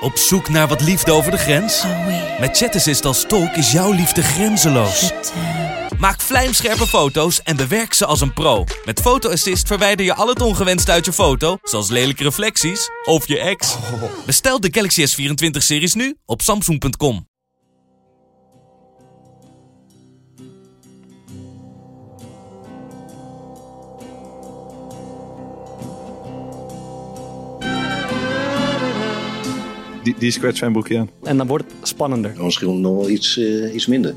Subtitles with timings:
[0.00, 1.84] Op zoek naar wat liefde over de grens?
[2.40, 5.12] Met ChatAssist als tolk is jouw liefde grenzeloos.
[5.98, 8.64] Maak vlijmscherpe foto's en bewerk ze als een pro.
[8.84, 13.28] Met Photo Assist verwijder je al het ongewenst uit je foto, zoals lelijke reflecties of
[13.28, 13.76] je ex.
[14.26, 17.27] Bestel de Galaxy S24-series nu op samsung.com.
[30.08, 31.10] Die, die zwembroekje aan.
[31.22, 32.32] En dan wordt het spannender.
[32.36, 34.14] Misschien nog wel iets, eh, iets minder.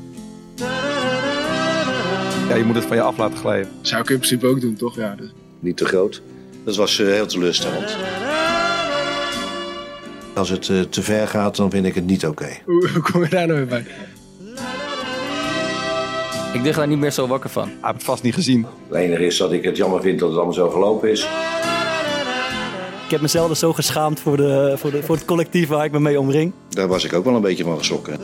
[2.48, 3.70] Ja, je moet het van je af laten glijden.
[3.80, 4.96] Zou ik in principe ook doen, toch?
[4.96, 5.32] Ja, dus.
[5.60, 6.22] Niet te groot.
[6.64, 7.96] Dat was eh, heel teleurstellend.
[10.34, 12.48] Als het eh, te ver gaat, dan vind ik het niet oké.
[12.64, 13.84] Hoe, hoe kom je daar nou weer bij?
[16.52, 17.64] Ik lig daar niet meer zo wakker van.
[17.64, 18.66] Hij heeft het vast niet gezien.
[18.88, 21.26] Het enige is dat ik het jammer vind dat het allemaal zo gelopen is.
[23.12, 25.92] Ik heb mezelf dus zo geschaamd voor, de, voor, de, voor het collectief waar ik
[25.92, 26.52] me mee omring.
[26.68, 28.20] Daar was ik ook wel een beetje van geschrokken.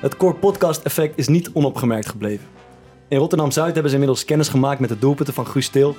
[0.00, 2.46] Het Core Podcast effect is niet onopgemerkt gebleven.
[3.08, 5.96] In Rotterdam-Zuid hebben ze inmiddels kennis gemaakt met de doelpunten van Guus Til.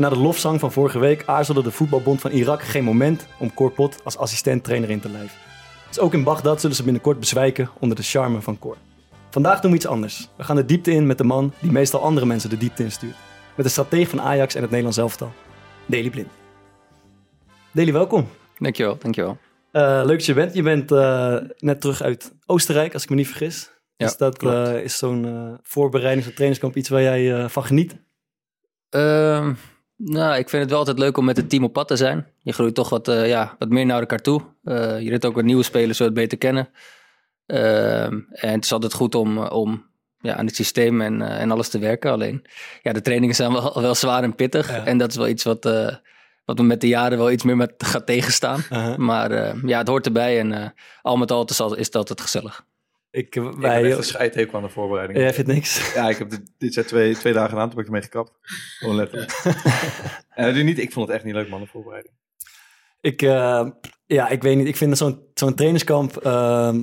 [0.00, 3.54] En na de lofzang van vorige week aarzelde de voetbalbond van Irak geen moment om
[3.54, 5.38] Cor Pot als assistent-trainer in te lijven.
[5.88, 8.76] Dus ook in Bagdad zullen ze binnenkort bezwijken onder de charme van Cor.
[9.30, 10.28] Vandaag doen we iets anders.
[10.36, 13.16] We gaan de diepte in met de man die meestal andere mensen de diepte instuurt.
[13.56, 15.32] Met de stratege van Ajax en het Nederlands elftal,
[15.86, 16.30] Deli Blind.
[17.72, 18.28] Deli, welkom.
[18.58, 19.38] Dankjewel, dankjewel.
[19.72, 20.54] Uh, leuk dat je bent.
[20.54, 23.70] Je bent uh, net terug uit Oostenrijk, als ik me niet vergis.
[23.96, 27.96] Ja, is dat uh, is zo'n voorbereidings- of trainingskamp iets waar jij van geniet?
[30.04, 32.26] Nou, ik vind het wel altijd leuk om met het team op pad te zijn.
[32.42, 34.42] Je groeit toch wat, ja, wat meer naar elkaar toe.
[34.64, 36.68] je leert ook wat nieuwe spelers zo het beter kennen.
[37.46, 39.86] Ehm, en het is altijd goed om, om
[40.18, 42.10] ja, aan het systeem en, en alles te werken.
[42.10, 42.46] Alleen,
[42.82, 44.70] ja, de trainingen zijn wel, wel zwaar en pittig.
[44.70, 44.84] Ja.
[44.84, 45.64] En dat is wel iets wat
[46.44, 48.64] wat me met de jaren wel iets meer met gaat tegenstaan.
[48.96, 52.64] Maar ja, het hoort erbij en al met al is, is het altijd gezellig.
[53.10, 55.18] Ik, Ik wij, heb echt een scheidhekel aan de voorbereiding.
[55.18, 55.78] Jij vindt niks?
[55.94, 58.38] Ja, ik heb dit, dit zijn twee, twee dagen aan, toen heb ik ermee gekapt.
[58.78, 59.42] Gewoon letterlijk.
[60.30, 62.14] en uh, niet, ik vond het echt niet leuk man, de voorbereiding.
[63.00, 63.68] Ik, uh,
[64.06, 64.66] ja, ik weet niet.
[64.66, 66.26] Ik vind zo'n zo'n trainingskamp...
[66.26, 66.74] Uh,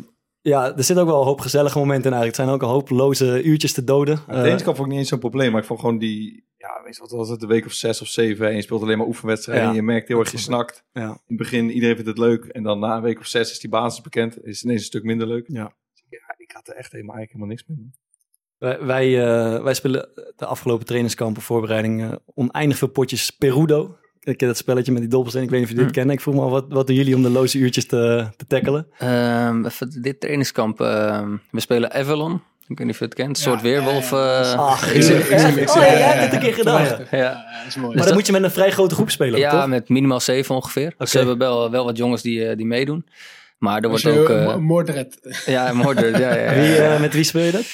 [0.42, 2.38] ja, er zit ook wel een hoop gezellige momenten in eigenlijk.
[2.38, 4.16] Het zijn ook een hoop loze uurtjes te doden.
[4.16, 6.46] Het trainingskamp vond ik niet eens zo'n probleem, maar ik vond gewoon die...
[6.58, 8.82] Ja, weet je wat was het, een week of zes of zeven en je speelt
[8.82, 9.70] alleen maar oefenwedstrijden Ja.
[9.70, 10.84] en je merkt heel erg je snakt.
[10.92, 11.08] Ja.
[11.08, 13.60] In het begin, iedereen vindt het leuk en dan na een week of zes is
[13.60, 15.46] die basis bekend, is het ineens een stuk minder leuk.
[15.48, 15.76] Ja.
[16.10, 17.92] Ja, ik had er echt helemaal, eigenlijk helemaal niks mee.
[18.58, 19.08] Wij, wij,
[19.56, 23.98] uh, wij spelen de afgelopen trainingskampen voorbereiding uh, oneindig veel potjes Perudo.
[24.20, 25.44] Ik ken dat spelletje met die dobbelsteen.
[25.44, 26.00] Ik weet niet of jullie dit Hm.
[26.00, 26.16] kennen.
[26.16, 28.88] Ik vroeg me al, wat, wat doen jullie om de loze uurtjes te, te tackelen?
[29.04, 32.34] Um, even dit trainingskamp, um, we spelen Avalon.
[32.68, 33.30] Ik weet niet of je het kent.
[33.38, 34.12] Een soort weerwolf.
[34.12, 36.40] Uh, Ach, ik zie- ik zie hem, ik zie oh, ja, jij hebt het een
[36.40, 36.82] keer gedaan.
[36.84, 36.98] Ja.
[37.12, 37.18] ja.
[37.18, 37.96] Ja, dat is mooi.
[37.96, 39.68] Maar dan moet je met een vrij grote groep spelen, ja, toch?
[39.68, 40.92] met minimaal zeven ongeveer.
[40.94, 41.06] Oké.
[41.06, 43.06] Ze hebben wel, wel wat jongens die, die meedoen.
[43.58, 44.30] Maar er wordt je ook...
[44.30, 45.18] Uh, mo- moordred.
[45.46, 46.60] ja, Mordred, ja, ja, ja.
[46.62, 47.66] Wie, uh, met wie speel je dat?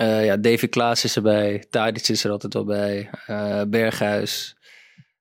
[0.00, 1.64] Uh, ja, Davy Klaas is erbij.
[1.70, 3.10] Tadic is er altijd wel bij.
[3.30, 4.56] Uh, Berghuis.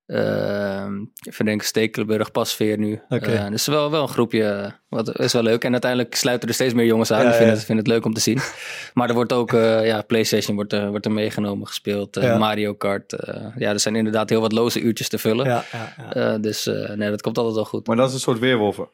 [0.07, 0.85] Uh,
[1.29, 3.01] even denken, Stekelenburg, Pasveer nu.
[3.09, 3.31] Oké.
[3.33, 5.63] Uh, dus wel, wel een groepje, wat is wel leuk.
[5.63, 7.21] En uiteindelijk sluiten er steeds meer jongens aan.
[7.23, 7.55] Ja, Ik vind, ja.
[7.55, 8.39] het, vind het leuk om te zien.
[8.93, 12.17] maar er wordt ook, uh, ja, Playstation wordt, er wordt er meegenomen, gespeeld.
[12.17, 12.37] Uh, Ja.
[12.37, 13.13] Mario Kart.
[13.27, 15.45] Uh, ja, er zijn inderdaad heel wat loze uurtjes te vullen.
[15.45, 16.33] Ja, ja, ja.
[16.33, 17.87] Uh, dus uh, nee, dat komt altijd wel goed.
[17.87, 18.87] Maar dat is een soort weerwolven.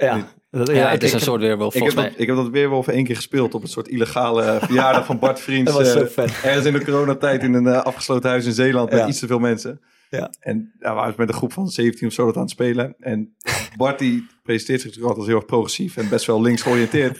[0.00, 0.28] Ja.
[0.50, 2.48] Dat- Ja, ja, het is ik- een soort weerwolf, Ik heb, dat, ik heb dat
[2.48, 5.70] weerwolven één keer gespeeld op een soort illegale eh, verjaardag van Bart Vriends.
[5.72, 6.40] Dat was zo eh, vet.
[6.42, 8.96] ergens in de coronatijd in een eh, afgesloten huis in Zeeland Ja.
[8.96, 9.80] met iets te veel mensen.
[10.10, 10.30] Ja.
[10.40, 12.94] En daar waren we met een groep van 17 of zo dat aan het spelen.
[13.00, 13.34] En
[13.76, 17.18] Bart die presenteert zich natuurlijk altijd als heel erg progressief en best wel links georiënteerd.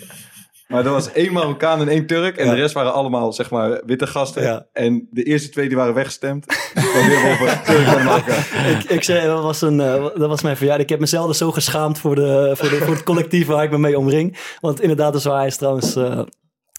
[0.71, 2.37] Maar er was één Marokkaan en één Turk.
[2.37, 2.51] En Ja.
[2.55, 4.43] de rest waren allemaal, zeg maar, witte gasten.
[4.43, 4.67] Ja.
[4.73, 6.45] En de eerste twee die waren weggestemd.
[6.75, 8.65] Van weerwolven, Turk en Marokkaan.
[8.71, 10.85] ik, ik zei, dat was, een, eh, dat was mijn verjaardag.
[10.85, 13.71] Ik heb mezelf dus zo geschaamd voor, de, voor, de, voor het collectief waar ik
[13.71, 14.39] me mee omring.
[14.61, 16.21] Want inderdaad, dus hij is trouwens eh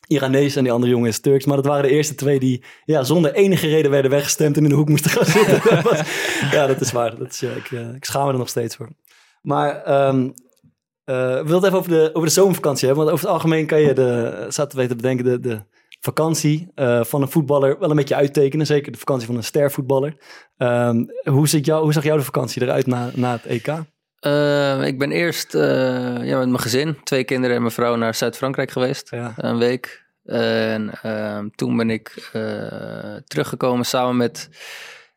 [0.08, 1.46] Iranees en die andere jongen is Turks.
[1.46, 4.70] Maar dat waren de eerste twee die ja, zonder enige reden werden weggestemd en in
[4.70, 5.62] de hoek moesten gaan zitten.
[5.90, 6.02] Was-
[6.52, 7.18] ja, dat is waar.
[7.18, 8.90] Dat is, ja, ik, eh, ik schaam me er nog steeds voor.
[9.42, 10.30] Maar ehm, Eh,
[11.06, 13.06] we wilden het even over de, over de zomervakantie hebben.
[13.06, 15.62] Want over het algemeen kan je de, we te bedenken, de, de
[16.00, 18.66] vakantie eh, van een voetballer wel een beetje uittekenen.
[18.66, 20.16] Zeker de vakantie van een stervoetballer.
[20.58, 23.68] Ehm, hoe, ziet jou, hoe zag jouw de vakantie eruit na, na het EK?
[24.20, 25.62] Eh, ik ben eerst eh,
[26.24, 29.12] ja, met mijn gezin, twee kinderen en mijn vrouw, naar Zuid-Frankrijk geweest.
[29.12, 29.34] Ja.
[29.38, 30.10] Een week.
[30.26, 34.50] En ehm, toen ben ik eh, teruggekomen samen met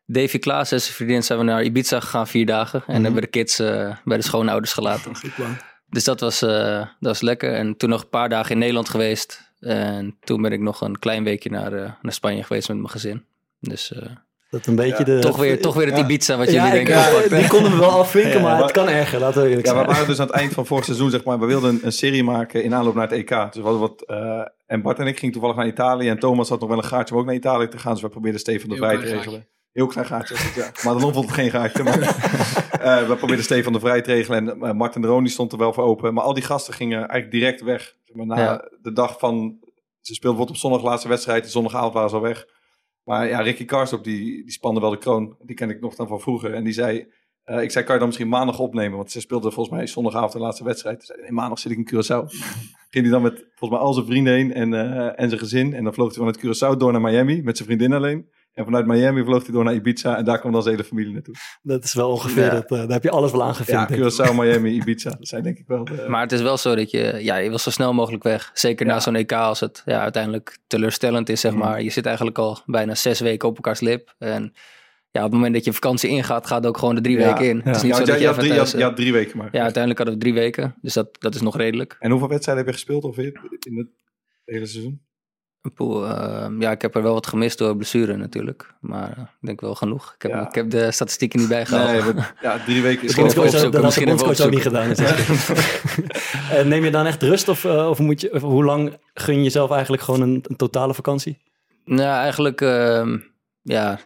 [0.05, 1.23] Davy Klaas en zijn vriendin.
[1.23, 2.83] Zijn we naar Ibiza gegaan, vier dagen.
[2.87, 5.15] En hebben we de kids eh, bij de schoonouders gelaten.
[5.15, 5.57] Goed plan.
[5.95, 7.53] Dus dat was, eh, dat was lekker.
[7.53, 9.51] En toen nog een paar dagen in Nederland geweest.
[9.59, 12.89] En toen ben ik nog een klein weekje naar, eh, naar Spanje geweest met mijn
[12.89, 13.23] gezin.
[13.59, 14.01] Dus eh,
[14.49, 15.19] Dat een beetje de...
[15.19, 16.03] toch, weer, toch weer het ja.
[16.03, 17.37] Ibiza wat Ja, jullie ik, denken.
[17.37, 19.71] die konden we wel afvinken, Ja, maar, maar- het kan erger, laten we eerlijk Ja,
[19.73, 19.91] we zijn.
[19.91, 21.39] waren dus aan het eind van vorig seizoen, zeg maar.
[21.39, 23.53] We wilden een, een serie maken in aanloop naar het EK.
[23.53, 26.09] Dus wat, eh, en Bart en ik gingen toevallig naar Italië.
[26.09, 27.93] En Thomas had nog wel een gaatje om ook naar Italië te gaan.
[27.93, 29.47] Dus we probeerden Stefan de Vrij te regelen.
[29.75, 30.35] Heel klein gaatje.
[30.37, 30.71] het, ja.
[30.83, 31.83] Maar dan vond het geen gaatje.
[31.83, 31.99] Maar,
[32.81, 34.49] eh, we probeerden Stefan de Vrij te regelen.
[34.49, 36.13] En uh, Martin de Roon die stond er wel voor open.
[36.13, 37.95] Maar al die gasten gingen eigenlijk direct weg.
[38.13, 38.69] Maar, na Ja.
[38.81, 39.57] de dag van...
[40.01, 41.43] Ze speelden bijvoorbeeld op zondag laatste wedstrijd.
[41.43, 42.45] De zondagavond waren ze al weg.
[43.03, 45.35] Maar ja, Ricky Karsdorp, die, die spande wel de kroon.
[45.39, 46.53] Die ken ik nog dan van vroeger.
[46.53, 47.07] En die zei...
[47.43, 48.97] eh, ik zei, kan je dan misschien maandag opnemen?
[48.97, 50.97] Want ze speelden volgens mij zondagavond de laatste wedstrijd.
[50.97, 52.25] Toen zei nee, maandag zit ik in Curaçao.
[52.89, 54.73] Ging hij dan met volgens mij al zijn vrienden heen en,
[55.15, 55.73] en zijn gezin.
[55.73, 58.29] En dan vloog hij vanuit Curaçao door naar Miami met zijn vriendin alleen.
[58.55, 60.17] En vanuit Miami vloog hij door naar Ibiza.
[60.17, 61.35] En daar kwam dan zijn hele familie naartoe.
[61.61, 62.49] Dat is wel ongeveer, Ja.
[62.49, 63.89] dat, eh, daar heb je alles wel aan Ja.
[63.91, 65.09] Curaçao, Miami, Ibiza.
[65.09, 66.05] Dat zijn denk ik wel de...
[66.07, 68.51] Maar het is wel zo dat je, ja, je wil zo snel mogelijk weg.
[68.53, 68.93] Zeker Ja.
[68.93, 71.57] na zo'n EK als het ja, uiteindelijk teleurstellend is, zeg Mm.
[71.57, 71.81] maar.
[71.81, 74.15] Je zit eigenlijk al bijna zes weken op elkaars lip.
[74.17, 74.53] En
[75.11, 77.25] ja, op het moment dat je vakantie ingaat, gaat het ook gewoon de drie Ja.
[77.33, 77.61] weken in.
[77.63, 78.71] Het is niet Ja, zo dat je je had even drie, je thuis...
[78.71, 79.49] had- je had drie weken maar.
[79.51, 80.75] ja, uiteindelijk hadden we drie weken.
[80.81, 81.95] Dus dat, dat is nog redelijk.
[81.99, 83.87] En hoeveel wedstrijden heb je gespeeld ongeveer in het
[84.45, 85.01] hele seizoen?
[85.73, 88.73] Poeh, ehm, ja, ik heb er wel wat gemist door blessure natuurlijk.
[88.79, 90.13] Maar eh, ik denk wel genoeg.
[90.15, 90.47] Ik heb, Ja.
[90.47, 92.03] ik heb de statistieken niet bijgehouden.
[92.05, 93.47] Nee, maar- ja, drie weken Misschien gewoon...
[93.47, 94.87] even opzoeken, dat had de bondscoach ook niet gedaan.
[94.89, 95.49] dus-
[96.51, 99.35] Eh, Neem je dan echt rust of, eh, of, moet je, of hoe lang gun
[99.37, 101.37] je jezelf eigenlijk gewoon een, een totale vakantie?
[101.85, 103.17] Nou, eigenlijk, ehm,
[103.61, 103.99] ja,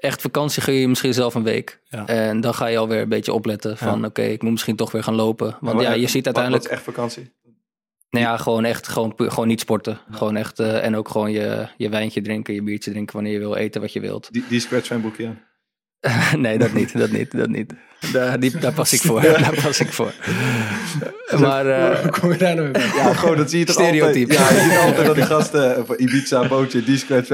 [0.00, 1.80] echt vakantie gun je misschien zelf een week.
[1.84, 2.06] Ja.
[2.06, 4.06] En dan ga je alweer een beetje opletten van, Ja.
[4.06, 5.56] oké, ik moet misschien toch weer gaan lopen.
[5.60, 7.32] Want ja, je ziet wat- uiteindelijk, Wat is echt vakantie?
[8.10, 9.98] Nou ja, gewoon echt, gewoon, gewoon niet sporten.
[10.10, 13.38] Gewoon echt, eh, en ook gewoon je, je wijntje drinken, je biertje drinken wanneer je
[13.38, 14.28] wil eten wat je wilt.
[14.32, 15.02] Die, die scratch aan.
[16.36, 17.74] nee, dat niet, dat niet, dat niet.
[18.12, 20.12] Daar, die, daar pas ik voor, daar pas ik voor.
[21.38, 22.90] Maar, Hoe kom je daar nou weer bij?
[23.02, 24.38] Ja, gewoon, dat zie je toch Stereotype.
[24.38, 24.50] altijd.
[24.50, 27.28] Ja, je ziet altijd dat die gasten eh, Ibiza, bootje, die scratch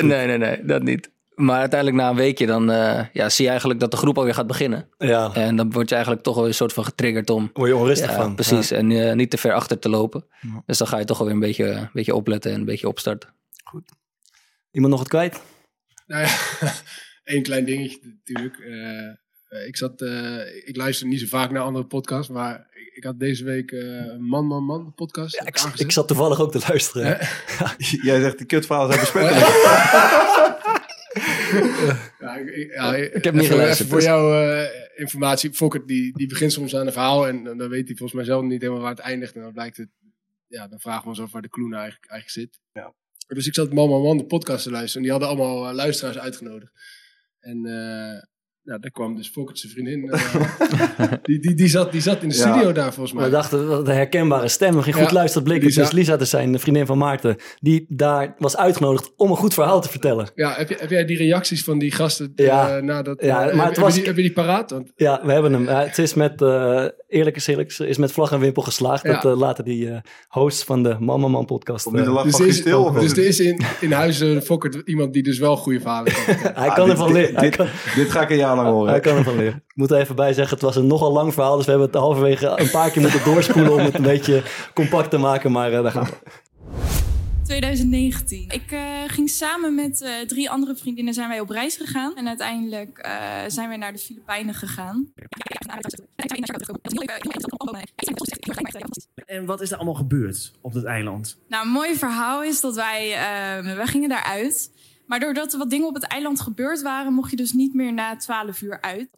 [0.00, 1.10] nee, nee, nee, dat niet.
[1.34, 4.34] Maar uiteindelijk na een weekje dan eh, ja, zie je eigenlijk dat de groep alweer
[4.34, 4.88] gaat beginnen.
[4.98, 7.76] Ja, En dan word je eigenlijk toch wel een soort van getriggerd om word je
[7.76, 8.34] onrustig Ja, van.
[8.34, 8.68] precies.
[8.68, 8.76] Ja.
[8.76, 10.24] En eh, niet te ver achter te lopen.
[10.40, 10.62] Ja.
[10.66, 13.28] Dus dan ga je toch alweer een beetje, een beetje opletten en een beetje opstarten.
[14.70, 15.40] Iemand nog wat kwijt?
[16.06, 16.30] Nou ja,
[17.24, 18.58] één klein dingetje natuurlijk.
[18.58, 22.90] Eh, eh, ik, zat, eh, ik luister niet zo vaak naar andere podcasts, maar ik,
[22.96, 25.34] ik had deze week eh, Man, Man, Man, podcast.
[25.34, 27.18] Ja, ik, ik zat toevallig ook te luisteren.
[28.08, 29.46] Jij zegt die kutverhalen zijn besmettelijk.
[32.18, 35.52] Ja, ik, ja, ik heb niet even- geluisterd, even voor dus- jouw eh, informatie.
[35.52, 38.42] Fokker die, die begint soms aan een verhaal en dan weet hij volgens mij zelf
[38.42, 39.34] niet helemaal waar het eindigt.
[39.34, 39.88] En dan blijkt het,
[40.46, 42.60] ja, dan vragen we ons af waar de clue nou eigenlijk, eigenlijk zit.
[42.72, 42.94] Ja.
[43.26, 44.96] Dus ik zat Man, Man, Man, de podcast te luisteren.
[44.96, 46.72] En die hadden allemaal eh, luisteraars uitgenodigd.
[47.40, 47.64] En
[48.64, 50.10] ja, daar kwam dus Fokker zijn vriendin.
[50.10, 52.40] eh, die, die, die, zat, die zat in de Ja.
[52.52, 53.24] studio daar volgens mij.
[53.24, 54.74] We dachten, wat een herkenbare stem.
[54.76, 55.48] We gingen goed Ja, luisteren.
[55.48, 55.80] Lisa.
[55.82, 57.36] dus Lisa te zijn, de vriendin van Maarten.
[57.60, 60.30] Die daar was uitgenodigd om een goed verhaal te vertellen.
[60.34, 62.76] Ja, heb, je, heb jij die reacties van die gasten Ja.
[62.76, 63.22] eh, nadat...
[63.22, 64.70] Ja, eh, maar heb, het heb was- je die, heb je die paraat?
[64.70, 65.66] Want, Ja, we hebben hem.
[65.66, 66.38] Het is met,
[67.12, 69.02] eerlijk is eerlijk, is met vlag en wimpel geslaagd.
[69.02, 69.12] Ja.
[69.20, 69.96] Dat eh, laten die eh,
[70.28, 71.92] hosts van de Mama Man podcast.
[71.92, 75.12] De eh, dus er is, Til, of dus er is in, in huizen Fokker iemand
[75.12, 76.22] die dus wel goede verhalen kan
[76.54, 77.40] hij Ah, kan dit- ervan dit- leren.
[77.40, 78.90] Dit- kan, Dit ga ik een jaar lang horen.
[78.90, 79.54] hij kan ervan leren.
[79.66, 81.56] Ik moet er even bij zeggen, het was een nogal lang verhaal.
[81.56, 84.42] Dus we hebben het halverwege een paar keer moeten doorspoelen om het een beetje
[84.74, 85.52] compact te maken.
[85.52, 87.11] Maar eh, daar gaan we.
[87.60, 88.44] 2019.
[88.48, 92.16] Ik eh, ging samen met eh, drie andere vriendinnen zijn wij op reis gegaan.
[92.16, 95.12] En uiteindelijk eh, zijn wij naar de Filipijnen gegaan.
[99.26, 101.38] En wat is er allemaal gebeurd op dat eiland?
[101.48, 104.70] Nou, een mooi verhaal is dat wij, eh, wij gingen daaruit.
[105.12, 107.92] Maar doordat er wat dingen op het eiland gebeurd waren, mocht je dus niet meer
[107.92, 109.08] na 12 uur uit.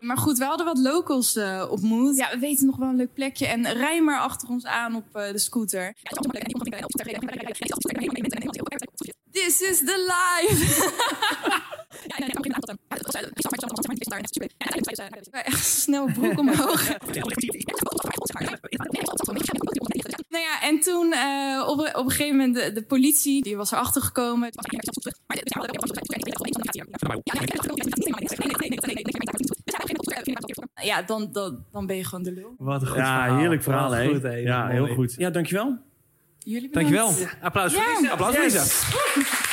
[0.00, 2.16] Maar goed, we hadden wat locals eh, ontmoet.
[2.16, 3.46] Ja, we weten nog wel een leuk plekje.
[3.46, 5.94] En rij maar achter ons aan op eh, de scooter.
[9.30, 10.14] This is the
[10.46, 11.66] life!
[15.30, 16.88] Echt snel broek omhoog.
[20.28, 23.72] Nou ja, en toen eh, op, op een gegeven moment de, de politie, die was
[23.72, 24.50] erachter gekomen.
[30.82, 32.54] Ja, dan, dan, dan ben je gewoon de lul.
[32.58, 33.38] Wat een goed Ja, verhaal.
[33.38, 34.08] heerlijk verhaal, hè?
[34.08, 34.34] goed, hè?
[34.34, 35.14] Ja, heel goed.
[35.16, 35.78] Ja, dankjewel.
[36.38, 36.90] Jullie bedankt.
[36.98, 37.28] Dankjewel.
[37.40, 38.00] Applaus voor.
[38.00, 38.10] Lisa.
[38.12, 38.44] Applaus voor.
[38.44, 39.47] Lisa.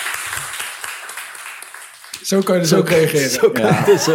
[2.26, 3.30] Zo kan je dus ook reageren.
[3.30, 4.06] Zo kan het dus.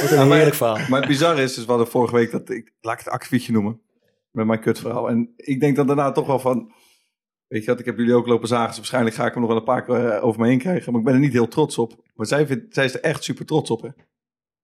[0.00, 0.78] Wat een heerlijk verhaal.
[0.88, 3.52] Maar het bizarre is, dus we hadden vorige week dat ik, laat ik het akkefietje
[3.52, 3.80] noemen,
[4.30, 5.08] met mijn kutverhaal.
[5.08, 6.72] En ik denk dan daarna toch wel van,
[7.46, 9.50] weet je wat, ik heb jullie ook lopen zagen, dus waarschijnlijk ga ik hem nog
[9.50, 10.90] wel een paar keer eh, over me heen krijgen.
[10.92, 11.96] Maar ik ben er niet heel trots op.
[12.14, 13.88] Maar zij, vindt, zij is er echt super trots op, hè?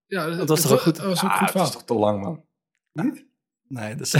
[0.06, 0.96] Ja, Dat was toch ook goed?
[0.96, 1.66] Dat was ook Ah, goed verhaal.
[1.68, 2.44] is toch te lang, man.
[3.74, 4.14] Nee, dat is...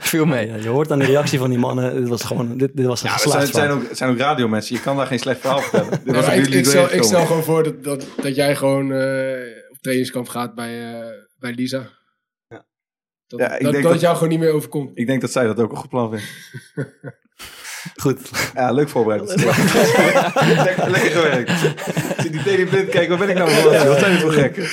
[0.10, 0.46] Viel mee.
[0.46, 3.02] Ja, je hoort aan de reactie van die mannen, dit was gewoon, dit, dit was
[3.02, 4.74] een Ja, het zijn, zijn, ook, zijn ook radiomensen.
[4.76, 5.90] Je kan daar geen slecht verhaal vertellen.
[6.04, 8.92] Dit Ja, was ik, ik, stel, ik stel gewoon voor dat, dat, dat jij gewoon
[8.92, 11.06] eh, op trainingskamp gaat bij, eh,
[11.38, 11.88] bij Lisa.
[13.26, 14.90] Dat, Ja, ik dat, denk dat dat- het jou gewoon niet meer overkomt.
[14.94, 16.32] Ik denk dat zij dat ook al gepland heeft.
[18.00, 18.30] Goed.
[18.54, 19.28] Ja, leuk voorbereid.
[20.64, 21.50] lekker, lekker gewerkt.
[22.18, 23.72] Zie die Teddy Blind kijken, waar ben ik nou voor?
[23.88, 24.64] Wat zijn dit voor gekken?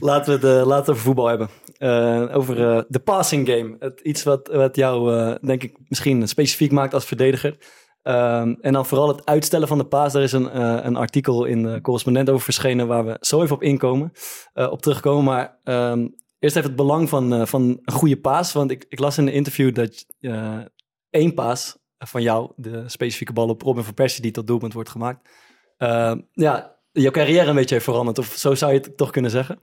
[0.00, 1.48] Laten we het, eh, laten we voetbal hebben.
[1.78, 3.76] Eh, over eh, de passing game.
[3.78, 7.58] Het, iets wat, wat jou, eh, denk ik, misschien specifiek maakt als verdediger.
[8.02, 10.12] Ehm, en dan vooral het uitstellen van de paas.
[10.12, 12.86] Daar is een, een artikel in de correspondent over verschenen...
[12.86, 14.12] waar we zo even op inkomen,
[14.54, 15.24] op terugkomen.
[15.24, 18.52] Maar ehm, eerst even het belang van, van een goede paas.
[18.52, 20.06] Want ik, ik las in een interview dat
[21.10, 22.52] één paas van jou...
[22.56, 25.28] de specifieke bal op Robin van Persie die tot doelpunt wordt gemaakt...
[26.32, 28.18] ja, jouw carrière een beetje heeft veranderd.
[28.18, 29.60] Of zo zou je het toch kunnen zeggen?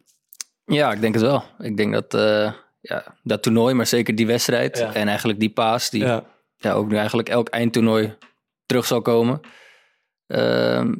[0.65, 1.43] Ja, ik denk het wel.
[1.59, 2.51] Ik denk dat eh,
[2.81, 4.93] ja, dat toernooi, maar zeker die wedstrijd Ja.
[4.93, 6.23] en eigenlijk die paas, die ja.
[6.57, 6.71] Ja.
[6.73, 8.17] ook nu eigenlijk elk eindtoernooi
[8.65, 9.39] terug zal komen.
[10.27, 10.93] Ehm,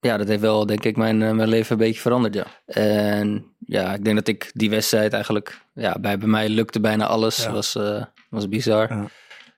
[0.00, 2.46] ja, dat heeft wel, denk ik, mijn, eh, mijn leven een beetje veranderd, ja.
[2.66, 7.06] En ja, ik denk dat ik die wedstrijd eigenlijk, ja, bij, bij mij lukte bijna
[7.06, 7.36] alles.
[7.44, 7.52] Ja.
[7.52, 8.94] Was, eh, was bizar.
[8.94, 9.06] Ja.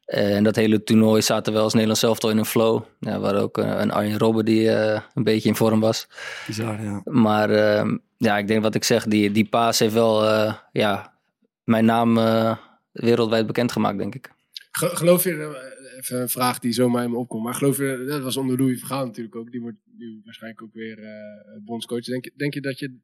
[0.06, 2.82] En dat hele toernooi zaten wel als Nederlands zelf al in een flow.
[3.00, 4.70] Ja, waar ook een Arjen Robben die
[5.14, 6.08] een beetje in vorm was.
[6.46, 7.00] Bizar, ja.
[7.04, 11.18] Maar ehm, ja, ik denk wat ik zeg, die, die paas heeft wel eh, ja,
[11.64, 12.56] mijn naam eh,
[12.92, 14.32] wereldwijd bekendgemaakt, denk ik.
[14.70, 18.04] Ge- geloof je, eh, even een vraag die zomaar in me opkomt, maar geloof je,
[18.08, 22.04] dat was onder Louis Vergaal natuurlijk ook, die wordt nu waarschijnlijk ook weer eh bondscoach.
[22.04, 22.98] Denk, je- denk je dat je,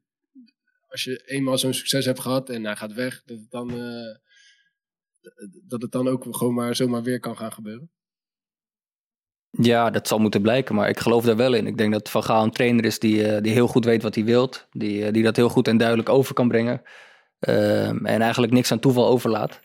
[0.87, 3.67] als je eenmaal zo'n succes hebt gehad en hij gaat weg, dat het dan,
[5.67, 7.89] dat het dan ook gewoon maar zomaar weer kan gaan gebeuren?
[9.57, 11.67] Ja, dat zal moeten blijken, maar ik geloof daar wel in.
[11.67, 14.15] Ik denk dat Van Gaal een trainer is die, eh, die heel goed weet wat
[14.15, 14.67] hij wilt.
[14.71, 16.81] Die, eh, die dat heel goed en duidelijk over kan brengen.
[17.39, 19.59] Ehm, en eigenlijk niks aan toeval overlaat.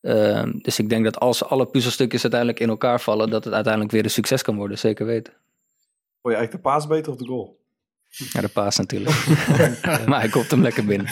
[0.00, 3.92] Ehm, dus ik denk dat als alle puzzelstukjes uiteindelijk in elkaar vallen, dat het uiteindelijk
[3.92, 4.78] weer een succes kan worden.
[4.78, 5.32] Zeker weten.
[6.22, 7.62] Vond je eigenlijk de paas beter of de goal?
[8.08, 9.26] Ja, de paas natuurlijk.
[10.06, 11.06] maar hij komt hem lekker binnen.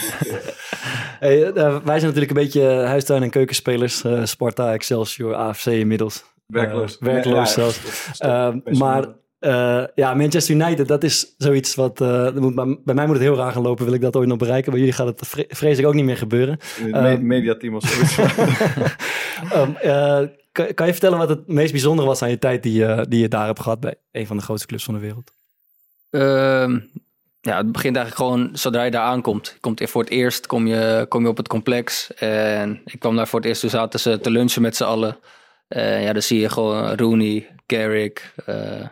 [1.19, 4.03] Hey, eh, wij zijn natuurlijk een beetje huistuin- en keukenspelers.
[4.03, 6.23] eh, Sparta, Excelsior, AFC inmiddels.
[6.45, 6.97] Werkloos.
[6.97, 8.19] Eh, werkloos Ja, ja, zelfs.
[8.19, 9.07] Eh, maar
[9.39, 12.01] eh, ja, Manchester United, dat is zoiets wat...
[12.01, 14.27] eh, moet, bij, bij mij moet het heel raar gaan lopen, wil ik dat ooit
[14.27, 14.71] nog bereiken.
[14.71, 16.59] Bij jullie gaat het vre- vrees ik ook niet meer gebeuren.
[16.91, 18.17] Me- mediateam of zoiets.
[19.51, 20.19] Ehm, eh,
[20.51, 23.19] kan, kan je vertellen wat het meest bijzondere was aan je tijd die, je- die
[23.19, 25.31] je daar hebt gehad bij een van de grootste clubs van de wereld?
[26.09, 26.79] Ehm,
[27.41, 29.47] ja, het begint eigenlijk gewoon zodra je daar aankomt.
[29.53, 32.13] Je komt voor het eerst kom je, kom je op het complex.
[32.13, 35.17] En ik kwam daar voor het eerst, toen zaten ze te lunchen met z'n allen.
[35.73, 38.87] Eh, ja, dan zie je gewoon Rooney, Carrick, eh,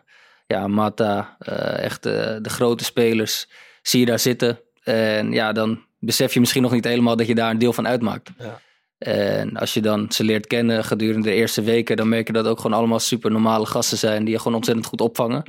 [0.47, 3.47] ja, Mata, eh, echt de grote spelers.
[3.81, 4.59] Zie je daar zitten.
[4.83, 7.87] En ja, dan besef je misschien nog niet helemaal dat je daar een deel van
[7.87, 8.29] uitmaakt.
[8.37, 8.59] Ja.
[8.97, 12.47] En als je dan ze leert kennen gedurende de eerste weken, dan merk je dat
[12.47, 15.43] ook gewoon allemaal super normale gasten zijn die je gewoon ontzettend goed opvangen.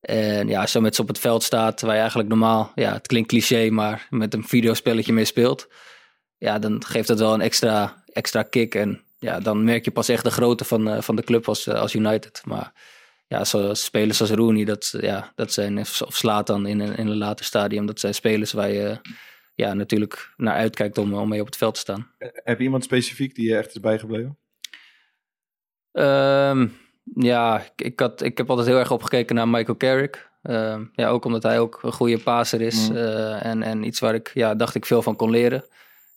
[0.00, 2.92] En ja, als je met ze op het veld staat, waar je eigenlijk normaal, ja,
[2.92, 5.68] het klinkt cliché, maar met een videospelletje mee speelt.
[6.38, 8.74] Ja, dan geeft dat wel een extra, extra kick.
[8.74, 11.66] En ja, dan merk je pas echt de grootte van, eh, van de club als,
[11.66, 12.42] eh, als United.
[12.44, 12.72] Maar
[13.26, 17.16] ja, zoals spelers als Rooney, dat, ja, dat zijn, of Slatan in, een- in een
[17.16, 19.00] later stadium, dat zijn spelers waar je
[19.54, 22.10] ja, natuurlijk naar uitkijkt om, om mee op het veld te staan.
[22.18, 24.38] Heb je iemand specifiek die je echt is bijgebleven?
[25.92, 26.66] Ehm,
[27.14, 30.30] ja, ik, ik, had, ik heb altijd heel erg opgekeken naar Michael Carrick.
[30.42, 32.88] Ehm, ja, ook omdat hij ook een goede passer is.
[32.88, 32.96] Mm.
[32.96, 35.64] eh, en, en iets waar ik, ja, dacht ik veel van kon leren.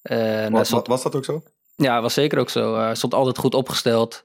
[0.01, 1.43] En hij Wa- stond- wa- was dat ook zo?
[1.79, 2.75] Ja, was zeker ook zo.
[2.75, 4.23] hij stond altijd goed opgesteld.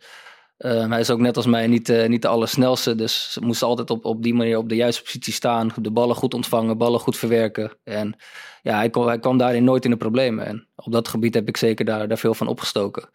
[0.56, 2.94] Ehm, hij is ook net als mij niet, eh, niet de allersnelste.
[2.94, 5.72] Dus ze moesten altijd op, op die manier op de juiste positie staan.
[5.76, 7.72] De ballen goed ontvangen, ballen goed verwerken.
[7.84, 8.16] En
[8.62, 10.46] ja, hij, kwam, hij kwam daarin nooit in de problemen.
[10.46, 13.08] En op dat gebied heb ik zeker daar, daar veel van opgestoken.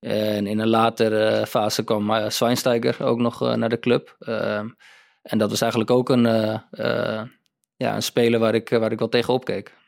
[0.00, 2.26] En in een latere fase kwam uh,
[2.98, 4.16] ook nog naar de club.
[4.18, 4.68] Ehm,
[5.22, 6.22] en dat was eigenlijk ook een,
[7.76, 9.78] ja, een speler waar ik, waar ik wel tegenop keek.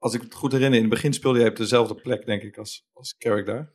[0.00, 2.58] Als ik het goed herinner, in het begin speelde jij op dezelfde plek, denk ik,
[2.58, 3.72] als, als Carrick daar.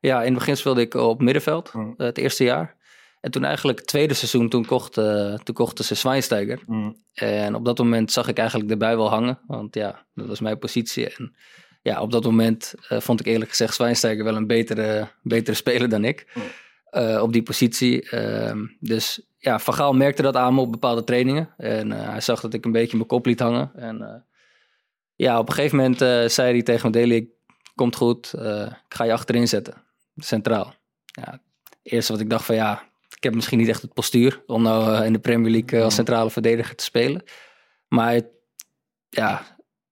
[0.00, 1.94] Ja, in het begin speelde ik op middenveld, Mm.
[1.96, 2.76] eh, het eerste jaar.
[3.20, 6.62] En toen eigenlijk het tweede seizoen, toen, kocht, eh, toen kochten ze Schweinsteiger.
[6.66, 6.96] Mm.
[7.14, 9.38] En op dat moment zag ik eigenlijk erbij wel hangen.
[9.46, 11.14] Want ja, dat was mijn positie.
[11.14, 11.36] En
[11.82, 15.88] ja, op dat moment eh, vond ik eerlijk gezegd Schweinsteiger wel een betere, betere speler
[15.88, 16.26] dan ik.
[16.34, 16.42] Mm.
[17.20, 18.10] op die positie.
[18.10, 21.54] Ehm, dus ja, Van Gaal merkte dat aan me op bepaalde trainingen.
[21.56, 23.70] En hij zag dat ik een beetje mijn kop liet hangen.
[23.74, 24.24] En
[25.16, 27.30] ja, op een gegeven moment eh, zei hij tegen me, Deli,
[27.74, 28.32] komt goed.
[28.32, 29.74] eh, ik ga je achterin zetten,
[30.16, 30.74] centraal.
[31.04, 31.30] Ja,
[31.64, 32.82] het eerste wat ik dacht van ja,
[33.16, 35.94] ik heb misschien niet echt het postuur om nou eh, in de Premier League als
[35.94, 37.22] centrale verdediger te spelen.
[37.88, 38.28] Maar hij
[39.08, 39.42] ja,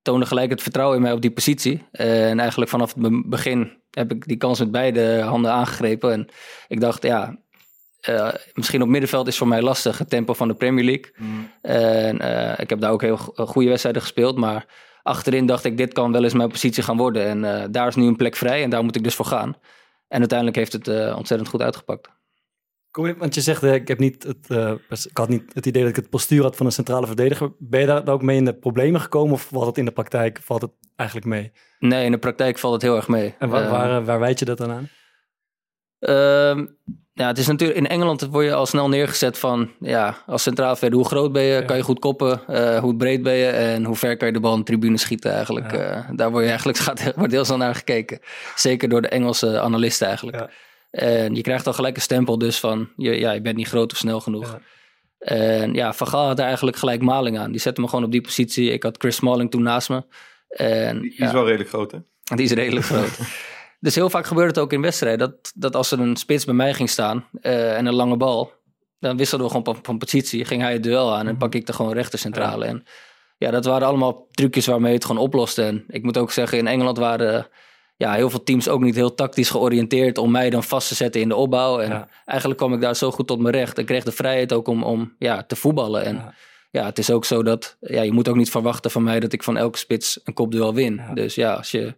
[0.03, 1.87] toonde gelijk het vertrouwen in mij op die positie.
[1.93, 6.13] En eigenlijk vanaf het be- begin heb ik die kans met beide handen aangegrepen.
[6.13, 6.29] En
[6.69, 7.39] ik dacht, ja,
[8.55, 11.13] misschien op middenveld is voor mij lastig het tempo van de Premier League.
[11.17, 11.51] Mm.
[11.63, 12.15] En
[12.61, 14.37] ik heb daar ook heel go- goede wedstrijden gespeeld.
[14.37, 14.67] Maar
[15.05, 17.27] achterin dacht ik, dit kan wel eens mijn positie gaan worden.
[17.27, 19.57] En eh, daar is nu een plek vrij en daar moet ik dus voor gaan.
[20.09, 22.09] En uiteindelijk heeft het eh, ontzettend goed uitgepakt.
[22.91, 24.51] Kom je- Want je zegt, eh, ik, heb niet het,
[25.07, 27.53] ik had niet het idee dat ik het postuur had van een centrale verdediger.
[27.59, 30.39] Ben je daar ook mee in de problemen gekomen of valt het in de praktijk
[30.43, 31.53] valt het eigenlijk mee?
[31.79, 33.35] Nee, in de praktijk valt het heel erg mee.
[33.39, 34.89] En waar, waar, waar wijd je dat dan aan?
[37.17, 40.77] Ja, het is natuurlijk in Engeland word je al snel neergezet van ja, als centraal
[40.77, 43.85] verder, hoe groot ben je, kan je goed koppen, eh, hoe breed ben je en
[43.85, 45.73] hoe ver kan je de bal in de tribune schieten eigenlijk.
[45.73, 45.79] Ja.
[45.79, 48.19] Eh, daar word je eigenlijk gaat, wordt heel snel naar gekeken.
[48.55, 50.39] Zeker door de Engelse analisten eigenlijk.
[50.39, 50.51] Ja.
[50.91, 53.93] En je krijgt al gelijk een stempel dus van je, ja, je bent niet groot
[53.93, 54.51] of snel genoeg.
[54.51, 54.61] Ja.
[55.19, 57.51] En ja, Van Gaal had daar eigenlijk gelijk maling aan.
[57.51, 58.71] Die zette me gewoon op die positie.
[58.71, 60.03] Ik had Chris Smalling toen naast me.
[60.49, 61.99] En, Die ja, is wel redelijk groot, hè?
[62.35, 63.19] die is redelijk groot.
[63.85, 66.55] Dus heel vaak gebeurde het ook in wedstrijden dat, dat als er een spits bij
[66.55, 68.53] mij ging staan eh, en een lange bal,
[68.99, 70.45] dan wisselden we gewoon van, positie.
[70.45, 72.65] Ging hij het duel aan en pak ik er gewoon rechter centrale.
[72.65, 72.85] En
[73.39, 75.63] ja, dat waren allemaal trucjes waarmee je het gewoon oploste.
[75.63, 77.49] En ik moet ook zeggen, in Engeland waren
[77.97, 81.21] ja, heel veel teams ook niet heel tactisch georiënteerd om mij dan vast te zetten
[81.21, 81.79] in de opbouw.
[81.81, 82.09] En Ja.
[82.25, 83.79] eigenlijk kwam ik daar zo goed tot mijn recht.
[83.79, 86.05] Ik kreeg de vrijheid ook om, om ja, te voetballen.
[86.05, 86.35] En Ja.
[86.71, 86.85] ja.
[86.85, 89.43] het is ook zo dat ja, je moet ook niet verwachten van mij dat ik
[89.43, 91.01] van elke spits een kopduel win.
[91.15, 91.95] Dus ja, als je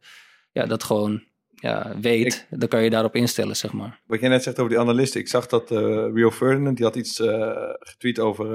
[0.53, 1.23] ja, dat gewoon
[1.57, 4.01] ja, weet, dan kan je daarop instellen, zeg maar.
[4.07, 5.21] Wat jij net zegt over die analisten.
[5.21, 8.47] Ik zag dat eh, Rio Ferdinand, die had iets eh, getweet over,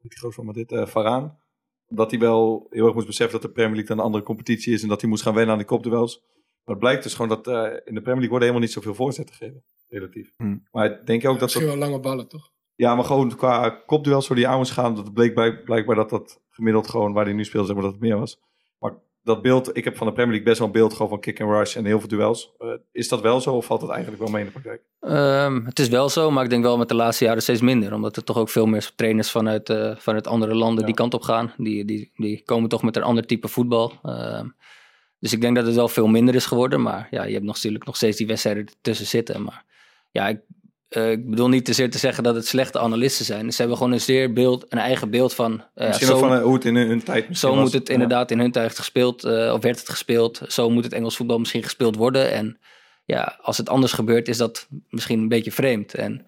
[0.00, 1.40] die groot van dit, eh Varaan.
[1.88, 4.72] Dat hij wel heel erg moest beseffen dat de Premier League dan een andere competitie
[4.72, 6.22] is en dat hij moest gaan wennen aan die kopduels.
[6.64, 8.94] Maar het blijkt dus gewoon dat eh, in de Premier League worden helemaal niet zoveel
[8.94, 9.64] voorzetten gegeven.
[9.88, 10.32] Relatief.
[10.36, 10.66] Hmm.
[10.70, 11.78] Maar denk je ook dat Misschien dat...
[11.78, 12.50] wel lange ballen, toch?
[12.74, 14.94] Ja, maar gewoon qua kopduels voor die aan moest gaan.
[14.94, 18.02] Dat bleek blijkbaar dat dat gemiddeld gewoon waar hij nu speelde, zeg maar, dat het
[18.02, 18.40] meer was.
[19.24, 21.40] Dat beeld, ik heb van de Premier League best wel een beeld gewoon van kick
[21.40, 22.52] and rush en heel veel duels.
[22.58, 24.82] Eh, is dat wel zo of valt dat eigenlijk wel mee in de praktijk?
[25.00, 27.94] Ehm, het is wel zo, maar ik denk wel met de laatste jaren steeds minder.
[27.94, 30.86] Omdat er toch ook veel meer trainers vanuit, eh, vanuit andere landen Ja.
[30.86, 31.52] die kant op gaan.
[31.56, 33.92] Die, die, die komen toch met een ander type voetbal.
[34.02, 34.46] Ehm,
[35.18, 36.82] dus ik denk dat het wel veel minder is geworden.
[36.82, 39.42] Maar ja, je hebt nog, natuurlijk nog steeds die wedstrijden tussen zitten.
[39.42, 39.64] Maar
[40.10, 40.40] ja, ik,
[40.94, 43.52] eh, ik bedoel niet te zeer te zeggen dat het slechte analisten zijn.
[43.52, 45.64] Ze hebben gewoon een zeer beeld, een eigen beeld van...
[45.74, 47.58] eh, Misschien zo- van eh, hoe het in hun, hun tijd zo was.
[47.62, 47.92] moet het Ja.
[47.92, 50.40] inderdaad in hun tijd gespeeld, of werd het gespeeld.
[50.48, 52.30] Zo moet het Engels voetbal misschien gespeeld worden.
[52.32, 52.58] En
[53.04, 55.94] ja, als het anders gebeurt, is dat misschien een beetje vreemd.
[55.94, 56.24] En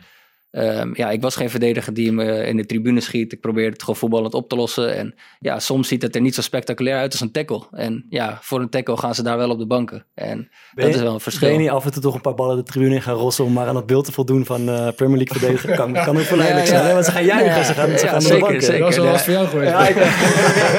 [0.54, 3.32] ehm, ja, ik was geen verdediger die me in de tribune schiet.
[3.32, 4.96] Ik probeerde het gewoon voetballend op te lossen.
[4.96, 7.62] En ja, soms ziet het er niet zo spectaculair uit als een tackle.
[7.70, 10.06] En ja, voor een tackle gaan ze daar wel op de banken.
[10.14, 11.48] En Ben dat is wel een verschil.
[11.48, 13.44] Ben je niet af en toe toch een paar ballen de tribune in gaan rossen
[13.44, 15.74] om maar aan het beeld te voldoen van eh, Premier League verdediger?
[15.76, 16.80] Kan, kan ook verleidelijk Ja, ja.
[16.80, 18.60] zijn, want ze gaan juichen, Ja, ze gaan, ze ja, gaan zeker, naar de bank.
[18.60, 18.66] hè?
[18.66, 18.78] zeker.
[18.84, 19.70] Dat was wel voor jou geweest.
[19.70, 19.96] Ja, ik-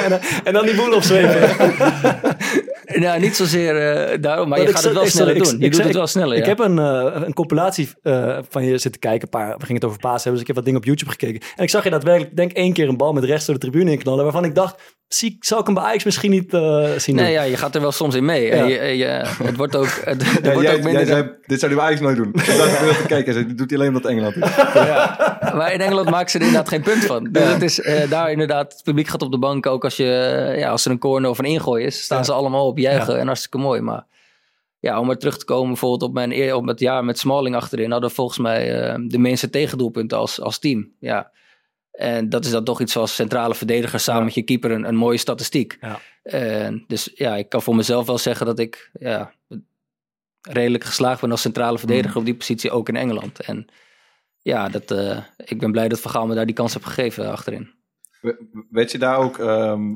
[0.03, 1.49] en, dan, en dan die boel opzwepen.
[3.03, 5.59] Nou, niet zozeer eh, daarom, maar je ik gaat het wel sneller doen.
[5.59, 8.63] Je ik- doet ik- het wel sneller, Ik heb een, eh, een compilatie eh, van
[8.65, 9.21] je zitten kijken.
[9.21, 11.11] Een paar, we gingen het over paas hebben, dus ik heb wat dingen op YouTube
[11.11, 11.41] gekeken.
[11.55, 13.91] En ik zag je daadwerkelijk, denk één keer een bal met rechts door de tribune
[13.91, 14.23] inknallen.
[14.23, 14.75] Waarvan ik dacht,
[15.07, 17.25] zie, zou ik hem bij Ajax misschien niet eh, zien doen?
[17.25, 18.49] Nee, ja, je gaat er wel soms in mee.
[18.49, 19.05] En je, je,
[19.43, 20.91] het wordt ook, het, Ja, wordt jij, ook minder...
[20.91, 22.27] jij zei, dit zou hij bij Ajax nooit doen.
[22.27, 23.33] Ik dacht ik te kijken.
[23.33, 24.35] Zei, dit doet hij alleen omdat Engeland.
[25.55, 27.27] Maar in Engeland maken ze er inderdaad geen punt van.
[27.31, 30.05] Dus het is eh, daar inderdaad, het publiek gaat op de bank ook als, je,
[30.57, 32.03] ja, als er een corner of een ingooi is.
[32.03, 32.23] Staan Ja.
[32.23, 33.19] ze allemaal op juichen Ja.
[33.19, 33.81] en hartstikke mooi.
[33.81, 34.05] Maar
[34.79, 37.55] ja, om er terug te komen bijvoorbeeld op, mijn, eer- op het jaar met Smalling
[37.55, 37.91] achterin.
[37.91, 40.91] Hadden we volgens mij eh, de minste tegendoelpunten als, als team.
[40.99, 41.31] Ja.
[41.91, 44.25] En dat is dan toch iets zoals centrale verdediger samen Ja.
[44.25, 45.77] met je keeper een, een mooie statistiek.
[45.81, 45.99] Ja.
[46.23, 49.33] En dus ja, ik kan voor mezelf wel zeggen dat ik ja,
[50.41, 52.17] redelijk geslaagd ben als centrale verdediger Mm.
[52.17, 53.39] op die positie ook in Engeland.
[53.39, 53.67] En
[54.41, 57.31] ja, dat, eh, ik ben blij dat Van Gaal me daar die kans heeft gegeven
[57.31, 57.73] achterin.
[58.21, 59.93] We- Weet je daar ook, ehm,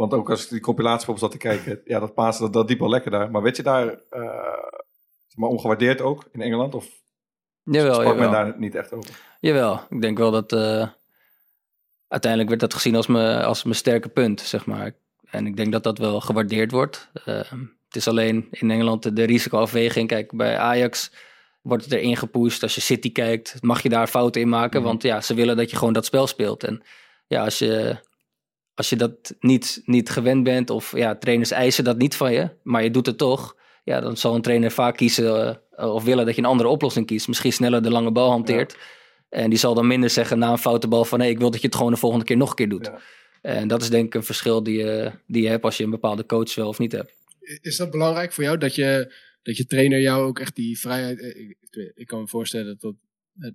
[0.00, 2.68] want ook als ik die compilatie op zat te kijken, ja, dat pasen, dat, dat
[2.68, 3.30] diep wel lekker daar.
[3.30, 4.20] Maar weet je daar, eh,
[5.34, 6.74] maar ongewaardeerd ook in Engeland?
[6.74, 6.86] Of
[7.62, 9.10] Jawel, sprak men daar niet echt over?
[9.40, 10.88] Jawel, ik denk wel dat eh,
[12.08, 14.92] uiteindelijk werd dat gezien als mijn, als mijn sterke punt, zeg maar.
[15.24, 17.10] En ik denk dat dat wel gewaardeerd wordt.
[17.24, 20.08] Ehm, Het is alleen in Engeland de, risicoafweging.
[20.08, 21.12] Kijk, bij Ajax
[21.62, 22.62] wordt het erin gepusht.
[22.62, 24.82] Als je City kijkt, mag je daar fouten in maken.
[24.82, 26.64] Want ja, ze willen dat je gewoon dat spel speelt.
[26.64, 26.82] En
[27.26, 27.96] ja, als je,
[28.80, 32.50] als je dat niet, niet gewend bent of ja, trainers eisen dat niet van je,
[32.62, 33.56] maar je doet het toch.
[33.84, 37.06] Ja, dan zal een trainer vaak kiezen eh, of willen dat je een andere oplossing
[37.06, 37.28] kiest.
[37.28, 38.76] Misschien sneller de lange bal hanteert.
[39.28, 41.18] En die zal dan minder zeggen na een foute bal van...
[41.18, 42.90] nee, ik wil dat je het gewoon de volgende keer nog een keer doet.
[43.42, 45.90] En dat is denk ik een verschil die je, die je hebt als je een
[45.90, 47.12] bepaalde coach wel of niet hebt.
[47.60, 51.20] Is dat belangrijk voor jou dat je, dat je trainer jou ook echt die vrijheid.
[51.20, 52.94] eh, Ik, ik, ik kan me voorstellen dat dat
[53.38, 53.50] eh,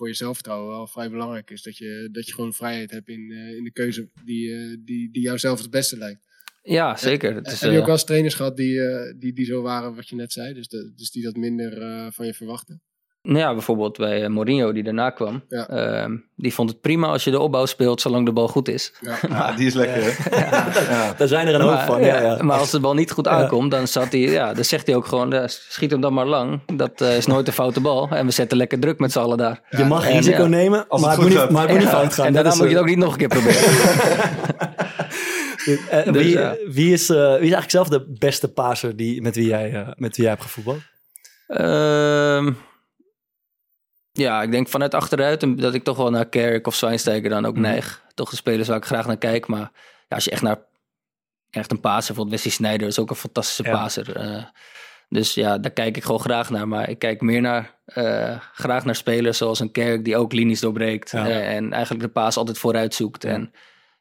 [0.00, 1.62] voor je zelfvertrouwen wel vrij belangrijk is.
[1.62, 5.10] Dat je, dat je gewoon vrijheid hebt in, eh, in de keuze die, eh, die,
[5.12, 6.28] die jou zelf het beste lijkt.
[6.62, 7.34] Ja, zeker.
[7.34, 9.62] Het is, Heb je ook eh, wel eens trainers gehad die, eh, die, die zo
[9.62, 10.54] waren wat je net zei?
[10.54, 12.82] Dus, de, dus die dat minder eh, van je verwachten?
[13.22, 15.44] Nou ja, bijvoorbeeld bij eh, Mourinho die daarna kwam.
[15.48, 15.68] Ja.
[15.68, 18.92] Ehm, die vond het prima als je de opbouw speelt zolang de bal goed is.
[19.00, 19.18] Ja.
[19.28, 20.38] Ja, die is lekker, hè?
[20.94, 21.14] Ja.
[21.16, 22.00] Daar zijn er een hoop Maar, van.
[22.00, 22.42] Ja, ja.
[22.42, 25.06] maar als de bal niet goed aankomt, dan, zat hij, ja, dan zegt hij ook
[25.06, 26.60] gewoon, schiet hem dan maar lang.
[26.76, 28.08] Dat eh, is nooit een foute bal.
[28.08, 29.60] En we zetten lekker druk met z'n allen daar.
[29.70, 30.48] Je mag En, risico ja.
[30.48, 32.26] nemen, Als maar het het moet niet, maar het moet niet fout gaan.
[32.26, 33.62] En daarna is, moet je het eh, ook niet nog een keer proberen.
[35.90, 36.38] eh, Dus, wie,
[36.72, 40.16] wie, is, eh, wie is eigenlijk zelf de beste paser die, met, wie jij, met
[40.16, 40.80] wie jij hebt gevoetbald?
[44.12, 47.52] Ja, ik denk vanuit achteruit dat ik toch wel naar Kerk of Zwijnsteiger dan ook
[47.54, 47.62] Mhm.
[47.62, 48.04] neig.
[48.14, 49.46] Toch de spelers waar ik graag naar kijk.
[49.46, 49.70] Maar
[50.08, 50.58] ja, als je echt naar
[51.50, 53.70] echt een paser, bijvoorbeeld Wesley Sneijder is ook een fantastische Ja.
[53.70, 54.16] paser.
[54.16, 54.44] Eh,
[55.08, 56.68] dus ja, daar kijk ik gewoon graag naar.
[56.68, 60.60] Maar ik kijk meer naar, eh, graag naar spelers zoals een Kerk die ook linies
[60.60, 61.10] doorbreekt.
[61.10, 61.28] Ja.
[61.28, 63.22] eh, en eigenlijk de paas altijd vooruit zoekt.
[63.22, 63.28] Ja.
[63.30, 63.52] En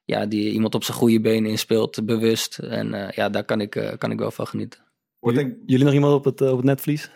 [0.06, 2.58] ja, die iemand op zijn goede benen inspeelt, bewust.
[2.60, 4.80] En eh, ja, daar kan ik, kan ik wel van genieten.
[5.20, 7.10] Denk, Jullie nog iemand op het, op het netvlies?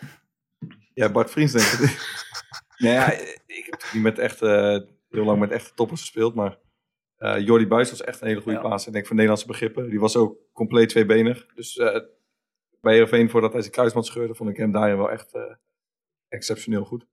[0.94, 2.12] ja, Bart Vriends denk ik.
[2.84, 3.12] nee, ja,
[3.60, 6.58] ik heb niet met echt, eh, heel lang met echte toppers gespeeld, maar
[7.16, 8.68] eh Jordi Buis was echt een hele goede Ja.
[8.68, 8.86] paas.
[8.86, 9.90] Ik denk voor Nederlandse begrippen.
[9.90, 11.46] Die was ook compleet tweebenig.
[11.54, 12.00] Dus eh
[12.80, 15.32] bij Heerenveen, voordat hij zijn kruisband scheurde, vond ik hem daarin wel echt
[16.28, 17.06] exceptioneel goed.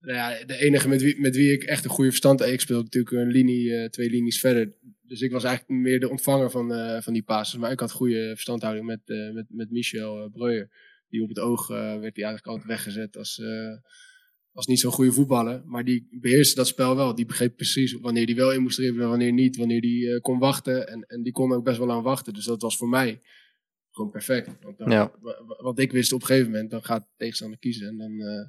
[0.00, 2.40] Nou ja, de enige met wie, met wie ik echt een goede verstand.
[2.40, 4.72] Ik speel natuurlijk een linie, twee linies verder.
[5.02, 7.58] Dus ik was eigenlijk meer de ontvanger van, van die passes.
[7.58, 9.00] Maar ik had goede verstandhouding met,
[9.34, 10.70] met, met Michel uh, Breuer.
[11.08, 13.40] Die op het oog werd hij eigenlijk altijd weggezet als,
[14.52, 15.62] als niet zo'n goede voetballer.
[15.66, 17.14] Maar die beheerste dat spel wel.
[17.14, 19.56] Die begreep precies wanneer die wel in moest dribbelen, wanneer niet.
[19.56, 20.88] Wanneer die eh, kon wachten.
[20.88, 22.32] En, en die kon ook best wel lang wachten.
[22.32, 23.20] Dus dat was voor mij
[23.90, 24.50] gewoon perfect.
[24.62, 25.12] Want, dan, Ja.
[25.20, 27.88] wa- wa- want ik wist op een gegeven moment, dan gaat de tegenstander kiezen.
[27.88, 28.48] En dan, eh,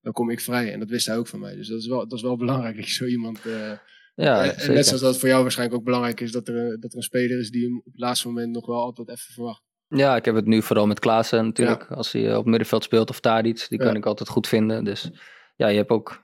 [0.00, 0.72] dan kom ik vrij.
[0.72, 1.56] En dat wist hij ook van mij.
[1.56, 3.46] Dus dat is wel, dat is wel belangrijk dat je zo iemand...
[3.46, 3.72] eh,
[4.14, 6.56] Ja, en- en net zoals dat het voor jou waarschijnlijk ook belangrijk is dat er,
[6.56, 9.08] een- dat er een speler is die hem op het laatste moment nog wel altijd
[9.08, 9.62] even verwacht.
[9.88, 11.90] Ja, ik heb het nu vooral met Klaassen natuurlijk.
[11.90, 14.84] Als hij op middenveld speelt of Tadic, die kan ik altijd goed vinden.
[14.84, 15.10] Dus
[15.62, 16.22] ja, je hebt ook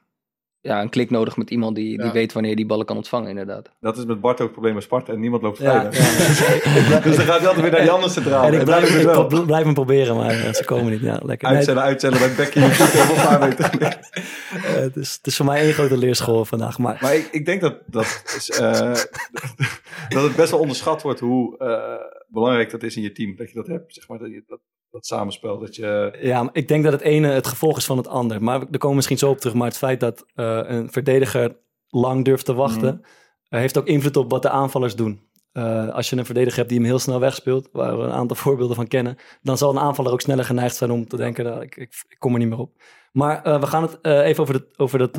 [0.61, 2.12] ja, een klik nodig met iemand die, die Ja.
[2.12, 3.70] weet wanneer die ballen kan ontvangen inderdaad.
[3.81, 7.01] Dat is met Bart ook het probleem bij Sparta en niemand loopt Ja, vrij.
[7.03, 8.44] dus dan gaat hij altijd weer naar Janne centraal.
[8.46, 9.27] En ik En blijf, blijf ik wel.
[9.27, 11.01] pro- blijf hem proberen, maar eh, ze komen niet.
[11.01, 11.48] Ja, lekker.
[11.48, 12.61] Nee, Uitzellen, uitzellen bij het bekje.
[12.61, 13.64] Je voet op een paar meter.
[13.81, 16.79] eh, het, is, het is voor mij één grote leerschool vandaag.
[16.79, 18.94] Maar Maar ik, ik denk dat, dat, is, eh,
[20.09, 23.37] dat het best wel onderschat wordt hoe eh, belangrijk dat is in je team.
[23.37, 25.59] Dat je dat hebt, zeg maar, dat, je, dat, dat samenspel.
[25.59, 28.42] Dat je, Ja, maar ik denk dat het ene het gevolg is van het ander.
[28.42, 29.55] Maar daar komen we misschien zo op terug.
[29.55, 31.57] Maar het feit dat eh, een verdediger
[31.88, 33.01] lang durft te wachten,
[33.48, 35.27] eh, heeft ook invloed op wat de aanvallers doen.
[35.53, 38.37] Eh, als je een verdediger hebt die hem heel snel wegspeelt, waar we een aantal
[38.44, 41.62] voorbeelden van kennen, dan zal een aanvaller ook sneller geneigd zijn om te denken, nou,
[41.62, 42.83] ik, ik, ik kom er niet meer op.
[43.12, 45.14] Maar we gaan het even over, dat over dat,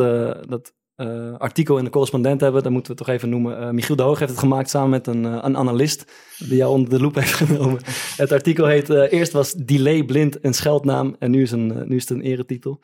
[0.49, 2.63] dat eh, artikel in de correspondent hebben.
[2.63, 3.59] Dat moeten we toch even noemen.
[3.59, 6.71] Eh, Michiel de Hoog heeft het gemaakt samen met een, eh, een analist die jou
[6.71, 7.79] onder de loep heeft genomen.
[8.17, 12.01] Het artikel heet, eerst was Delay blind een scheldnaam en nu is, een, nu is
[12.01, 12.81] het een eretitel.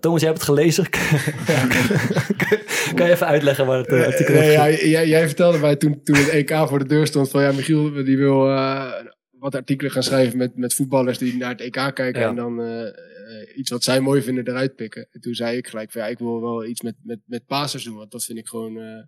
[0.00, 0.90] Thomas, jij hebt het gelezen.
[2.94, 6.16] kan je even uitleggen waar het artikel Nee, ja, jij, jij vertelde mij toen, toen
[6.16, 8.46] het EK voor de deur stond van ja, Michiel die wil
[9.38, 12.28] wat artikelen gaan schrijven met, met voetballers die naar het EK kijken Ja.
[12.28, 12.60] en dan
[13.28, 15.08] eh, iets wat zij mooi vinden eruit pikken.
[15.10, 17.96] En toen zei ik gelijk ja, ik wil wel iets met, met, met pasers doen,
[17.96, 19.04] want dat vind ik gewoon eh,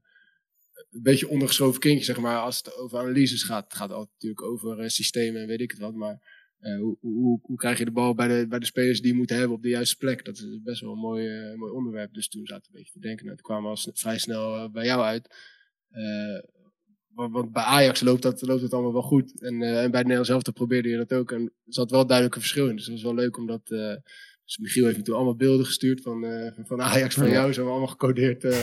[0.91, 3.65] een beetje ondergeschoven kindje, zeg maar, als het over analyses gaat.
[3.65, 7.41] Het gaat altijd natuurlijk over eh, systemen en weet ik het wat, maar hoe, hoe,
[7.43, 9.63] hoe krijg je de bal bij de, bij de spelers die je moet hebben op
[9.63, 10.25] de juiste plek?
[10.25, 12.15] Dat is best wel een mooi, mooi onderwerp.
[12.15, 13.25] Dus toen zaten we een beetje te denken.
[13.25, 15.29] Nou, toen kwamen we al vrij snel bij jou uit.
[17.15, 19.41] Want, bij Ajax loopt, dat, loopt het allemaal wel goed.
[19.43, 21.33] En, eh, en bij Nederland zelf probeerde je dat ook.
[21.33, 22.77] En er zat wel duidelijk een verschil in.
[22.77, 23.61] Dus het was wel leuk om dat...
[23.65, 23.95] eh,
[24.45, 27.33] dus Michiel heeft me toen allemaal beelden gestuurd van, eh, van- Ajax, van Ja.
[27.33, 27.53] jou.
[27.53, 28.45] Zo allemaal gecodeerd.
[28.45, 28.57] eh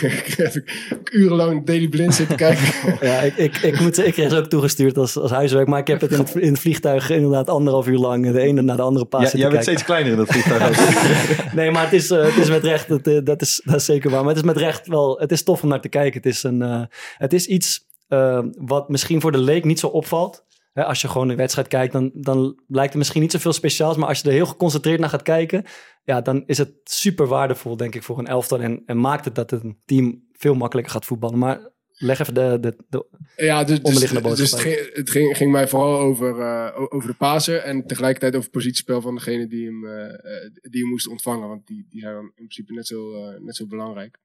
[0.36, 2.96] heb ik urenlang Daily Blind zitten kijken.
[3.08, 5.66] Ja, ik, ik, ik, moet, ik kreeg ze ook toegestuurd als, als huiswerk.
[5.68, 8.62] Maar ik heb het in het, in het vliegtuig inderdaad anderhalf uur lang de ene
[8.62, 9.84] naar de andere paas Ja, zitten jij bent kijken.
[9.84, 11.54] steeds kleiner in dat vliegtuig.
[11.54, 14.10] Nee, maar het is, eh, het is met recht, het, dat, is, dat is zeker
[14.10, 14.20] waar.
[14.20, 16.20] Maar het is met recht wel, het is tof om naar te kijken.
[16.22, 16.82] Het is, een, eh,
[17.16, 20.46] het is iets eh, wat misschien voor de leek niet zo opvalt.
[20.72, 23.96] Hè, als je gewoon een wedstrijd kijkt, dan, dan lijkt het misschien niet zoveel speciaals.
[23.96, 25.64] Maar als je er heel geconcentreerd naar gaat kijken,
[26.04, 28.60] ja, dan is het super waardevol, denk ik, voor een elftal.
[28.60, 31.38] En, en maakt het dat een team veel makkelijker gaat voetballen.
[31.38, 34.60] Maar leg even de, de, de Ja, dus, dus, onderliggende dus boodschap.
[34.60, 38.44] het, ging, het ging, ging mij vooral over, eh, over de Pasen en tegelijkertijd over
[38.44, 41.48] het positiespel van degene die hem, eh, eh, die hem moest ontvangen.
[41.48, 44.18] Want die, die zijn in principe net zo, net zo belangrijk.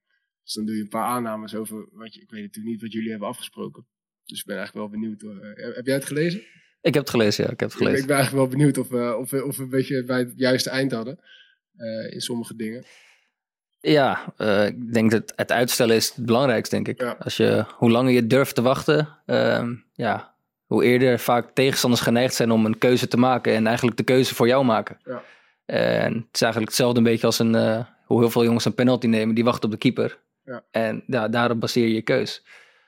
[0.44, 2.92] Dus dan doe je een paar aannames over, wat je, ik weet natuurlijk niet wat
[2.92, 3.86] jullie hebben afgesproken.
[4.24, 5.22] Dus ik ben eigenlijk wel benieuwd.
[5.22, 6.40] eh, heb jij het gelezen?
[6.80, 7.50] Ik heb het gelezen, ja.
[7.50, 8.06] Ik heb het Ik gelezen.
[8.06, 10.92] ben eigenlijk wel benieuwd of, we of, of we een beetje bij het juiste eind
[10.92, 11.18] hadden.
[11.76, 12.84] eh, in sommige dingen.
[13.80, 14.34] Ja,
[14.66, 17.00] ik denk dat het uitstellen is het belangrijkste, denk ik.
[17.00, 17.16] Ja.
[17.18, 20.34] Als je, hoe langer je durft te wachten, ehm, ja,
[20.66, 24.34] hoe eerder vaak tegenstanders geneigd zijn om een keuze te maken en eigenlijk de keuze
[24.34, 24.98] voor jou maken.
[25.04, 25.22] Ja.
[25.64, 27.54] En het is eigenlijk hetzelfde een beetje als een,
[28.04, 30.18] hoe heel veel jongens een penalty nemen, die wachten op de keeper.
[30.44, 30.62] Ja.
[30.70, 32.42] En ja, daarop baseer je je keus.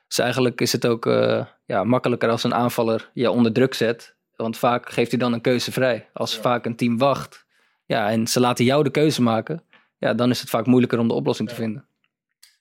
[0.06, 4.14] Dus eigenlijk is het ook eh, ja, makkelijker als een aanvaller je onder druk zet.
[4.36, 6.08] Want vaak geeft hij dan een keuze vrij.
[6.12, 6.40] Als Ja.
[6.40, 7.44] vaak een team wacht
[7.86, 9.62] ja, en ze laten jou de keuze maken,
[9.98, 11.88] ja, dan is het vaak moeilijker om de oplossing te vinden.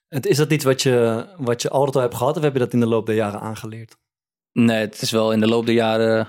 [0.08, 2.58] Het, is dat iets wat je, wat je altijd al hebt gehad of heb je
[2.58, 3.96] dat in de loop der jaren aangeleerd?
[4.52, 6.28] Nee, het is wel in de loop der jaren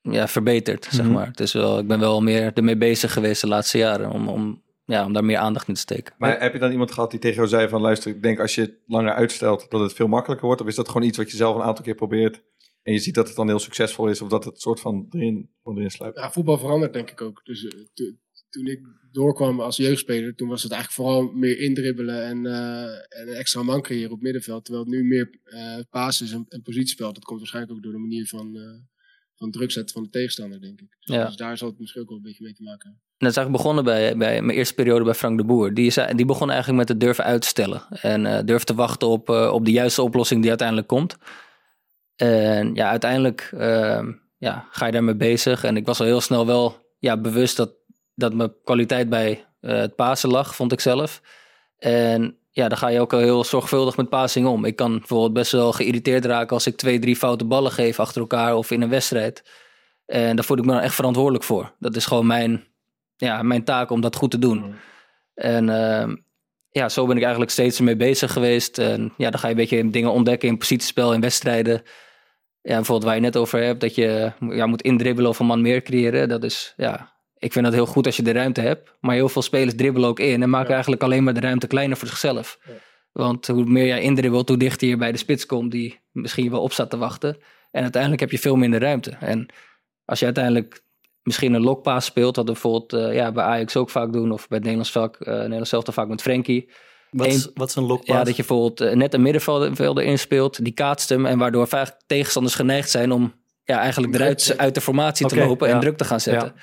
[0.00, 1.14] ja, verbeterd, zeg Mhm.
[1.14, 1.26] maar.
[1.26, 4.62] Het is wel, ik ben wel meer ermee bezig geweest de laatste jaren om, om,
[4.84, 6.14] ja, om daar meer aandacht in te steken.
[6.18, 7.80] Maar heb je dan iemand gehad die tegen jou zei van...
[7.80, 10.60] luister, ik denk als je het langer uitstelt dat het veel makkelijker wordt?
[10.60, 12.42] Of is dat gewoon iets wat je zelf een aantal keer probeert...
[12.82, 14.20] en je ziet dat het dan heel succesvol is...
[14.20, 16.18] of dat het soort van erin, gewoon erin sluipt?
[16.18, 17.40] Ja, voetbal verandert denk ik ook.
[17.44, 18.12] Dus eh, to-
[18.50, 18.80] toen ik
[19.12, 22.82] doorkwam als jeugdspeler, toen was het eigenlijk vooral meer indribbelen en, eh,
[23.18, 24.64] en een extra man creëren op middenveld.
[24.64, 27.12] Terwijl het nu meer eh pases en, en positiespel.
[27.12, 28.80] Dat komt waarschijnlijk ook door de manier van, eh,
[29.34, 30.96] van druk zetten van de tegenstander, denk ik.
[30.98, 31.26] Ja.
[31.26, 33.56] Dus daar zal het misschien ook wel een beetje mee te maken dat is eigenlijk
[33.56, 35.74] begonnen bij, bij mijn eerste periode bij Frank de Boer.
[35.74, 37.82] Die, zei, die begon eigenlijk met het durven uitstellen.
[37.90, 41.16] En eh durven te wachten op, eh, op de juiste oplossing die uiteindelijk komt.
[42.16, 45.64] En ja, uiteindelijk ehm, ja, ga je daarmee bezig.
[45.64, 47.70] En ik was al heel snel wel ja, bewust dat,
[48.14, 51.20] dat mijn kwaliteit bij eh, het pasen lag, vond ik zelf.
[51.78, 54.64] En ja, dan ga je ook al heel zorgvuldig met passing om.
[54.64, 58.20] Ik kan bijvoorbeeld best wel geïrriteerd raken als ik twee, drie foute ballen geef achter
[58.20, 59.42] elkaar of in een wedstrijd.
[60.06, 61.72] En daar voel ik me dan echt verantwoordelijk voor.
[61.78, 62.64] Dat is gewoon mijn,
[63.24, 64.74] ja, mijn taak om dat goed te doen.
[65.34, 66.16] En ehm,
[66.70, 68.78] ja, zo ben ik eigenlijk steeds ermee bezig geweest.
[68.78, 71.82] En ja, dan ga je een beetje dingen ontdekken in positiespel, in wedstrijden.
[72.62, 75.60] Ja, bijvoorbeeld waar je net over hebt, dat je ja, moet indribbelen of een man
[75.60, 76.28] meer creëren.
[76.28, 78.94] Dat is, ja, ik vind dat heel goed als je de ruimte hebt.
[79.00, 81.96] Maar heel veel spelers dribbelen ook in en maken eigenlijk alleen maar de ruimte kleiner
[81.96, 82.58] voor zichzelf.
[83.12, 86.62] Want hoe meer jij indribbelt, hoe dichter je bij de spits komt die misschien wel
[86.62, 87.36] op staat te wachten.
[87.70, 89.10] En uiteindelijk heb je veel minder ruimte.
[89.10, 89.48] En
[90.04, 90.84] als je uiteindelijk
[91.24, 94.58] misschien een lokpaas speelt, we bijvoorbeeld eh, ja, bij Ajax ook vaak doen, of bij
[94.58, 96.70] het Nederlands, vak, eh Nederlands zelf vaak met Frenkie.
[97.10, 98.16] Wat Eén- wat is een lokpaas?
[98.16, 101.96] Ja, dat je bijvoorbeeld eh, net een middenvelder inspeelt, die kaatst hem en waardoor vaak
[102.06, 103.34] tegenstanders geneigd zijn om
[103.64, 106.52] ja, eigenlijk eruit uit de formatie te lopen en druk te gaan zetten.
[106.56, 106.62] Ja.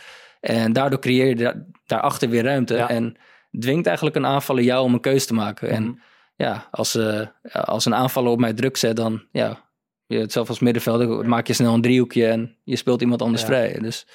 [0.55, 2.89] En daardoor creëer je daar, daarachter weer ruimte Ja.
[2.89, 3.17] en
[3.59, 5.67] dwingt eigenlijk een aanvaller jou om een keuze te maken.
[5.67, 5.75] Mhm.
[5.75, 6.01] En
[6.35, 6.97] ja, als,
[7.51, 9.69] als een aanvaller op mij druk zet, dan ja,
[10.05, 13.79] je, zelf als middenvelder maak je snel een driehoekje en je speelt iemand anders vrij.
[13.79, 14.07] Dus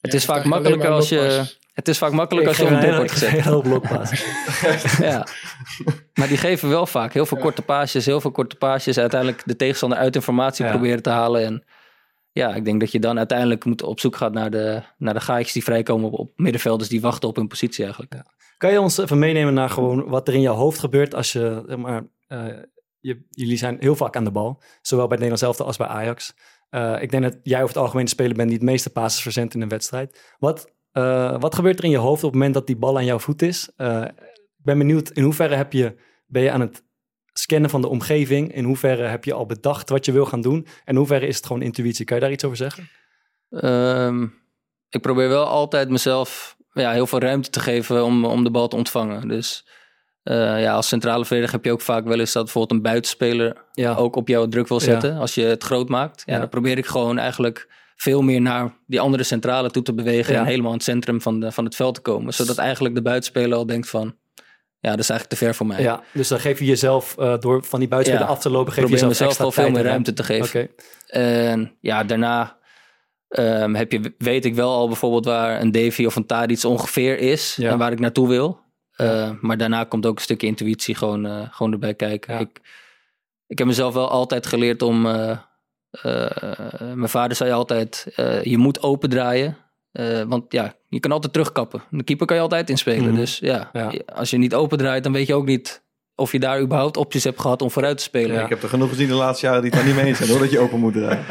[0.00, 1.58] het Ja, is vaak makkelijker als je...
[1.72, 3.28] Het is vaak makkelijker Ik als je op een wordt gezet.
[3.28, 4.24] een hele hoop lokpaas.
[4.98, 5.26] ja.
[6.14, 8.98] Maar die geven wel vaak heel veel korte paasjes, heel veel korte paasjes.
[8.98, 10.70] Uiteindelijk de tegenstander uit informatie Ja.
[10.70, 11.44] proberen te halen.
[11.44, 11.64] En
[12.32, 15.20] ja, ik denk dat je dan uiteindelijk moet op zoek gaat naar de, naar de
[15.20, 18.14] gaatjes die vrijkomen op, op middenvelders die wachten op hun positie eigenlijk.
[18.56, 21.62] Kan je ons even meenemen naar gewoon wat er in jouw hoofd gebeurt als je,
[21.66, 22.44] zeg maar, eh,
[23.00, 25.86] je, jullie zijn heel vaak aan de bal, zowel bij het Nederlands elftal als bij
[25.86, 26.34] Ajax.
[26.70, 29.22] Eh, ik denk dat jij over het algemeen de speler bent die het meeste passes
[29.22, 30.34] verzendt in een wedstrijd.
[30.38, 33.04] Wat, eh, wat gebeurt er in je hoofd op het moment dat die bal aan
[33.04, 33.70] jouw voet is?
[33.76, 34.02] Eh,
[34.58, 36.84] ik ben benieuwd, in hoeverre heb je, ben je aan het
[37.32, 38.54] scannen van de omgeving?
[38.54, 40.66] In hoeverre heb je al bedacht wat je wil gaan doen?
[40.66, 42.04] En in hoeverre is het gewoon intuïtie?
[42.04, 42.88] Kan je daar iets over zeggen?
[43.50, 44.26] Ehm,
[44.88, 48.68] ik probeer wel altijd mezelf ja, heel veel ruimte te geven om, om de bal
[48.68, 49.28] te ontvangen.
[49.28, 49.66] Dus
[50.22, 53.64] eh, ja, als centrale verdediger heb je ook vaak wel eens dat bijvoorbeeld een buitenspeler
[53.72, 53.94] Ja.
[53.94, 54.84] ook op jou druk wil Ja.
[54.84, 55.16] zetten.
[55.18, 56.22] Als je het groot maakt.
[56.26, 56.38] Ja, Ja.
[56.38, 60.36] Dan probeer ik gewoon eigenlijk veel meer naar die andere centrale toe te bewegen.
[60.36, 62.34] En helemaal in het centrum van, de, van het veld te komen.
[62.34, 64.14] Zodat eigenlijk de buitenspeler al denkt van...
[64.82, 65.82] Ja, dat is eigenlijk te ver voor mij.
[65.82, 68.84] Ja, dus dan geef je jezelf, eh, door van die buitenspeler af te lopen, geef
[68.84, 70.70] je jezelf extra wel veel meer ruimte te geven.
[71.06, 72.58] En ja, daarna
[73.28, 77.18] ehm, heb je, weet ik wel al bijvoorbeeld waar een Davy of een Tadic ongeveer
[77.18, 78.60] is en waar ik naartoe wil.
[79.00, 82.34] Eh, maar daarna komt ook een stukje intuïtie gewoon, eh, gewoon erbij kijken.
[82.34, 82.40] Ja.
[82.40, 82.60] Ik,
[83.46, 85.06] ik heb mezelf wel altijd geleerd om.
[85.06, 85.38] eh,
[86.94, 88.06] mijn vader zei altijd:
[88.42, 89.56] je moet open draaien.
[89.92, 91.82] Eh, want ja, je kan altijd terugkappen.
[91.90, 93.08] De keeper kan je altijd inspelen.
[93.10, 93.14] Mhm.
[93.14, 93.92] Dus ja, Ja.
[94.14, 95.82] als je niet open draait, dan weet je ook niet
[96.14, 98.42] of je daar überhaupt opties hebt gehad om vooruit te spelen.
[98.42, 100.30] Ik heb er genoeg gezien de laatste jaren die het daar niet mee eens zijn
[100.30, 101.24] hoor, dat je open moet draaien.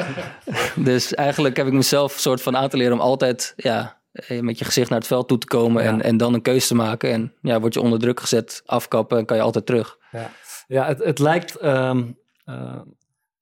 [0.90, 3.99] Dus eigenlijk heb ik mezelf een soort van aan te leren om altijd ja,
[4.42, 6.76] met je gezicht naar het veld toe te komen en, en dan een keuze te
[6.76, 7.12] maken.
[7.12, 9.98] En ja, word je onder druk gezet, afkappen en kan je altijd terug.
[10.12, 10.32] Ja,
[10.68, 11.56] ja het, het lijkt.
[11.56, 12.04] ehm,
[12.46, 12.80] eh,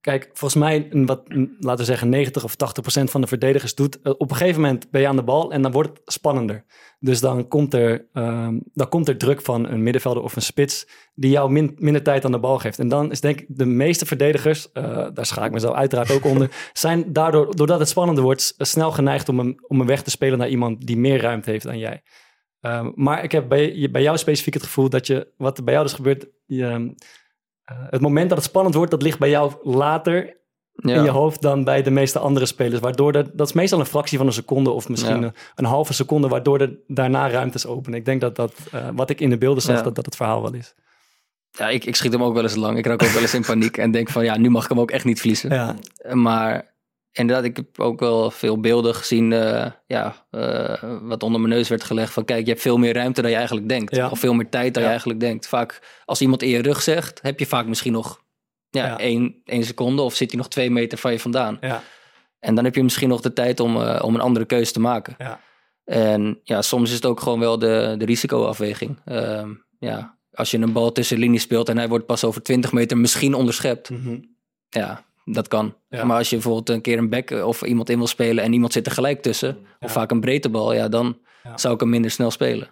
[0.07, 1.21] kijk, volgens mij, een wat,
[1.59, 4.01] laten we zeggen, 90 of 80 procent van de verdedigers doet.
[4.01, 6.65] eh, op een gegeven moment ben je aan de bal en dan wordt het spannender.
[6.99, 10.87] Dus dan komt er, ehm, dan komt er druk van een middenvelder of een spits
[11.15, 12.79] die jou min- minder tijd aan de bal geeft.
[12.79, 16.25] En dan is denk ik de meeste verdedigers, eh, daar schaak ik mezelf uiteraard ook
[16.25, 20.09] onder, zijn daardoor, doordat het spannender wordt, snel geneigd om een, om een weg te
[20.09, 22.01] spelen naar iemand die meer ruimte heeft dan jij.
[22.61, 25.73] Ehm, maar ik heb bij, bij jou specifiek het gevoel dat je, wat er bij
[25.73, 26.95] jou dus gebeurt, je,
[27.67, 30.35] eh, het moment dat het spannend wordt, dat ligt bij jou later
[30.71, 30.95] Ja.
[30.95, 32.79] in je hoofd dan bij de meeste andere spelers.
[32.81, 35.23] Waardoor er, dat is meestal een fractie van een seconde of misschien Ja.
[35.25, 37.99] een, een halve seconde, waardoor er daarna ruimtes openen.
[37.99, 39.81] Ik denk dat dat, eh, wat ik in de beelden zag, Ja.
[39.81, 40.73] dat dat het verhaal wel is.
[41.51, 42.77] Ja, ik, ik schiet hem ook wel eens lang.
[42.77, 44.79] Ik raak ook wel eens in paniek en denk van ja, nu mag ik hem
[44.79, 45.49] ook echt niet verliezen.
[45.53, 45.75] Ja.
[46.13, 46.75] Maar
[47.17, 51.69] inderdaad, ik heb ook wel veel beelden gezien eh, ja, eh, wat onder mijn neus
[51.69, 52.13] werd gelegd.
[52.13, 53.95] Van kijk, je hebt veel meer ruimte dan je eigenlijk denkt.
[53.95, 54.09] Ja.
[54.09, 54.81] Of veel meer tijd dan Ja.
[54.81, 55.47] je eigenlijk denkt.
[55.47, 58.21] Vaak als iemand in je rug zegt, heb je vaak misschien nog
[58.69, 58.97] ja, Ja.
[58.99, 61.57] één, één seconde of zit hij nog twee meter van je vandaan.
[61.61, 61.83] Ja.
[62.39, 64.79] En dan heb je misschien nog de tijd om, eh, om een andere keuze te
[64.79, 65.15] maken.
[65.17, 65.39] Ja.
[65.83, 68.99] En ja, soms is het ook gewoon wel de, de risicoafweging.
[69.05, 69.49] Ehm,
[69.79, 72.97] ja, als je een bal tussen linies speelt en hij wordt pas over 20 meter
[72.97, 73.89] misschien onderschept.
[73.89, 74.17] Mhm.
[74.69, 75.75] Ja, dat kan.
[75.89, 76.03] Ja.
[76.05, 78.73] Maar als je bijvoorbeeld een keer een back of iemand in wil spelen en iemand
[78.73, 81.57] zit er gelijk tussen, of vaak een breedtebal, ja, dan Ja.
[81.57, 82.71] zou ik hem minder snel spelen.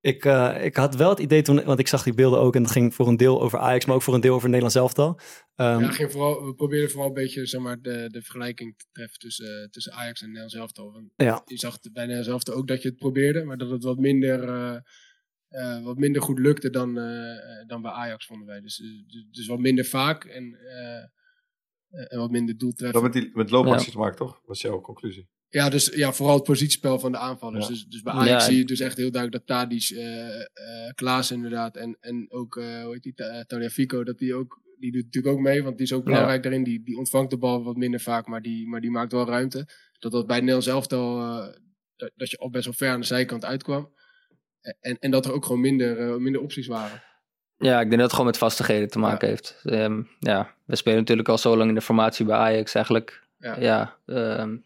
[0.00, 2.62] Ik, eh, ik had wel het idee toen, want ik zag die beelden ook en
[2.62, 5.18] dat ging voor een deel over Ajax, maar ook voor een deel over Nederlands elftal.
[5.54, 8.84] Ehm, Ja, ging vooral, we probeerden vooral een beetje zeg maar, de, de vergelijking te
[8.92, 10.92] treffen tussen, eh, tussen Ajax en Nederlands elftal.
[10.92, 11.42] Want Ja.
[11.44, 13.98] Je zag het bij Nederlands elftal ook dat je het probeerde, maar dat het wat
[13.98, 14.76] minder, eh,
[15.48, 17.30] eh, wat minder goed lukte dan, eh,
[17.60, 18.60] eh, dan bij Ajax, vonden wij.
[18.60, 23.02] Dus, dus, dus wat minder vaak en, eh, eh, en wat minder Dat doeltreffend.
[23.02, 23.92] met, die, met loopacties Ja.
[23.92, 24.40] te maken, toch?
[24.44, 25.28] Was jouw conclusie?
[25.50, 27.64] Ja, dus ja, vooral het positiespel van de aanvallers.
[27.66, 27.70] Ja.
[27.72, 28.50] Dus, dus bij Ajax Ja.
[28.50, 30.46] zie je dus echt heel duidelijk dat Tadic, eh eh
[30.94, 34.92] Klaas inderdaad en, en ook, eh hoe heet die, Ta- Tagliafico, dat die ook, die
[34.92, 36.64] doet natuurlijk ook mee, want die is ook belangrijk daarin.
[36.64, 39.68] Die, die ontvangt de bal wat minder vaak, maar die, maar die maakt wel ruimte.
[39.98, 41.54] Dat dat bij Nederlands elftal, eh,
[41.96, 43.92] dat, dat je al best wel ver aan de zijkant uitkwam.
[44.80, 47.02] En, en dat er ook gewoon minder, eh, minder opties waren.
[47.56, 49.60] Ja, ik denk dat het gewoon met vastigheden te maken heeft.
[49.64, 53.26] Ehm, ja, we spelen natuurlijk al zo lang in de formatie bij Ajax eigenlijk.
[53.38, 53.56] Ja.
[53.60, 54.56] Ja, ehm,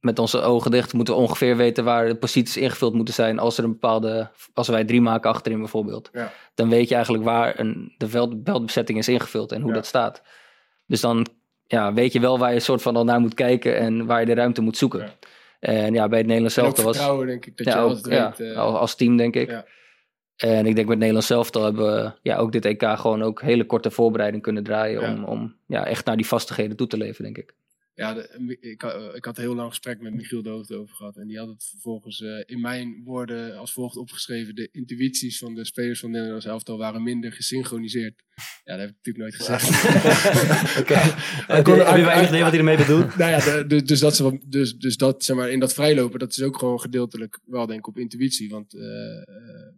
[0.00, 3.38] met onze ogen dicht moeten we ongeveer weten waar de posities ingevuld moeten zijn.
[3.38, 6.08] Als er een bepaalde, als wij drie maken achterin bijvoorbeeld.
[6.12, 6.32] Ja.
[6.54, 10.22] Dan weet je eigenlijk waar een, de veld, veldbezetting is ingevuld en hoe dat staat.
[10.86, 11.26] Dus dan
[11.66, 14.26] ja, weet je wel waar je soort van al naar moet kijken en waar je
[14.26, 15.10] de ruimte moet zoeken.
[15.62, 16.96] En ja, bij het Nederlands elftal was...
[16.96, 18.50] vertrouwen, denk ik, dat ja, je ook, ja, weet...
[18.50, 19.50] eh, al- als team denk ik.
[19.50, 19.64] ja.
[20.36, 23.64] En ik denk met Nederland zelf hebben we ja, ook dit EK gewoon ook hele
[23.64, 25.02] korte voorbereiding kunnen draaien.
[25.02, 27.54] Om, om ja, echt naar die vastigheden toe te leven, denk ik.
[27.94, 30.94] Ja, de- ik, had- ik had een heel lang gesprek met Michiel de Hoofd over
[30.94, 31.16] gehad.
[31.16, 34.54] En die had het vervolgens eh, in mijn woorden als volgt opgeschreven.
[34.54, 38.22] De intuïties van de spelers van Nederlands elftal waren minder gesynchroniseerd.
[38.64, 39.68] Ja, dat heb ik natuurlijk nooit gezegd.
[40.80, 40.94] Oké.
[41.54, 43.16] Heb kon- je wel idee wat hij ermee bedoelt?
[43.16, 46.18] nou ja, de- de- dus, dat ze, dus, dus dat, zeg maar, in dat vrijlopen,
[46.18, 48.48] dat is ook gewoon gedeeltelijk wel denk ik op intuïtie.
[48.50, 48.82] Want eh,
[49.16, 49.71] eh,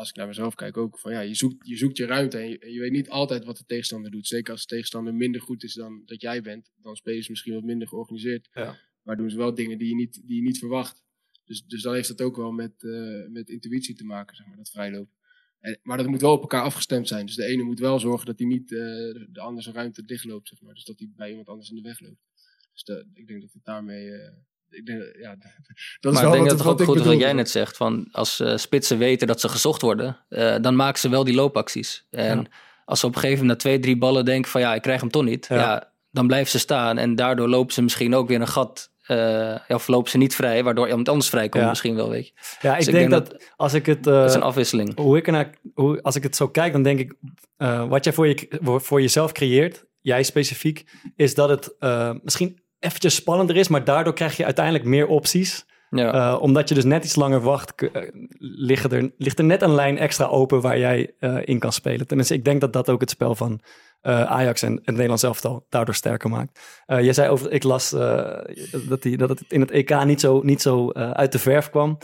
[0.00, 2.48] als ik naar mezelf kijk ook, van ja, je zoekt je, zoekt je ruimte en
[2.48, 4.26] je, en je weet niet altijd wat de tegenstander doet.
[4.26, 7.54] Zeker als de tegenstander minder goed is dan dat jij bent, dan spelen ze misschien
[7.54, 8.48] wat minder georganiseerd.
[8.52, 8.78] Ja.
[9.02, 11.04] Maar doen ze wel dingen die je niet, die je niet verwacht.
[11.44, 14.56] Dus, dus dan heeft dat ook wel met, eh, met intuïtie te maken, zeg maar,
[14.56, 15.14] dat vrijlopen.
[15.60, 17.26] En, maar dat moet wel op elkaar afgestemd zijn.
[17.26, 20.04] Dus de ene moet wel zorgen dat hij niet eh, de, de andere zijn ruimte
[20.04, 20.74] dichtloopt, zeg maar.
[20.74, 22.20] Dus dat hij bij iemand anders in de weg loopt.
[22.72, 24.10] Dus ik denk dat het daarmee...
[24.12, 24.32] eh,
[24.70, 25.28] ik denk, dat- ja,
[26.00, 27.50] dat is maar wel ik denk wat, dat het ook goed is wat jij net
[27.50, 27.76] zegt.
[27.76, 31.34] Van als eh, spitsen weten dat ze gezocht worden, eh, dan maken ze wel die
[31.34, 32.06] loopacties.
[32.10, 32.44] En Ja.
[32.84, 35.00] als ze op een gegeven moment na twee, drie ballen denken van ja, ik krijg
[35.00, 35.46] hem toch niet.
[35.48, 35.56] Ja.
[35.56, 35.92] Ja.
[36.10, 38.88] dan blijven ze staan en daardoor lopen ze misschien ook weer een gat.
[39.00, 41.68] eh, of lopen ze niet vrij, waardoor iemand anders vrij komt Ja.
[41.68, 42.32] misschien wel, weet je.
[42.60, 44.04] Ja, ik Dus ik denk denk dat, als ik het...
[44.04, 44.96] Dat is een afwisseling.
[44.98, 47.14] hoe ik ernaar, hoe, als ik het zo kijk, dan denk ik,
[47.88, 50.84] wat jij voor, je, voor, voor jezelf creëert, jij specifiek,
[51.16, 51.74] is dat het
[52.22, 55.64] misschien eventjes spannender is, maar daardoor krijg je uiteindelijk meer opties.
[55.90, 56.12] Ja.
[56.12, 58.02] Eh, omdat je dus net iets langer wacht, eh,
[58.38, 62.06] liggen er, ligt er net een lijn extra open waar jij eh, in kan spelen.
[62.06, 63.60] Tenminste, ik denk dat dat ook het spel van
[64.02, 66.60] Ajax en het Nederlands elftal daardoor sterker maakt.
[66.86, 67.90] Jij zei over, ik las
[68.88, 71.98] dat, die, dat het in het EK niet zo, niet zo uit de verf kwam.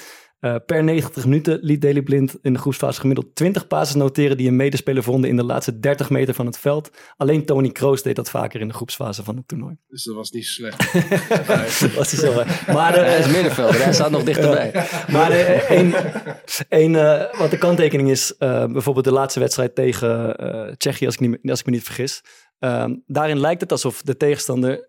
[0.47, 4.49] Eh, per 90 minuten liet Daley Blind in de groepsfase gemiddeld 20 passes noteren die
[4.49, 6.91] een medespeler vonden in de laatste 30 meter van het veld.
[7.17, 9.77] Alleen Tony Kroos deed dat vaker in de groepsfase van het toernooi.
[9.89, 10.93] Dus dat was niet slecht.
[11.81, 12.35] Dat was hij zo.
[12.73, 14.73] Maar, eh, Hij is middenvelder, hij staat nog dichterbij.
[15.13, 15.93] maar eh, één,
[16.69, 21.15] één, eh, wat de kanttekening is, eh, bijvoorbeeld de laatste wedstrijd tegen eh, Tsjechië, als
[21.15, 22.23] ik, niet, als ik me niet vergis.
[22.59, 24.89] Ehm, daarin lijkt het alsof de tegenstander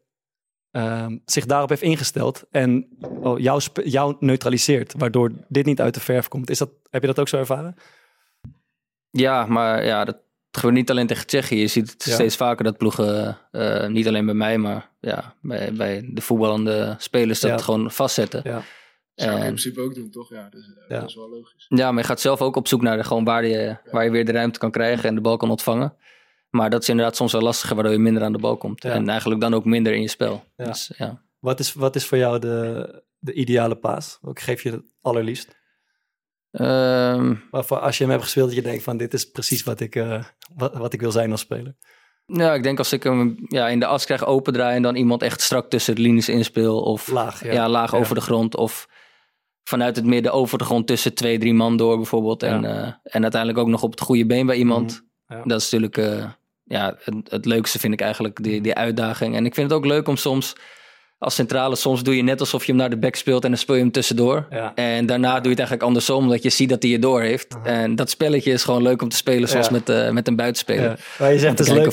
[0.72, 6.00] ehm, zich daarop heeft ingesteld en oh, jou, jou neutraliseert, waardoor dit niet uit de
[6.00, 6.50] verf komt.
[6.50, 7.76] Is dat, heb je dat ook zo ervaren?
[9.10, 10.18] Ja, maar ja, dat
[10.52, 11.60] gebeurt niet alleen tegen Tsjechië.
[11.60, 12.14] Je ziet het Ja.
[12.14, 16.96] steeds vaker dat ploegen, eh, niet alleen bij mij, maar ja, bij, bij de voetballende
[16.98, 17.58] spelers dat Ja.
[17.58, 18.42] gewoon vastzetten.
[18.44, 18.62] Ja.
[19.16, 20.30] Zou ik in principe ook doen, toch?
[20.30, 21.00] Ja, dus, Ja.
[21.00, 21.66] dat is wel logisch.
[21.68, 24.10] ja, maar je gaat zelf ook op zoek naar de, gewoon waar, je, waar je
[24.12, 25.94] weer de ruimte kan krijgen en de bal kan ontvangen.
[26.50, 28.84] Maar dat is inderdaad soms wel lastiger, waardoor je minder aan de bal komt.
[28.84, 28.92] Ja.
[28.92, 30.44] En eigenlijk dan ook minder in je spel.
[30.56, 30.66] Ja.
[30.66, 31.22] Dus, ja.
[31.40, 34.18] Wat is, wat is voor jou de, de ideale paas?
[34.22, 35.56] Welke geef je het allerliefst?
[36.52, 39.80] Ehm, Waarvoor als je hem hebt gespeeld, dat je denkt van dit is precies wat
[39.80, 40.24] ik, eh,
[40.56, 41.76] wat, wat ik wil zijn als speler.
[42.26, 45.22] Ja, ik denk als ik hem ja, in de as krijg opendraaien en dan iemand
[45.22, 46.82] echt strak tussen de linies inspeel.
[46.82, 47.52] Of Laag, ja.
[47.54, 47.70] ja.
[47.70, 47.98] laag Ja.
[47.98, 48.56] over de grond.
[48.56, 48.88] Of
[49.64, 52.44] vanuit het midden over de grond tussen twee, drie man door bijvoorbeeld.
[52.44, 52.70] En, Ja.
[52.86, 54.92] eh, en uiteindelijk ook nog op het goede been bij iemand.
[54.92, 55.02] Mhm.
[55.28, 55.42] Ja.
[55.44, 56.30] Dat is natuurlijk eh,
[56.64, 59.36] ja, het, het leukste vind ik eigenlijk, die, die uitdaging.
[59.36, 60.56] En ik vind het ook leuk om soms
[61.20, 63.60] als centrale, soms doe je net alsof je hem naar de back speelt en dan
[63.60, 64.46] speel je hem tussendoor.
[64.50, 64.72] Ja.
[64.76, 67.58] En daarna doe je het eigenlijk andersom, omdat je ziet dat hij je door heeft.
[67.64, 69.72] En dat spelletje is gewoon leuk om te spelen, zoals Ja.
[69.72, 70.84] met, eh, met een buitenspeler.
[70.90, 70.96] Ja.
[71.20, 71.86] Maar je zegt het is leuk.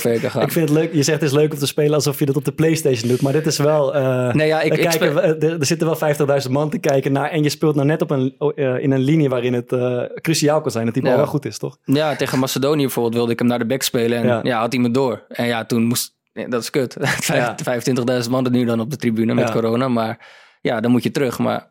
[0.42, 0.92] Ik vind het leuk.
[0.94, 3.22] Je zegt het is leuk om te spelen alsof je dat op de PlayStation doet.
[3.22, 3.94] Maar dit is wel.
[3.94, 6.78] eh, Nee, ja, ik- er, ik kijken, speel- er, er zitten wel 50.000 man te
[6.78, 7.30] kijken naar.
[7.30, 9.76] En je speelt nou net op een, eh, in een linie waarin het
[10.22, 10.84] cruciaal kan zijn.
[10.84, 11.76] Dat die bal wel goed is, toch?
[11.84, 14.18] Ja, tegen Macedonië bijvoorbeeld wilde ik hem naar de back spelen.
[14.22, 15.22] En ja, had hij me door.
[15.28, 16.12] En ja, toen moest...
[16.34, 16.96] nee, dat is kut.
[17.00, 18.22] Vijf- Ja.
[18.24, 19.54] 25.000 man er nu dan op de tribune met Ja.
[19.54, 19.88] corona.
[19.88, 20.26] Maar
[20.60, 21.38] ja, dan moet je terug.
[21.38, 21.68] Maar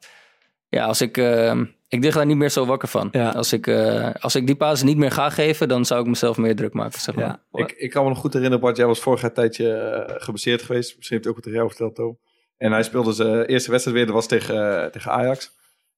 [0.70, 1.18] ja, als ik...
[1.18, 3.10] eh, ik lig daar niet meer zo wakker van.
[3.12, 3.30] Ja.
[3.30, 6.38] Als, ik, eh, als ik die paas niet meer ga geven, dan zou ik mezelf
[6.38, 7.00] meer druk maken.
[7.00, 7.26] Zeg maar.
[7.26, 7.40] Ja.
[7.52, 10.16] Ik, ik kan me nog goed herinneren, Bart, jij was vorig jaar een tijdje eh,
[10.18, 10.96] geblesseerd geweest.
[10.98, 12.18] Misschien heeft hij ook wat tegen jou verteld, Toon.
[12.58, 15.52] En hij speelde zijn eerste wedstrijd weer, dat was tegen, eh, tegen Ajax.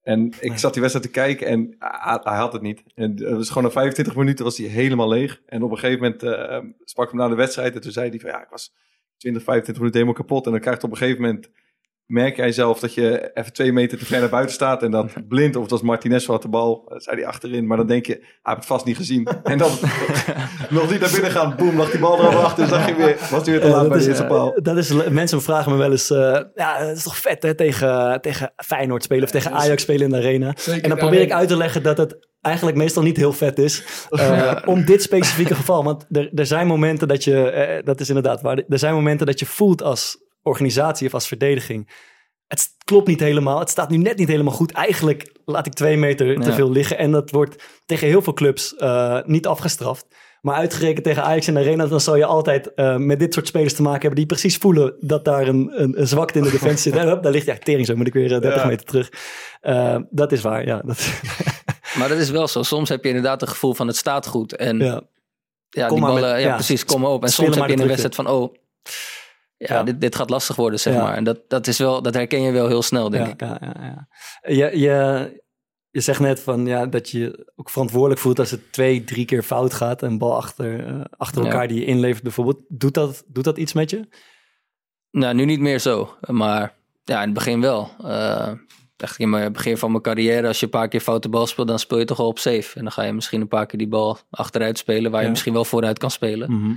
[0.06, 2.84] En ik zat die wedstrijd te kijken en ah, hij had het niet.
[2.96, 5.42] En het was gewoon na 25 minuten was hij helemaal leeg.
[5.46, 8.10] En op een gegeven moment eh, sprak ik hem na de wedstrijd en toen zei
[8.10, 8.74] hij van ja, ik was
[9.18, 10.46] 20, 25 minuten helemaal kapot.
[10.46, 11.50] En dan krijgt op een gegeven moment,
[12.06, 14.84] merk jij zelf dat je even twee meter te ver naar buiten staat.
[14.84, 17.68] En dat blind, of het was Martinez wat de bal, eh, zei hij achterin.
[17.68, 19.28] Maar dan denk je, hij heeft het vast niet gezien.
[19.44, 19.72] En dan
[20.70, 22.64] nog niet naar binnen gaan, boem, lag die bal er al achter.
[22.64, 24.60] En zag je weer, was hij weer te laat dat bij de eerste eh, paal.
[24.62, 28.22] dat is, mensen vragen me wel eens, eh, ja, het is toch vet hè, tegen,
[28.22, 30.54] tegen Feyenoord spelen of tegen Ajax spelen in de arena.
[30.58, 33.60] Zeker en dan probeer ik uit te leggen dat het eigenlijk meestal niet heel vet
[33.60, 33.84] is.
[34.10, 35.84] eh, om dit specifieke geval.
[35.84, 39.26] Want er, er zijn momenten dat je, eh, dat is inderdaad waar, er zijn momenten
[39.26, 41.90] dat je voelt als organisatie of als verdediging.
[42.48, 43.60] Het klopt niet helemaal.
[43.60, 44.72] Het staat nu net niet helemaal goed.
[44.72, 46.98] Eigenlijk laat ik twee meter te veel liggen.
[46.98, 50.06] En dat wordt tegen heel veel clubs eh, niet afgestraft.
[50.42, 53.74] Maar uitgerekend tegen Ajax en Arena, dan zal je altijd eh, met dit soort spelers
[53.74, 56.92] te maken hebben die precies voelen dat daar een, een, een zwakte in de defensie
[56.92, 57.02] zit.
[57.02, 58.68] En hop, daar ligt ja, tering zo, moet ik weer eh, 30 Ja.
[58.68, 59.10] meter terug.
[59.62, 60.82] Eh, dat is waar, ja.
[60.86, 61.10] Dat,
[61.98, 62.64] Maar dat is wel zo.
[62.64, 64.56] Soms heb je inderdaad het gevoel van het staat goed.
[64.56, 65.02] En ja,
[65.70, 65.88] ja.
[65.90, 67.24] die ballen, met- ja, precies, komen op.
[67.24, 68.54] En soms heb je in de wedstrijd van, oh,
[69.58, 69.84] ja.
[69.84, 71.16] Dit, dit gaat lastig worden, zeg maar.
[71.16, 73.40] En dat, dat, is wel, dat herken je wel heel snel, denk ik.
[73.40, 74.08] ja, ja, ja.
[74.54, 75.44] Je, je,
[75.90, 79.44] je zegt net van, ja, dat je ook verantwoordelijk voelt als het twee, drie keer
[79.44, 80.02] fout gaat.
[80.02, 82.60] Een bal achter, eh, achter elkaar die je inlevert bijvoorbeeld.
[82.68, 84.08] Doet dat, doet dat iets met je?
[85.12, 86.16] Nou, nu niet meer zo.
[86.28, 87.90] Maar ja, in het begin wel.
[88.04, 88.52] Eh
[88.98, 91.68] echt in het begin van mijn carrière, als je een paar keer foute bal speelt,
[91.68, 92.76] dan speel je toch al op safe.
[92.76, 95.54] En dan ga je misschien een paar keer die bal achteruit spelen, waar je misschien
[95.54, 96.52] wel vooruit kan spelen.
[96.52, 96.74] Mhm.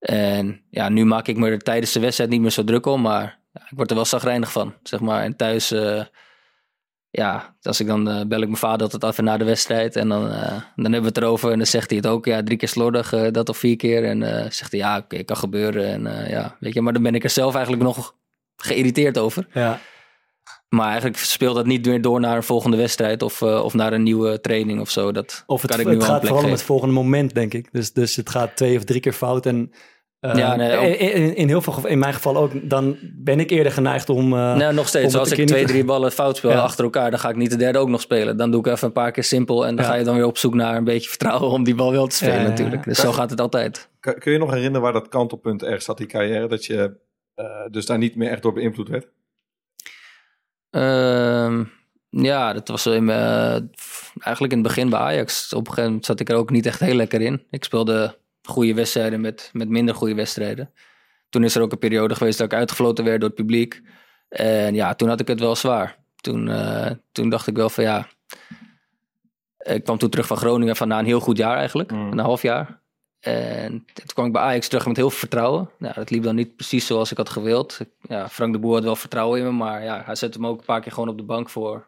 [0.00, 3.00] En ja, nu maak ik me er tijdens de wedstrijd niet meer zo druk om,
[3.00, 5.22] maar ja, ik word er wel zagrijnig van, zeg maar.
[5.22, 6.04] En thuis, eh,
[7.10, 10.08] ja, als ik dan eh, bel ik mijn vader altijd even na de wedstrijd en
[10.08, 12.58] dan, eh, dan hebben we het erover en dan zegt hij het ook, ja, drie
[12.58, 14.04] keer slordig, dat of vier keer.
[14.04, 15.86] En zegt hij, ja, oké, kan gebeuren.
[15.86, 18.14] En ja, weet je, maar dan ben ik er zelf eigenlijk nog
[18.56, 19.46] geïrriteerd over.
[19.52, 19.80] Ja.
[20.70, 23.92] Maar eigenlijk speelt dat niet meer door naar een volgende wedstrijd of, eh, of naar
[23.92, 25.12] een nieuwe training of zo.
[25.12, 27.68] Dat Of het, kan ik nu het gaat vooral om het volgende moment, denk ik.
[27.72, 29.46] Dus, dus het gaat twee of drie keer fout.
[29.46, 29.72] En
[30.20, 33.40] eh, Ja, nee, ook- in, in, in heel veel in mijn geval ook, dan ben
[33.40, 34.24] ik eerder geneigd om.
[34.32, 35.14] eh, Nou, nog steeds.
[35.14, 36.60] Als ik twee, drie ballen fout speel Ja.
[36.60, 38.36] achter elkaar, dan ga ik niet de derde ook nog spelen.
[38.36, 39.90] Dan doe ik even een paar keer simpel en dan Ja.
[39.90, 42.16] ga je dan weer op zoek naar een beetje vertrouwen om die bal wel te
[42.16, 42.50] spelen Ja, ja, ja.
[42.52, 42.84] natuurlijk.
[42.84, 43.88] Dus zo gaat het altijd.
[44.00, 46.96] Kun, je nog herinneren waar dat kantelpunt ergens zat, die carrière, dat je
[47.34, 49.08] eh, dus daar niet meer echt door beïnvloed werd?
[50.70, 51.64] Ehm,
[52.10, 53.68] ja, dat was in, mijn- eh,
[54.18, 55.52] eigenlijk in het begin bij Ajax.
[55.52, 57.46] Op een gegeven moment zat ik er ook niet echt heel lekker in.
[57.50, 60.72] Ik speelde goede wedstrijden met, met minder goede wedstrijden.
[61.28, 63.82] Toen is er ook een periode geweest dat ik uitgefloten werd door het publiek.
[64.28, 65.98] En ja, toen had ik het wel zwaar.
[66.16, 68.06] Toen, eh, toen dacht ik wel van ja,
[69.58, 72.42] ik kwam toen terug van Groningen van na een heel goed jaar eigenlijk, een half
[72.42, 72.79] jaar.
[73.20, 75.70] En toen kwam ik bij Ajax terug met heel veel vertrouwen.
[75.78, 77.78] Nou, dat liep dan niet precies zoals ik had gewild.
[78.00, 80.58] Ja, Frank de Boer had wel vertrouwen in me, maar ja, hij zette me ook
[80.58, 81.86] een paar keer gewoon op de bank voor,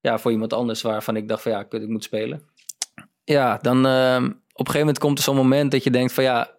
[0.00, 2.42] ja, voor iemand anders waarvan ik dacht van ja, ik moet spelen.
[3.24, 4.32] Ja, dan ehm, op
[4.66, 6.50] een gegeven moment komt er zo'n moment dat je denkt van ja,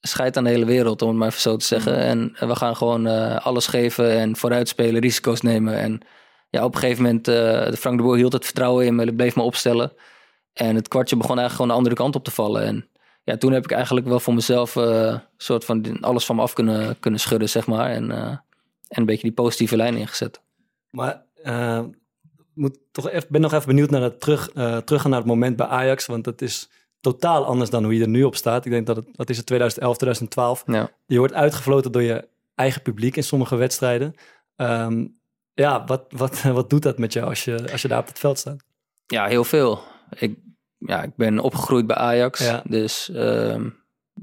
[0.00, 1.96] scheid aan de hele wereld, om het maar even zo te zeggen.
[1.96, 5.74] En we gaan gewoon eh, alles geven en vooruitspelen, risico's nemen.
[5.74, 6.00] En
[6.50, 9.36] ja, op een gegeven moment, uh, Frank de Boer hield het vertrouwen in me, bleef
[9.36, 9.92] me opstellen.
[10.52, 12.62] En het kwartje begon eigenlijk gewoon de andere kant op te vallen.
[12.62, 12.88] En
[13.30, 16.52] ja, toen heb ik eigenlijk wel voor mezelf uh, soort van alles van me af
[16.52, 17.90] kunnen, kunnen schudden, zeg maar.
[17.90, 18.40] En, en
[18.88, 20.40] een beetje die positieve lijn ingezet.
[20.90, 21.22] Maar
[22.54, 24.50] moet toch even, ben nog even benieuwd naar het terug,
[24.84, 26.06] teruggaan naar het moment bij Ajax.
[26.06, 26.68] Want dat is
[27.00, 28.64] totaal anders dan hoe je er nu op staat.
[28.64, 30.62] Ik denk dat het, wat is het, 2011, 2012.
[30.66, 30.90] Ja.
[31.06, 34.14] Je wordt uitgefloten door je eigen publiek in sommige wedstrijden.
[34.56, 35.06] Ehm,
[35.54, 38.18] ja, wat, wat, wat doet dat met jou als je, als je daar op het
[38.18, 38.64] veld staat?
[39.06, 39.80] Ja, heel veel.
[40.18, 40.38] Ik,
[40.86, 42.50] ja, ik ben opgegroeid bij Ajax.
[42.64, 43.68] Dus ehm,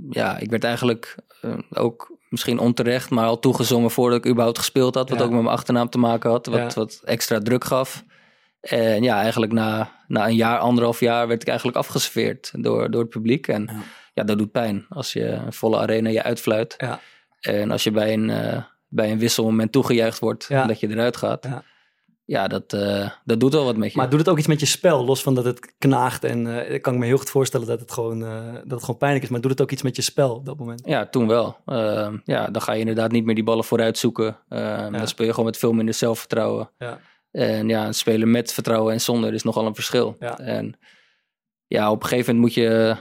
[0.09, 4.95] ja, ik werd eigenlijk uh, ook misschien onterecht, maar al toegezongen voordat ik überhaupt gespeeld
[4.95, 5.09] had.
[5.09, 6.45] Wat ook met mijn achternaam te maken had.
[6.45, 8.03] Wat, wat extra druk gaf.
[8.59, 13.01] En ja, eigenlijk na, na een jaar, anderhalf jaar werd ik eigenlijk afgeserveerd door, door
[13.01, 13.47] het publiek.
[13.47, 13.69] En
[14.13, 14.23] ja.
[14.23, 16.75] dat doet pijn als je een volle arena je uitfluit.
[16.77, 16.99] Ja.
[17.39, 21.43] En als je bij een, uh, bij een wisselmoment toegejuicht wordt dat je eruit gaat.
[21.43, 21.63] Ja,
[22.27, 23.97] ja dat, uh, dat doet wel wat met je.
[23.97, 25.05] Maar doet het ook iets met je spel?
[25.05, 27.91] Los van dat het knaagt en uh, ik kan me heel goed voorstellen dat het,
[27.91, 28.19] gewoon,
[28.53, 29.29] dat het gewoon pijnlijk is.
[29.29, 30.81] Maar doet het ook iets met je spel op dat moment?
[30.85, 31.57] Ja, toen wel.
[31.65, 34.37] Ehm, ja, dan ga je inderdaad niet meer die ballen vooruit zoeken.
[34.49, 36.69] Ehm, dan speel je gewoon met veel minder zelfvertrouwen.
[36.77, 36.99] Ja.
[37.31, 40.15] En ja, spelen met vertrouwen en zonder is nogal een verschil.
[40.19, 40.39] Ja.
[40.39, 40.79] En
[41.67, 42.95] ja, op een gegeven moment moet je,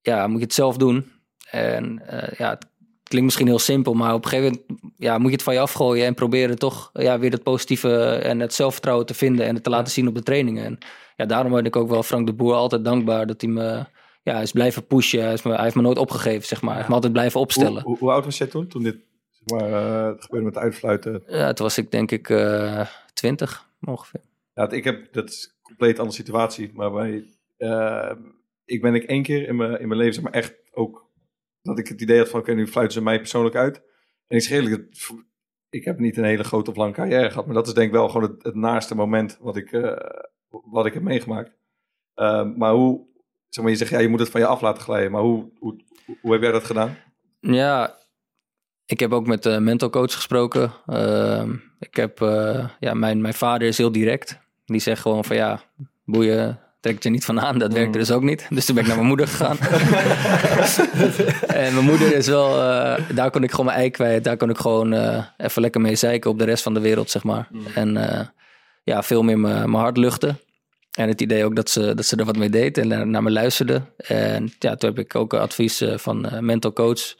[0.00, 1.12] ja, moet je het zelf doen.
[1.50, 2.02] En
[2.36, 2.66] ja, het
[3.08, 5.60] klinkt misschien heel simpel, maar op een gegeven moment ja, moet je het van je
[5.60, 9.64] afgooien en proberen toch ja, weer het positieve en het zelfvertrouwen te vinden en het
[9.64, 10.64] te laten zien op de trainingen.
[10.64, 10.78] En
[11.16, 13.84] ja, daarom ben ik ook wel Frank de Boer altijd dankbaar dat hij me
[14.22, 15.22] ja, is blijven pushen.
[15.22, 16.68] Hij, is me, hij heeft me nooit opgegeven, zeg maar.
[16.68, 17.82] Hij heeft me altijd blijven opstellen.
[17.82, 18.96] Hoe, hoe, hoe oud was jij toen, toen dit
[19.30, 21.22] zeg maar, uh, het gebeurde met uitfluiten?
[21.26, 24.20] Ja, toen was ik denk ik uh, 20 ongeveer.
[24.54, 27.24] Ja, ik heb, dat is een compleet andere situatie, maar bij,
[27.58, 28.12] uh,
[28.64, 31.07] ik ben ik één keer in mijn, in mijn leven, zeg maar echt ook,
[31.62, 33.82] dat ik het idee had van, oké, nu fluiten ze mij persoonlijk uit.
[34.26, 34.78] En ik zeg
[35.70, 37.92] ik heb niet een hele grote of lange carrière gehad, maar dat is denk ik
[37.92, 39.96] wel gewoon het, naaste moment wat ik, uh,
[40.48, 41.52] wat ik heb meegemaakt.
[42.16, 43.06] Uh, maar hoe,
[43.48, 45.50] zeg maar, je zegt, ja, je moet het van je af laten glijden, maar hoe,
[45.58, 45.80] hoe,
[46.20, 46.96] hoe heb jij dat gedaan?
[47.40, 47.98] Ja,
[48.86, 50.72] ik heb ook met mental coach gesproken.
[50.86, 51.48] Uh,
[51.78, 54.38] ik heb, uh, ja, mijn, mijn vader is heel direct.
[54.64, 55.60] Die zegt gewoon van ja,
[56.04, 57.58] boeien, trek het je niet van aan.
[57.58, 58.46] Dat werkte dus ook niet.
[58.50, 59.58] Dus toen ben ik naar mijn moeder gegaan.
[61.64, 64.24] en mijn moeder is wel, uh, daar kon ik gewoon mijn ei kwijt.
[64.24, 67.10] Daar kon ik gewoon uh, even lekker mee zeiken op de rest van de wereld,
[67.10, 67.48] zeg maar.
[67.50, 67.66] Mm.
[67.74, 67.98] En
[68.84, 70.38] ja, veel meer mijn hart luchten.
[70.92, 73.30] En het idee ook dat ze, dat ze er wat mee deed en naar me
[73.30, 73.82] luisterde.
[73.96, 77.14] En ja, toen heb ik ook advies van mental coach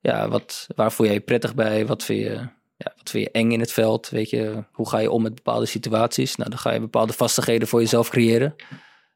[0.00, 1.86] ja, wat, waar voel jij je prettig bij?
[1.86, 2.34] Wat vind je,
[2.76, 4.08] ja, wat vind je eng in het veld?
[4.08, 6.36] Weet je, hoe ga je om met bepaalde situaties?
[6.36, 8.54] Nou, dan ga je bepaalde vastigheden voor jezelf creëren.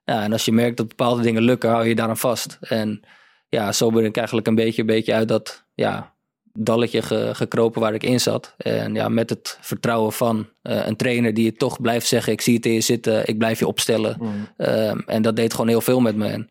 [0.05, 2.59] Ja, en als je merkt dat bepaalde dingen lukken, hou je daaraan vast.
[2.61, 3.01] En
[3.49, 6.15] ja, zo ben ik eigenlijk een beetje, een beetje uit dat ja,
[6.53, 8.55] dalletje ge, gekropen waar ik in zat.
[8.57, 12.41] En ja, met het vertrouwen van uh, een trainer die je toch blijft zeggen: Ik
[12.41, 14.17] zie het in je zitten, ik blijf je opstellen.
[14.21, 14.49] Mm.
[14.57, 16.29] Um, en dat deed gewoon heel veel met me.
[16.29, 16.51] En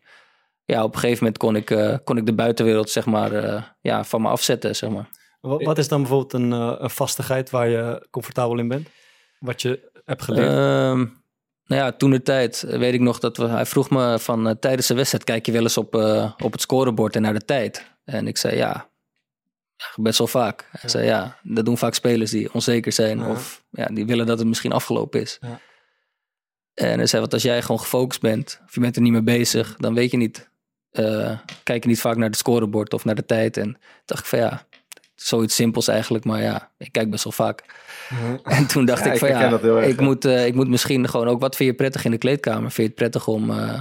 [0.64, 3.62] ja, op een gegeven moment kon ik, uh, kon ik de buitenwereld zeg maar, uh,
[3.80, 4.76] ja, van me afzetten.
[4.76, 5.08] Zeg maar.
[5.40, 8.88] Wat, wat is dan bijvoorbeeld een, een, vastigheid waar je comfortabel in bent?
[9.38, 10.52] Wat je hebt geleerd?
[10.52, 11.23] Um,
[11.66, 14.86] nou ja, toen de tijd weet ik nog dat we, hij vroeg me van tijdens
[14.86, 15.94] de wedstrijd kijk je wel eens op,
[16.38, 17.84] op het scorebord en naar de tijd.
[18.04, 18.88] En ik zei ja,
[19.96, 20.68] best wel vaak.
[20.70, 20.88] Hij ja.
[20.88, 23.30] zei ja, dat doen vaak spelers die onzeker zijn ja.
[23.30, 25.38] of ja, die willen dat het misschien afgelopen is.
[25.40, 25.60] Ja.
[26.74, 29.22] En hij zei, wat als jij gewoon gefocust bent, of je bent er niet mee
[29.22, 30.48] bezig, dan weet je niet
[30.92, 33.56] uh, kijk je niet vaak naar het scorebord of naar de tijd.
[33.56, 34.66] En dacht ik van ja,
[35.14, 37.64] zoiets simpels eigenlijk, maar ja, ik kijk best wel vaak.
[38.10, 38.36] Mhm.
[38.44, 41.08] En toen dacht Ja, ik ik van heel ja, ik moet, uh, ik moet misschien
[41.08, 42.70] gewoon ook, wat vind je prettig in de kleedkamer?
[42.70, 43.80] Vind je het prettig om, uh,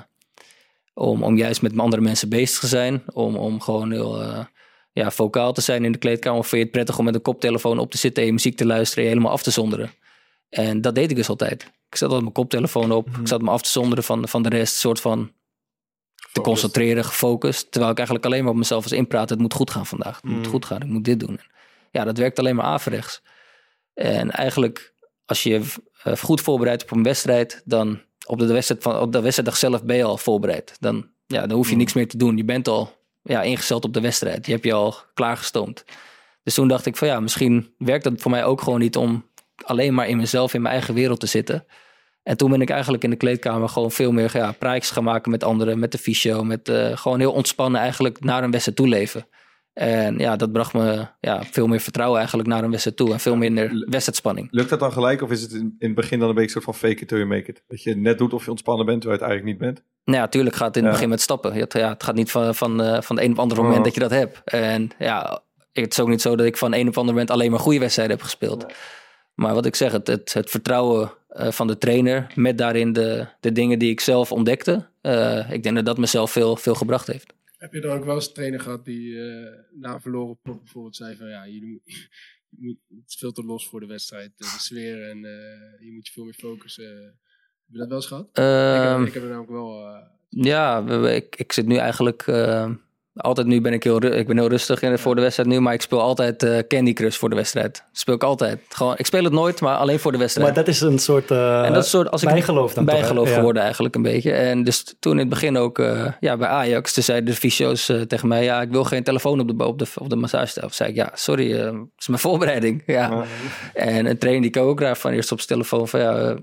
[0.94, 3.04] om, om juist met andere mensen bezig te zijn?
[3.14, 4.40] Om, om gewoon heel uh,
[4.92, 6.40] ja, vocaal te zijn in de kleedkamer?
[6.40, 8.58] Of vind je het prettig om met een koptelefoon op te zitten en je muziek
[8.58, 9.92] te luisteren en je helemaal af te zonderen?
[10.50, 11.62] En dat deed ik dus altijd.
[11.64, 13.08] Ik zat altijd mijn koptelefoon op.
[13.08, 14.76] Ik zat me af te zonderen van, van de rest.
[14.76, 15.32] soort van
[16.34, 17.72] te concentreren, gefocust.
[17.72, 19.30] Terwijl ik eigenlijk alleen maar op mezelf was inpraten.
[19.30, 20.16] Het moet goed gaan vandaag.
[20.16, 20.52] Het moet Mm.
[20.52, 20.82] goed gaan.
[20.82, 21.40] Ik moet dit doen.
[21.92, 23.22] Ja, dat werkt alleen maar averechts.
[23.94, 24.94] En eigenlijk,
[25.26, 25.62] als je
[26.04, 29.84] eh, goed voorbereidt op een wedstrijd, dan op de, wedstrijd van, op de wedstrijddag zelf
[29.84, 30.76] ben je al voorbereid.
[30.80, 32.38] Dan, ja, dan hoef je niks meer te doen.
[32.38, 34.46] Je bent al ja, ingesteld op de wedstrijd.
[34.46, 35.86] Je hebt je al klaargestoomd.
[36.44, 39.30] Dus toen dacht ik van ja, misschien werkt dat voor mij ook gewoon niet om
[39.66, 41.66] alleen maar in mezelf, in mijn eigen wereld te zitten.
[42.24, 45.32] En toen ben ik eigenlijk in de kleedkamer gewoon veel meer ja, praatjes gaan maken
[45.32, 48.88] met anderen, met de fysio, met eh, gewoon heel ontspannen eigenlijk naar een wedstrijd toe
[48.88, 49.28] leven.
[49.74, 53.20] En ja, dat bracht me ja, veel meer vertrouwen eigenlijk naar een wedstrijd toe en
[53.20, 54.48] veel minder wedstrijdspanning.
[54.52, 56.64] Lukt dat dan gelijk of is het in, in het begin dan een beetje soort
[56.64, 57.64] van fake it till you make it?
[57.68, 59.88] Dat je net doet of je ontspannen bent terwijl je het eigenlijk niet bent?
[60.06, 60.96] Nou ja, tuurlijk gaat het in het Ja.
[60.98, 61.54] begin met stappen.
[61.54, 63.86] Het, ja, het gaat niet van, van, eh, van het een op andere moment Oh.
[63.86, 64.42] dat je dat hebt.
[64.46, 67.52] En ja, het is ook niet zo dat ik van een op ander moment alleen
[67.52, 68.66] maar goede wedstrijden heb gespeeld.
[69.34, 73.28] Maar wat ik zeg, het, het, het vertrouwen eh, van de trainer met daarin de,
[73.40, 74.88] de dingen die ik zelf ontdekte.
[75.02, 77.34] eh, ik denk dat dat mezelf veel, veel gebracht heeft.
[77.58, 80.60] Heb je dan ook wel eens een trainer gehad die eh, na een verloren pot
[80.60, 81.82] bijvoorbeeld zei van ja, je moet,
[82.50, 85.18] je moet, het is veel te los voor de wedstrijd, de sfeer en
[85.80, 86.86] je moet je veel meer focussen.
[87.66, 88.28] Heb je dat wel eens gehad?
[88.28, 90.02] ik, heb, Ehm, ik heb er namelijk wel...
[90.30, 92.26] Ja, ik, ik zit nu eigenlijk.
[93.16, 95.74] Altijd nu ben ik heel, ik ben heel rustig in, voor de wedstrijd nu, maar
[95.74, 97.84] ik speel altijd eh, Candy Crush voor de wedstrijd.
[97.92, 98.60] Speel ik altijd.
[98.70, 100.48] Gewoon, ik speel het nooit, maar alleen voor de wedstrijd.
[100.48, 102.94] Maar dat is een soort, eh, en dat is soort als ik bijgeloof dan toch,
[102.96, 103.36] bijgeloof Ja.
[103.36, 104.32] geworden eigenlijk een beetje.
[104.32, 107.92] En dus toen in het begin ook eh, ja, bij Ajax, toen zeiden de fysio's
[108.08, 110.70] tegen mij, ja, ik wil geen telefoon op de, op de, op de massagetafel.
[110.74, 112.84] zei ik, ja, sorry, het is mijn voorbereiding.
[112.94, 113.24] Ja.
[113.74, 116.36] En een trainer die kan ook graag van eerst op zijn telefoon van, ja,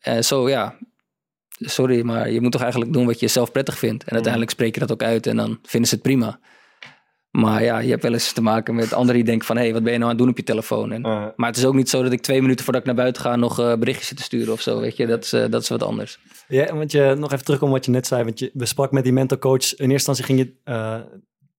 [0.00, 0.74] en zo, ja,
[1.58, 4.04] sorry, maar je moet toch eigenlijk doen wat je zelf prettig vindt.
[4.04, 6.38] En uiteindelijk spreek je dat ook uit en dan vinden ze het prima.
[7.30, 9.56] Maar ja, je hebt wel eens te maken met anderen die denken van...
[9.56, 10.92] hé, hey, wat ben je nou aan het doen op je telefoon?
[10.92, 11.00] En,
[11.36, 13.36] Maar het is ook niet zo dat ik twee minuten voordat ik naar buiten ga...
[13.36, 15.06] nog eh, berichtjes zit te sturen of zo, weet je.
[15.06, 16.18] Dat is, eh, dat is wat anders.
[16.48, 18.24] Ja, want je, nog even terug op wat je net zei.
[18.24, 19.74] Want je besprak met die mental coach.
[19.74, 21.00] In eerste instantie ging je eh,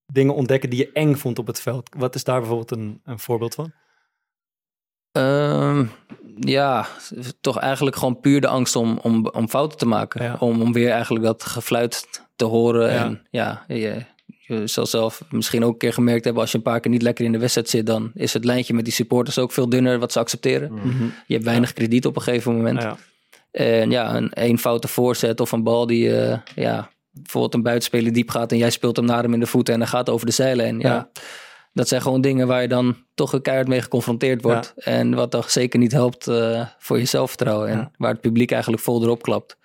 [0.06, 1.89] dingen ontdekken die je eng vond op het veld.
[1.97, 3.72] Wat is daar bijvoorbeeld een, een voorbeeld van?
[5.12, 5.86] Ehm,
[6.40, 6.88] ja,
[7.42, 10.42] toch eigenlijk gewoon puur de angst om, om, om fouten te maken.
[10.42, 12.92] Om, om weer eigenlijk dat gefluit te horen.
[12.92, 13.04] Ja.
[13.04, 16.42] En ja, je, je zal zelf misschien ook een keer gemerkt hebben...
[16.42, 17.86] als je een paar keer niet lekker in de wedstrijd zit...
[17.86, 20.74] dan is het lijntje met die supporters ook veel dunner wat ze accepteren.
[20.74, 21.04] Mhm.
[21.28, 22.82] Je hebt weinig krediet op een gegeven moment.
[22.82, 22.98] Ja.
[23.52, 26.22] En ja, een één foute voorzet of een bal die...
[26.22, 28.52] eh, ja, bijvoorbeeld een buitenspeler diep gaat...
[28.52, 30.80] en jij speelt hem naar hem in de voeten en dan gaat over de zijlijn.
[30.80, 30.90] Ja.
[30.90, 31.10] Ja.
[31.74, 34.74] Dat zijn gewoon dingen waar je dan toch een keihard mee geconfronteerd wordt.
[34.76, 37.67] En wat toch zeker niet helpt eh, voor je zelfvertrouwen.
[37.70, 37.91] En Ja.
[37.97, 39.57] waar het publiek eigenlijk vol erop klapt.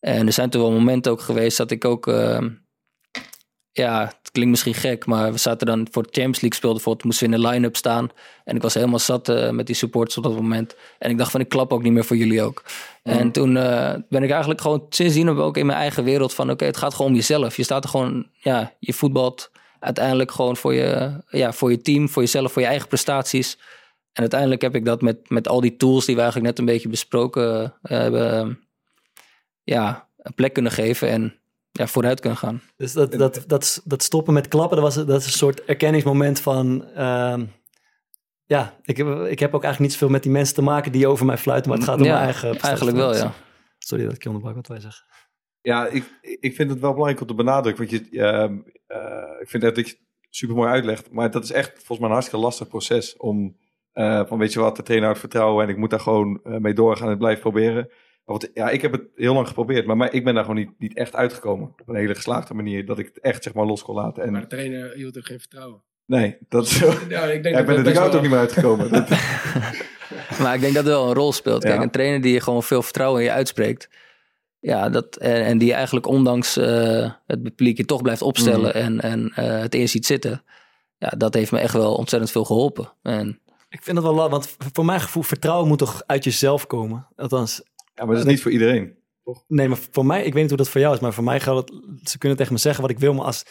[0.00, 2.06] En er zijn toen wel momenten ook geweest dat ik ook...
[2.06, 2.38] eh,
[3.72, 6.76] ja, het klinkt misschien gek, maar we zaten dan voor de Champions League speelden.
[6.82, 8.08] Bijvoorbeeld moesten we in de line-up staan.
[8.44, 10.76] En ik was helemaal zat eh, met die supporters op dat moment.
[10.98, 12.62] En ik dacht van, ik klap ook niet meer voor jullie ook.
[13.02, 16.50] En toen eh, ben ik eigenlijk gewoon sindsdien ook in mijn eigen wereld van...
[16.50, 17.56] oké, het gaat gewoon om jezelf.
[17.56, 19.50] Je staat er gewoon, ja, je voetbalt
[19.80, 23.58] uiteindelijk gewoon voor je, ja, voor je team, voor jezelf, voor je eigen prestaties.
[24.12, 26.72] En uiteindelijk heb ik dat met, met al die tools die we eigenlijk net een
[26.72, 28.60] beetje besproken eh, hebben...
[29.62, 31.34] ja, een plek kunnen geven en
[31.72, 32.62] ja, vooruit kunnen gaan.
[32.76, 36.40] Dus dat, dat, dat, dat stoppen met klappen, dat, was, dat is een soort erkenningsmoment
[36.40, 36.84] van...
[36.94, 37.44] ehm,
[38.44, 41.06] ja, ik heb, ik heb ook eigenlijk niet zoveel met die mensen te maken die
[41.06, 42.60] over mij fluiten, maar het gaat om Ja, mijn eigen...
[42.60, 43.32] eigenlijk wel, ja.
[43.78, 45.04] Sorry dat ik je onderbrak, wat wij zeggen.
[45.62, 47.88] Ja, ik, ik vind het wel belangrijk om te benadrukken.
[47.88, 48.56] Want je, ehm,
[48.86, 50.00] eh, ik vind echt dat je het
[50.30, 51.10] super mooi uitlegt.
[51.10, 53.16] Maar dat is echt volgens mij een hartstikke lastig proces.
[53.16, 53.56] Om
[53.92, 55.64] eh, van weet je wat, de trainer houdt vertrouwen.
[55.64, 57.74] En ik moet daar gewoon eh, mee doorgaan en blijven proberen.
[58.24, 59.86] Maar wat, ja, ik heb het heel lang geprobeerd.
[59.86, 61.68] Maar mij, ik ben daar gewoon niet, niet echt uitgekomen.
[61.80, 62.86] Op een hele geslaagde manier.
[62.86, 64.22] Dat ik het echt zeg maar los kon laten.
[64.22, 65.82] En, maar de trainer hield er geen vertrouwen.
[66.06, 66.86] nee, dat is zo.
[67.08, 68.90] Ja, ik denk Ja, ik ben er de ook niet meer uitgekomen.
[68.92, 69.08] Dat-
[70.40, 71.62] Maar ik denk dat het wel een rol speelt.
[71.62, 71.82] Kijk, Ja.
[71.82, 73.88] een trainer die je gewoon veel vertrouwen in je uitspreekt.
[74.60, 78.76] Ja, dat, en, en die eigenlijk ondanks eh, het publiek je toch blijft opstellen Mhm.
[78.76, 80.42] en, en eh, het eerst ziet zitten.
[80.98, 82.92] Ja, dat heeft me echt wel ontzettend veel geholpen.
[83.02, 87.06] En Ik vind het wel want voor mijn gevoel, vertrouwen moet toch uit jezelf komen?
[87.16, 87.62] Althans...
[87.94, 88.97] Ja, maar dat is niet voor iedereen.
[89.48, 91.40] Nee, maar voor mij, ik weet niet hoe dat voor jou is, maar voor mij
[91.40, 93.44] geldt het, ze kunnen tegen me zeggen wat ik wil, maar als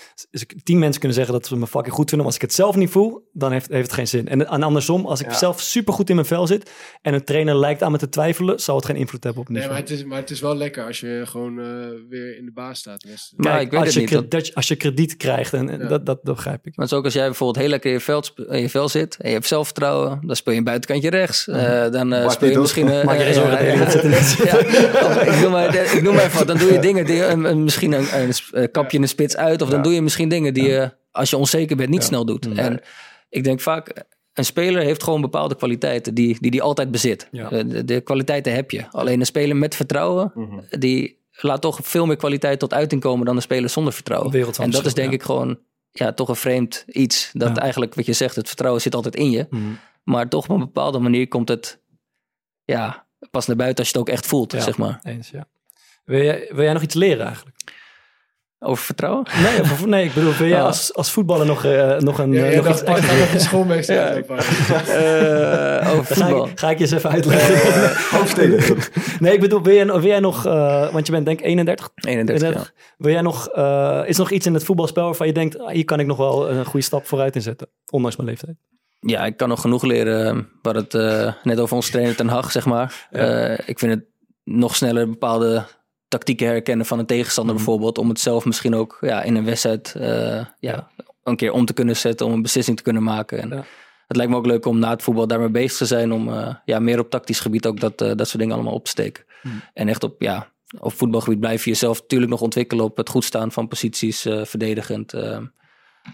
[0.63, 2.75] tien mensen kunnen zeggen dat ze me fucking goed vinden, maar als ik het zelf
[2.75, 4.27] niet voel, dan heeft, heeft het geen zin.
[4.27, 5.33] En, en andersom, als ik Ja.
[5.37, 6.71] zelf super goed in mijn vel zit
[7.01, 9.57] en een trainer lijkt aan me te twijfelen, zal het geen invloed hebben op het
[9.57, 11.65] Nee, maar het, is, maar het is wel lekker als je gewoon eh,
[12.09, 13.01] weer in de baas staat.
[13.01, 15.87] Dus, Kijk, als, je dat als je krediet krijgt, en, en Ja.
[15.87, 16.75] dat, dat begrijp ik.
[16.75, 18.69] Maar het is ook als jij bijvoorbeeld heel lekker in je, veld, sp- in je
[18.69, 21.47] vel zit en je hebt zelfvertrouwen, dan speel je een buitenkantje rechts.
[21.47, 22.85] Eh, dan eh, speel je misschien...
[22.85, 23.65] Maak je geen zorgen,
[24.47, 24.57] ja,
[25.35, 26.47] ik noem maar, ik noem maar even wat.
[26.47, 29.35] Dan doe je dingen, die, een- een- misschien een, een eh, kapje in de spits
[29.37, 29.61] uit.
[29.61, 32.47] Of dan doe je misschien dingen die je, als je onzeker bent, niet snel doet.
[32.55, 32.81] En
[33.29, 34.03] ik denk vaak,
[34.33, 37.27] een speler heeft gewoon bepaalde kwaliteiten die die, die altijd bezit.
[37.31, 37.51] Ja.
[37.51, 38.85] Eh, De, de kwaliteiten heb je.
[38.91, 40.33] Alleen een speler met vertrouwen,
[40.79, 44.33] die laat toch veel meer kwaliteit tot uiting komen dan een speler zonder vertrouwen.
[44.57, 45.15] En dat is denk ja.
[45.15, 45.59] ik gewoon
[45.91, 47.29] ja, toch een vreemd iets.
[47.33, 47.61] Dat Ja.
[47.61, 49.47] eigenlijk, wat je zegt, het vertrouwen zit altijd in je.
[49.49, 49.63] Mhm.
[50.03, 51.79] Maar toch op een bepaalde manier komt het
[52.63, 54.99] ja, pas naar buiten als je het ook echt voelt, zeg maar.
[55.03, 55.47] Eens, ja.
[56.07, 57.55] Wil jij, wil jij nog iets leren eigenlijk?
[58.59, 59.25] Over vertrouwen?
[59.43, 60.65] Nee, of- nee ik bedoel, wil jij Ah.
[60.65, 62.31] als, als voetballer nog, eh, nog een...
[62.31, 64.07] Ja, eh, nog dacht, iets ik extra ga nog een schoolmeester Ja.
[64.07, 64.23] zijn,
[65.83, 66.47] Eh, over ga voetbal.
[66.47, 68.81] ik, ga ik je eens even uitleggen.
[69.19, 71.89] nee, ik bedoel, wil jij, wil jij nog, eh, want je bent denk ik 31,
[71.95, 72.65] 31, ja.
[72.97, 75.69] Wil jij nog, eh, is er nog iets in het voetbalspel waarvan je denkt, ah,
[75.73, 78.55] hier kan ik nog wel een goede stap vooruit in zetten, ondanks mijn leeftijd?
[78.99, 80.49] Ja, ik kan nog genoeg leren.
[80.61, 83.07] Hadden het eh, net over onze trainer Ten Hag, zeg maar.
[83.11, 84.03] Eh, ik vind het
[84.43, 85.65] nog sneller bepaalde
[86.07, 87.63] tactieken herkennen van een tegenstander Mhm.
[87.63, 87.97] bijvoorbeeld.
[87.97, 90.91] Om het zelf misschien ook ja, in een wedstrijd eh, ja,
[91.23, 92.25] een keer om te kunnen zetten.
[92.25, 93.39] Om een beslissing te kunnen maken.
[93.39, 93.65] En Ja.
[94.07, 96.11] Het lijkt me ook leuk om na het voetbal daarmee bezig te zijn.
[96.11, 98.83] Om eh, ja, meer op tactisch gebied ook dat, eh, dat soort dingen allemaal op
[98.83, 99.25] te steken.
[99.41, 99.55] Mhm.
[99.73, 102.85] En echt op, ja, op voetbalgebied blijf je jezelf natuurlijk nog ontwikkelen.
[102.85, 105.13] Op het goed staan van posities, eh, verdedigend.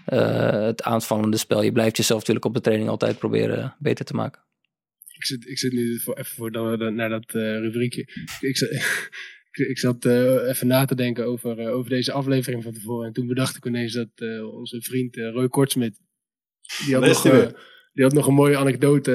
[0.04, 1.62] het aanvallende spel.
[1.62, 4.42] Je blijft jezelf natuurlijk op de training altijd proberen beter te maken.
[5.12, 6.50] Ik zit, ik zit nu voor, even voor
[6.92, 8.00] naar dat eh, rubriekje.
[8.40, 8.70] Ik, zat-
[9.54, 13.06] ik, ik zat eh, even na te denken over, eh, over deze aflevering van tevoren.
[13.06, 16.00] En toen bedacht ik ineens dat eh, onze vriend Roy Kortsmit.
[16.86, 17.52] Die had, nog,
[17.92, 19.12] die had nog een mooie anekdote.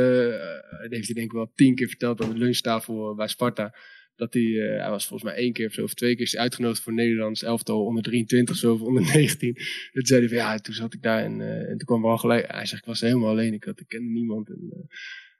[0.82, 3.76] die heeft hij denk ik wel tien keer verteld aan de lunchtafel bij Sparta.
[4.16, 4.44] Dat hij,
[4.80, 7.44] hij was volgens mij één keer of zo, of twee keer is uitgenodigd voor Nederlands
[7.44, 9.56] elftal onder 23 zo, of onder 19.
[9.56, 12.18] En toen zei hij van ja, toen zat ik daar en, en toen kwam al
[12.18, 12.52] gelijk.
[12.52, 14.50] Hij zegt, ik was helemaal alleen, ik, had, ik kende niemand.
[14.50, 14.88] En,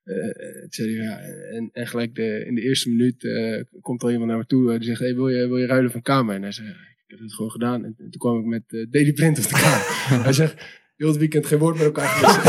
[0.04, 1.20] ja,
[1.52, 4.72] en, en gelijk de, in de eerste minuut eh, komt er iemand naar me toe.
[4.72, 6.36] eh, die zegt, hey, wil, je, wil je ruilen van kamer?
[6.36, 6.76] En hij zegt, ik
[7.08, 7.84] heb het gewoon gedaan.
[7.86, 9.84] En, toen kwam ik met eh Daily Blind op de kamer.
[10.24, 12.44] hij zegt, heel het weekend geen woord met elkaar gewisseld.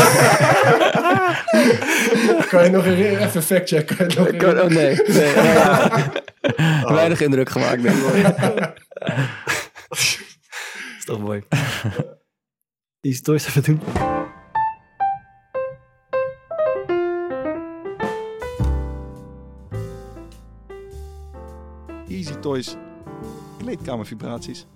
[2.49, 2.85] kan je nog?
[2.85, 3.95] Even factchecken.
[3.97, 6.11] Kan je nog Ik kan- oh, nee, nee, ja.
[6.93, 8.73] Weinig indruk gemaakt, denk ik.
[10.97, 11.41] is toch mooi.
[13.01, 13.79] Die stories even doen.
[22.41, 22.75] Toys.
[23.57, 24.67] Kleedkamervibraties.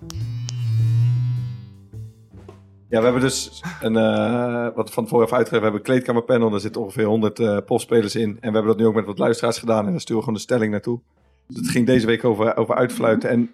[2.88, 6.50] Ja, we hebben dus een, eh, wat van tevoren even uitgegeven, we hebben een kleedkamerpanel.
[6.50, 8.28] Daar zitten ongeveer 100 eh profspelers in.
[8.28, 9.84] En we hebben dat nu ook met wat luisteraars gedaan.
[9.84, 11.00] En daar sturen we gewoon de stelling naartoe.
[11.46, 13.30] Dus het ging deze week over, over uitfluiten.
[13.30, 13.50] En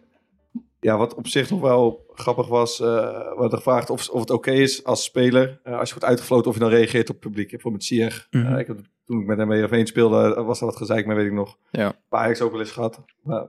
[0.81, 4.31] ja, wat op zich nog wel grappig was, eh we hadden gevraagd of, of het
[4.31, 7.25] oké is als speler, eh, als je wordt uitgefloten, of je dan reageert op het
[7.25, 7.51] publiek.
[7.51, 8.27] Bijvoorbeeld Sier.
[8.31, 8.57] Mhm.
[8.57, 11.33] Ik heb, toen ik met hem weer speelde, was er wat gezeik mee, weet ik
[11.33, 11.57] nog.
[11.71, 11.95] Ja.
[12.09, 13.05] Bij Ajax ook wel eens gehad.
[13.23, 13.47] Maar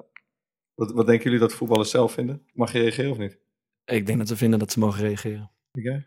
[0.76, 2.46] wat, wat denken jullie dat voetballers zelf vinden?
[2.54, 3.38] Mag je reageren of niet?
[3.86, 5.52] Ik denk dat ze vinden dat ze mogen reageren.
[5.72, 6.06] Oké.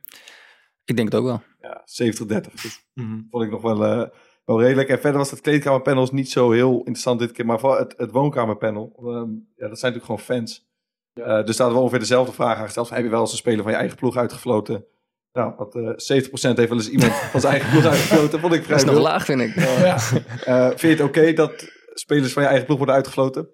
[0.84, 1.42] Ik denk het ook wel.
[1.60, 2.60] Ja, 70-30.
[2.62, 3.20] Dus Mhm.
[3.30, 4.08] vond ik nog wel, eh,
[4.44, 4.88] wel redelijk.
[4.88, 7.46] En verder was het kleedkamerpanel niet zo heel interessant dit keer.
[7.46, 8.92] Maar vooral het, het woonkamerpanel.
[8.98, 10.64] ehm, ja, dat zijn natuurlijk gewoon fans.
[11.12, 12.86] Eh, dus daar hadden we ongeveer dezelfde vraag aangesteld.
[12.86, 14.84] Van, heb je wel eens een speler van je eigen ploeg uitgefloten?
[15.32, 18.40] Nou, wat, eh 70% heeft wel eens iemand van zijn eigen ploeg uitgefloten.
[18.40, 19.54] Vond ik vrij Dat is nog laag, vind ik.
[19.54, 19.96] Ja.
[20.44, 23.48] Eh, vind je het oké dat spelers van je eigen ploeg worden uitgefloten?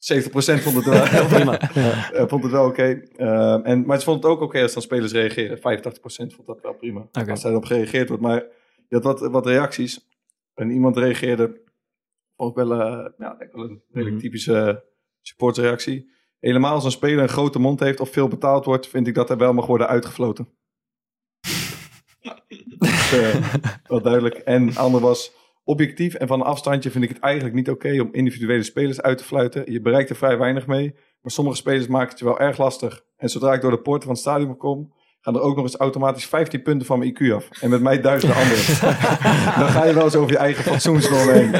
[0.00, 1.58] 70% vond het wel prima.
[2.12, 3.02] Eh, vond het wel oké.
[3.16, 5.58] Ehm, en maar ze vond het ook oké als dan spelers reageren.
[5.58, 5.60] 85%
[6.34, 7.00] vond dat wel prima.
[7.12, 7.30] Oké.
[7.30, 8.22] Als daarop gereageerd wordt.
[8.22, 8.44] Maar
[8.88, 10.08] je had wat, wat reacties.
[10.54, 11.60] En iemand reageerde
[12.36, 14.24] ook wel, eh, ja, denk wel een redelijk Mhm.
[14.24, 14.84] typische
[15.20, 16.10] supportreactie.
[16.38, 19.28] Helemaal als een speler een grote mond heeft of veel betaald wordt, vind ik dat
[19.28, 20.48] hij wel mag worden uitgefloten.
[22.78, 23.54] Dus, eh,
[23.86, 24.34] wel duidelijk.
[24.34, 25.32] En ander was
[25.70, 29.18] objectief en van een afstandje vind ik het eigenlijk niet oké om individuele spelers uit
[29.18, 29.72] te fluiten.
[29.72, 33.04] Je bereikt er vrij weinig mee, maar sommige spelers maken het je wel erg lastig.
[33.16, 35.76] En zodra ik door de poorten van het stadion kom, gaan er ook nog eens
[35.76, 37.48] automatisch 15 punten van mijn IQ af.
[37.60, 38.64] En met mij duizenden anderen.
[39.60, 41.54] Dan ga je wel eens over je eigen fatsoensnorm heen.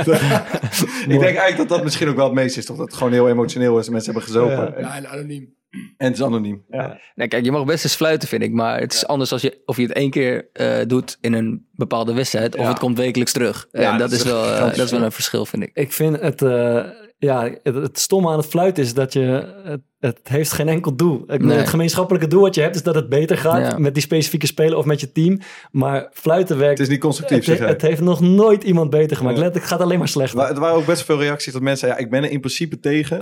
[1.15, 2.67] ik denk eigenlijk dat dat misschien ook wel het meest is.
[2.67, 4.77] Toch dat het gewoon heel emotioneel is en mensen hebben gezopen.
[4.77, 5.59] En, Ja, en anoniem.
[5.71, 6.65] En het is anoniem.
[6.69, 7.01] Ja.
[7.15, 8.53] Nee, kijk, je mag best eens fluiten, vind ik.
[8.53, 11.67] Maar het is anders als je, of je het één keer eh, doet in een
[11.73, 12.55] bepaalde wedstrijd.
[12.57, 12.69] Of Ja.
[12.69, 13.69] het komt wekelijks terug.
[13.73, 15.03] Ja, en dat, dat is wel, eh, dat is wel verschil.
[15.03, 15.71] een verschil, vind ik.
[15.75, 16.85] Ik vind het, eh,
[17.19, 20.97] ja, het, het stomme aan het fluiten is dat je, het, het heeft geen enkel
[20.97, 21.25] doel.
[21.33, 21.57] Ik Nee.
[21.57, 23.79] Het gemeenschappelijke doel wat je hebt is dat het beter gaat Ja.
[23.79, 25.39] met die specifieke speler of met je team.
[25.71, 29.37] Maar fluiten werkt, Het is niet constructief, het, het heeft nog nooit iemand beter gemaakt.
[29.37, 29.43] Ja.
[29.45, 30.39] Let, het gaat alleen maar slechter.
[30.39, 32.81] Maar er waren ook best veel reacties dat mensen ja, ik ben er in principe
[32.81, 33.21] tegen.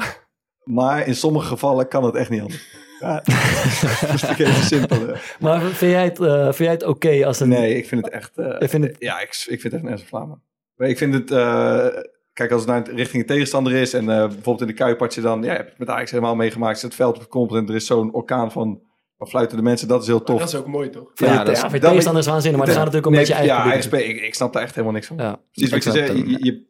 [0.74, 2.66] Maar in sommige gevallen kan het echt niet anders.
[3.00, 4.98] Ja, dat is natuurlijk even simpel.
[5.40, 7.48] Maar vind jij het, eh, vind jij het oké als een...
[7.48, 8.36] Nee, ik vind het echt...
[8.38, 10.42] eh, Ik vind het- Ja, ik, ik vind het echt een ernstig Vlamen.
[10.76, 11.30] Maar ik vind het...
[11.30, 11.86] eh,
[12.32, 13.92] kijk, als het naar richting de tegenstander is...
[13.94, 15.42] en eh, bijvoorbeeld in de Kuip had je dan...
[15.42, 16.82] Ja, je hebt het met Ajax helemaal meegemaakt.
[16.82, 18.80] Het veld komt en er is zo'n orkaan van,
[19.18, 19.88] van fluitende mensen.
[19.88, 20.38] Dat is heel tof.
[20.38, 21.10] Dat is ook mooi, toch?
[21.14, 23.06] Ja, Ja, ja, dat is- voor je dat- tegenstander is waanzinnig, maar het gaat natuurlijk
[23.06, 25.16] om Nee, dat je eigen Ja, ik, ik snap daar echt helemaal niks van.
[25.16, 25.40] Ja.
[25.52, 26.00] Precies wat Ik je
[26.30, 26.66] het Je,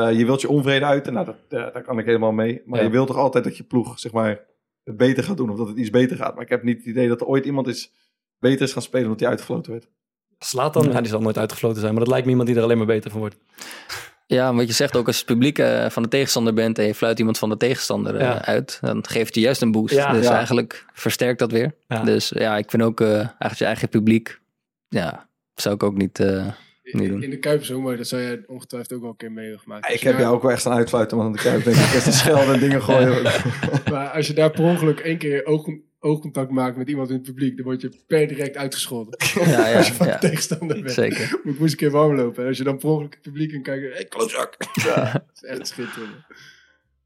[0.00, 1.12] je, eh, je wilt je onvrede uiten.
[1.12, 2.62] Nou, dat, eh, daar kan ik helemaal mee.
[2.64, 2.84] Maar Ja.
[2.84, 4.40] je wilt toch altijd dat je ploeg, zeg maar,
[4.84, 5.50] het beter gaat doen.
[5.50, 6.34] Of dat het iets beter gaat.
[6.34, 7.92] Maar ik heb niet het idee dat er ooit iemand is,
[8.38, 9.88] beter is gaan spelen omdat hij uitgefloten werd.
[10.38, 12.64] Slaat dan, ja, die zal nooit uitgefloten zijn, maar dat lijkt me iemand die er
[12.64, 13.36] alleen maar beter van wordt.
[14.26, 16.86] Ja, wat je zegt ook als je het publiek eh, van de tegenstander bent en
[16.86, 18.44] je fluit iemand van de tegenstander Ja.
[18.44, 19.94] uit, dan geeft hij juist een boost.
[19.94, 20.12] Ja.
[20.12, 20.34] dus Ja.
[20.34, 21.74] eigenlijk versterkt dat weer.
[21.88, 22.02] Ja.
[22.02, 24.40] Dus ja, ik vind ook eh, eigenlijk je eigen publiek,
[24.88, 26.46] ja, zou ik ook niet, eh,
[27.00, 27.22] niet doen.
[27.22, 29.44] In de Kuip is ook mooi, dat zou jij ongetwijfeld ook wel een keer mee
[29.44, 29.92] hebben gemaakt.
[29.92, 31.26] Ik heb daar- jou ook wel echt staan uitfluiten, man.
[31.26, 31.82] aan de Kuip denk ik.
[31.82, 33.22] Echt de schelden en dingen gooien.
[33.92, 35.68] Maar als je daar per ongeluk één keer oog,
[36.00, 39.14] oogcontact maakt met iemand in het publiek, dan word je per direct uitgescholden.
[39.34, 40.12] Ja, ja, als je van ja.
[40.12, 40.92] de tegenstander bent.
[40.92, 41.40] Zeker.
[41.44, 42.42] Ik moest een keer warm lopen.
[42.42, 44.56] En als je dan per ongeluk het publiek in kijkt, hé, hey, klootzak.
[44.72, 46.10] Ja, dat is echt schitterend.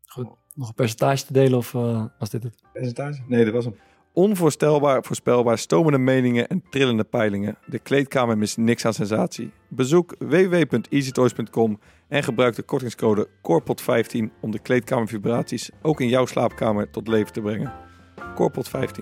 [0.07, 0.29] Goed.
[0.55, 2.55] Nog een percentage te delen of eh, was dit het?
[2.73, 3.23] Percentage?
[3.27, 3.75] Nee, dat was hem.
[4.19, 7.59] Onvoorstelbaar, voorspelbaar, stomende meningen en trillende peilingen.
[7.67, 9.51] De kleedkamer mist niks aan sensatie.
[9.69, 17.09] Bezoek www.easytoys.com en gebruik de kortingscode CORPOT15 om de kleedkamervibraties ook in jouw slaapkamer tot
[17.09, 17.73] leven te brengen.
[18.19, 19.01] CORPOT15.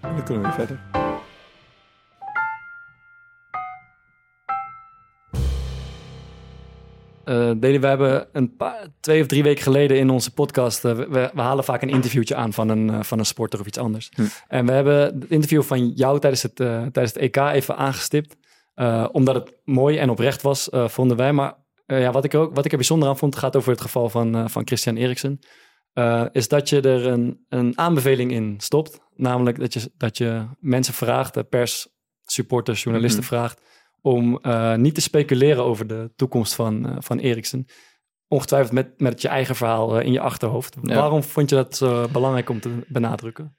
[0.00, 0.91] En dan kunnen we weer verder.
[7.32, 10.84] Eh we hebben een paar, twee of drie weken geleden in onze podcast...
[10.84, 13.66] eh, we, we halen vaak een interviewtje aan van een, eh, van een sporter of
[13.66, 14.10] iets anders.
[14.14, 14.22] Hm.
[14.48, 18.36] En we hebben het interview van jou tijdens het, tijdens het EK even aangestipt.
[19.12, 21.32] omdat het mooi en oprecht was, vonden wij.
[21.32, 21.54] Maar
[21.86, 24.08] ja, wat, ik er ook, wat ik er bijzonder aan vond, gaat over het geval
[24.08, 25.38] van, van Christian Eriksen.
[26.32, 29.00] is dat je er een, een aanbeveling in stopt.
[29.14, 31.88] Namelijk dat je, dat je mensen vraagt, pers,
[32.24, 33.28] supporters, journalisten Mhm.
[33.28, 33.60] vraagt...
[34.02, 37.66] om eh, niet te speculeren over de toekomst van, eh, van Eriksen.
[38.28, 40.76] Ongetwijfeld met, met je eigen verhaal eh, in je achterhoofd.
[40.82, 40.94] Ja.
[40.94, 41.78] Waarom vond je dat
[42.12, 43.56] belangrijk om te benadrukken?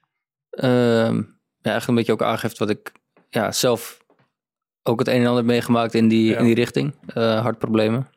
[0.50, 2.92] Ehm, ja, eigenlijk een beetje ook aangeeft wat ik
[3.30, 4.04] ja, zelf
[4.82, 6.38] ook het een en ander meegemaakt in die, Ja.
[6.38, 6.94] in die richting.
[7.14, 8.08] hartproblemen.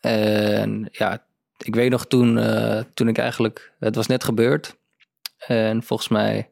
[0.00, 1.26] En ja,
[1.58, 2.40] ik weet nog toen,
[2.94, 4.76] toen ik eigenlijk, het was net gebeurd.
[5.46, 6.48] En volgens mij,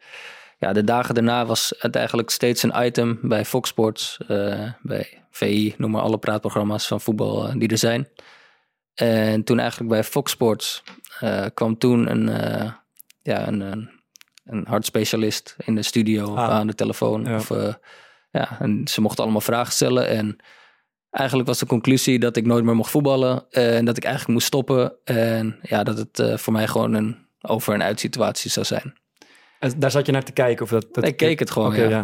[0.58, 5.22] ja, de dagen daarna was het eigenlijk steeds een item bij Fox Sports, eh, bij
[5.30, 8.08] VI, noem maar alle praatprogramma's van voetbal eh, die er zijn.
[8.94, 10.82] En toen eigenlijk bij Fox Sports
[11.20, 12.26] eh, kwam toen een,
[13.22, 13.90] ja, een, een,
[14.44, 16.50] een hartspecialist in de studio Ah.
[16.50, 17.24] aan de telefoon.
[17.24, 17.36] Ja.
[17.36, 17.48] Of,
[18.30, 20.08] ja, en ze mochten allemaal vragen stellen.
[20.08, 20.36] En
[21.10, 23.50] eigenlijk was de conclusie dat ik nooit meer mocht voetballen.
[23.50, 24.92] En dat ik eigenlijk moest stoppen.
[25.04, 28.94] En ja, dat het voor mij gewoon een over- en uit situatie zou zijn.
[29.58, 30.64] En daar zat je naar te kijken?
[30.64, 32.02] Of dat, dat Ik keek het gewoon, ja.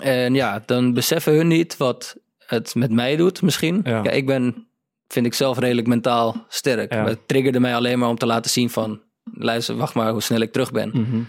[0.00, 3.80] En ja, dan beseffen hun niet wat het met mij doet misschien.
[3.84, 4.02] Ja.
[4.02, 4.10] Ja.
[4.10, 4.66] ik ben,
[5.08, 6.92] vind ik zelf redelijk mentaal sterk.
[6.92, 7.04] Ja.
[7.06, 9.00] Het triggerde mij alleen maar om te laten zien van...
[9.34, 10.90] luister, wacht maar hoe snel ik terug ben.
[10.92, 11.22] Mhm.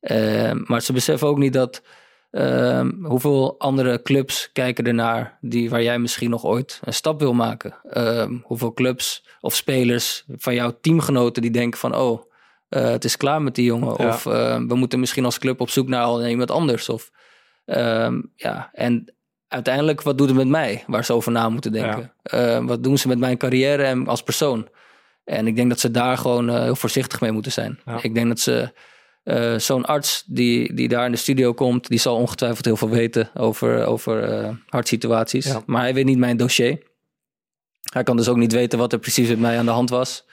[0.00, 1.82] Eh, maar ze beseffen ook niet dat...
[2.30, 7.34] ehm, hoeveel andere clubs kijken ernaar die, waar jij misschien nog ooit een stap wil
[7.34, 7.74] maken.
[7.90, 11.96] Ehm, hoeveel clubs of spelers van jouw teamgenoten die denken van...
[11.96, 12.31] oh,
[12.72, 13.94] eh, het is klaar met die jongen.
[13.98, 14.08] Ja.
[14.08, 16.88] Of eh, we moeten misschien als club op zoek naar al iemand anders.
[16.88, 17.10] Of,
[17.64, 19.14] ehm, ja, en
[19.48, 20.84] uiteindelijk, wat doet het met mij?
[20.86, 22.12] Waar ze over na moeten denken.
[22.22, 24.68] Eh, wat doen ze met mijn carrière en als persoon?
[25.24, 27.80] En ik denk dat ze daar gewoon heel voorzichtig mee moeten zijn.
[27.84, 27.98] Ja.
[28.02, 28.72] Ik denk dat ze...
[29.56, 31.88] Zo'n arts die, die daar in de studio komt...
[31.88, 35.54] die zal ongetwijfeld heel veel weten over, over hartsituaties.
[35.66, 36.82] Maar hij weet niet mijn dossier.
[37.92, 40.24] Hij kan dus ook niet weten wat er precies met mij aan de hand was.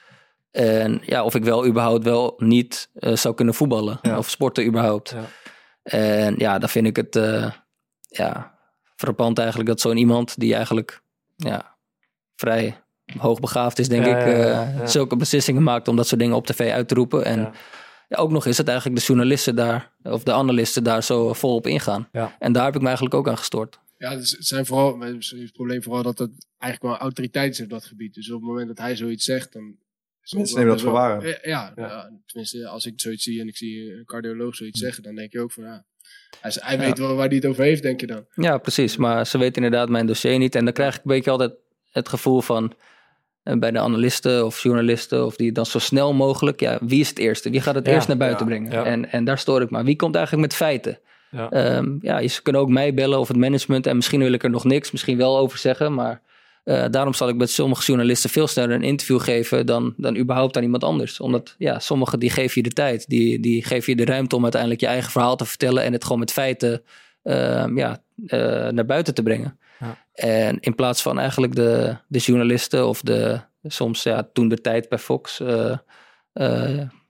[0.50, 3.98] En ja, of ik wel überhaupt wel niet eh, zou kunnen voetballen.
[4.02, 4.18] Ja.
[4.18, 5.10] Of sporten überhaupt.
[5.10, 5.24] Ja.
[5.82, 7.50] En ja, dan vind ik het eh,
[8.08, 8.58] ja,
[8.96, 11.02] frappant eigenlijk dat zo'n iemand die eigenlijk
[11.36, 11.76] ja,
[12.36, 12.80] vrij
[13.18, 14.86] hoogbegaafd is, denk Ja, ik, ja, ja, eh, ja.
[14.86, 17.24] zulke beslissingen maakt om dat soort dingen op tv uit te roepen.
[17.24, 17.52] En Ja.
[18.08, 21.54] ja, ook nog is het eigenlijk de journalisten daar, of de analisten daar zo vol
[21.54, 22.08] op ingaan.
[22.12, 22.36] Ja.
[22.38, 23.80] En daar heb ik me eigenlijk ook aan gestoord.
[23.98, 27.84] Ja, het zijn vooral, het probleem vooral dat het eigenlijk wel autoriteit is op dat
[27.84, 28.14] gebied.
[28.14, 29.76] Dus op het moment dat hij zoiets zegt, dan...
[30.22, 31.26] het Mensen nemen dat voor waar.
[31.26, 32.10] Ja, ja, Ja.
[32.26, 35.40] tenminste, als ik zoiets zie en ik zie een cardioloog zoiets zeggen, dan denk je
[35.40, 35.84] ook van, ja,
[36.40, 36.80] hij, hij Ja.
[36.82, 38.24] weet wel waar hij het over heeft, denk je dan.
[38.34, 38.96] Ja, precies.
[38.96, 40.54] Maar ze weten inderdaad mijn dossier niet.
[40.54, 41.52] En dan krijg ik een beetje altijd
[41.90, 42.72] het gevoel van
[43.42, 47.08] eh, bij de analisten of journalisten, of die dan zo snel mogelijk, ja, wie is
[47.08, 47.50] het eerste?
[47.50, 48.72] Wie gaat het Ja, eerst naar buiten ja, brengen?
[48.72, 48.84] ja.
[48.84, 49.84] En, en daar stoor ik maar.
[49.84, 50.98] Wie komt eigenlijk met feiten?
[51.30, 51.50] Ja.
[51.50, 53.86] Ehm, ja, ze kunnen ook mij bellen of het management.
[53.86, 55.94] En misschien wil ik er nog niks, misschien wel over zeggen.
[55.94, 56.22] Maar
[56.64, 60.56] eh, daarom zal ik met sommige journalisten veel sneller een interview geven dan, dan überhaupt
[60.56, 61.20] aan iemand anders.
[61.20, 63.08] Omdat ja, sommigen die geven je de tijd.
[63.08, 65.82] Die, die geven je de ruimte om uiteindelijk je eigen verhaal te vertellen.
[65.82, 66.82] En het gewoon met feiten
[67.22, 69.58] ehm, ja, eh, naar buiten te brengen.
[69.80, 69.96] Ja.
[70.14, 74.88] En in plaats van eigenlijk de, de journalisten of de soms ja, toen de tijd
[74.88, 75.40] bij Fox.
[75.40, 75.78] eh,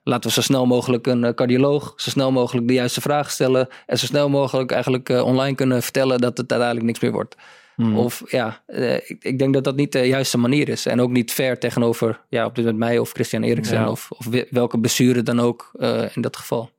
[0.02, 3.68] laten we zo snel mogelijk een cardioloog, zo snel mogelijk de juiste vragen stellen.
[3.86, 7.36] En zo snel mogelijk eigenlijk online kunnen vertellen dat het uiteindelijk niks meer wordt.
[7.80, 7.96] Mhm.
[7.96, 10.86] Of ja, eh, ik, ik denk dat dat niet de juiste manier is.
[10.86, 13.76] En ook niet fair tegenover ja, op dit moment mij of Christian Eriksen.
[13.78, 13.90] Ja.
[13.90, 16.70] Of, of we- welke blessure dan ook eh, in dat geval.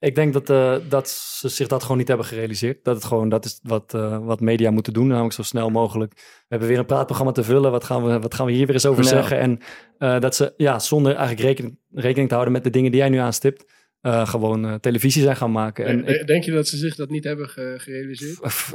[0.00, 2.84] Ik denk dat, eh, dat ze zich dat gewoon niet hebben gerealiseerd.
[2.84, 6.12] Dat het gewoon, dat is wat, wat media moeten doen, namelijk zo snel mogelijk.
[6.14, 8.74] We hebben weer een praatprogramma te vullen, wat gaan we, wat gaan we hier weer
[8.74, 9.08] eens over Ja.
[9.08, 9.38] zeggen?
[9.38, 13.08] En dat ze, ja, zonder eigenlijk rekening, rekening te houden met de dingen die jij
[13.08, 13.64] nu aanstipt,
[14.02, 15.84] eh, gewoon eh, televisie zijn gaan maken.
[15.86, 18.38] En Eh, ik, Denk je dat ze zich dat niet hebben ge- gerealiseerd?
[18.48, 18.72] F-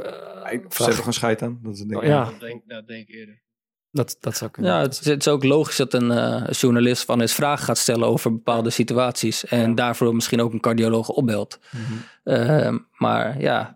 [0.50, 1.58] Ik vraag- zet er gewoon scheid aan.
[1.62, 2.02] Dat is het ding.
[2.06, 2.24] Ja.
[2.24, 3.40] Dat denk, dat denk ik eerder.
[3.90, 4.72] dat, dat zou kunnen.
[4.72, 7.78] Ja, het, is- het is ook logisch dat een eh, journalist van eens vragen gaat
[7.78, 9.44] stellen over bepaalde situaties.
[9.44, 11.58] En daarvoor misschien ook een cardioloog opbelt.
[12.24, 13.74] Ehm, maar ja,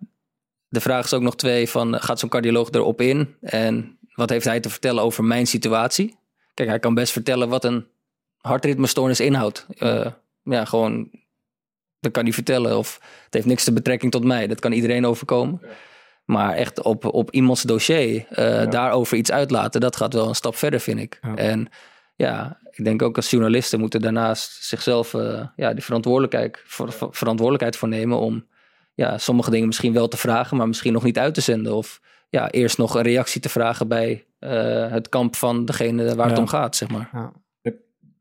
[0.68, 3.34] de vraag is ook nog twee van, gaat zo'n cardioloog erop in?
[3.40, 6.16] En wat heeft hij te vertellen over mijn situatie?
[6.54, 7.86] Kijk, hij kan best vertellen wat een
[8.38, 9.66] hartritmestoornis inhoudt.
[9.78, 10.06] Eh,
[10.44, 11.10] ja, gewoon,
[12.02, 12.78] dat kan hij vertellen.
[12.78, 14.46] Of het heeft niks te betrekking tot mij.
[14.46, 15.60] Dat kan iedereen overkomen.
[16.24, 20.56] Maar echt op, op iemands dossier eh, daarover iets uitlaten, dat gaat wel een stap
[20.56, 21.18] verder, vind ik.
[21.22, 21.36] Ja.
[21.36, 21.68] En
[22.16, 27.76] ja, ik denk ook als journalisten moeten daarnaast zichzelf eh, ja, die verantwoordelijkheid, voor, verantwoordelijkheid
[27.76, 28.46] voor nemen om
[28.94, 31.74] ja, sommige dingen misschien wel te vragen, maar misschien nog niet uit te zenden.
[31.74, 36.28] Of ja, eerst nog een reactie te vragen bij eh, het kamp van degene waar
[36.28, 37.32] het om gaat, zeg maar.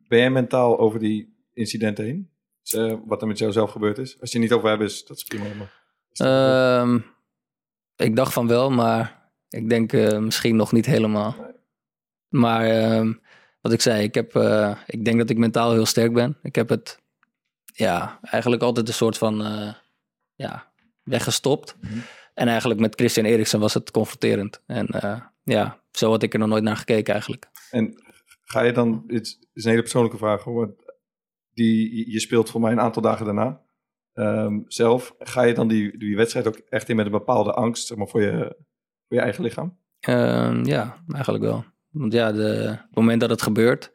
[0.08, 2.31] Ben jij mentaal over die incidenten heen?
[2.70, 4.20] Eh, wat er met jou zelf gebeurd is?
[4.20, 5.46] Als je het niet over hebt, is dat is prima.
[5.54, 5.72] Maar...
[6.14, 7.00] Ehm,
[7.96, 11.36] ik dacht van wel, maar ik denk eh, misschien nog niet helemaal.
[12.28, 13.14] Maar ehm,
[13.62, 16.38] wat ik zei, ik, heb, eh, ik denk dat ik mentaal heel sterk ben.
[16.42, 17.00] Ik heb het
[17.66, 19.36] ja, eigenlijk altijd een soort van
[20.36, 20.72] ja,
[21.04, 21.76] weggestopt.
[22.34, 24.62] En eigenlijk met Christian Eriksen was het confronterend.
[24.66, 24.88] En
[25.44, 27.50] ja, zo had ik er nog nooit naar gekeken eigenlijk.
[27.70, 28.04] En
[28.42, 30.76] ga je dan, het is een hele persoonlijke vraag hoor,
[31.54, 33.62] die, je speelt voor mij een aantal dagen daarna
[34.14, 35.16] ehm, zelf.
[35.20, 38.08] Ga je dan die, die wedstrijd ook echt in met een bepaalde angst zeg maar,
[38.08, 38.56] voor, je,
[39.08, 39.78] voor je eigen lichaam?
[40.00, 41.66] Ehm, ja, eigenlijk wel.
[41.90, 43.92] Want ja, de, het moment dat het gebeurt.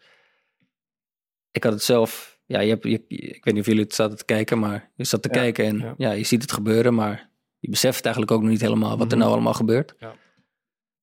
[1.51, 2.41] Ik had het zelf.
[2.47, 5.05] Ja, je hebt, je, ik weet niet of jullie het zaten te kijken, maar je
[5.05, 5.95] zat te Ja, kijken en ja.
[5.97, 6.11] ja.
[6.11, 9.19] je ziet het gebeuren, maar je beseft eigenlijk ook nog niet helemaal wat er Mhm.
[9.19, 9.95] nou allemaal gebeurt.
[9.99, 10.15] Ja.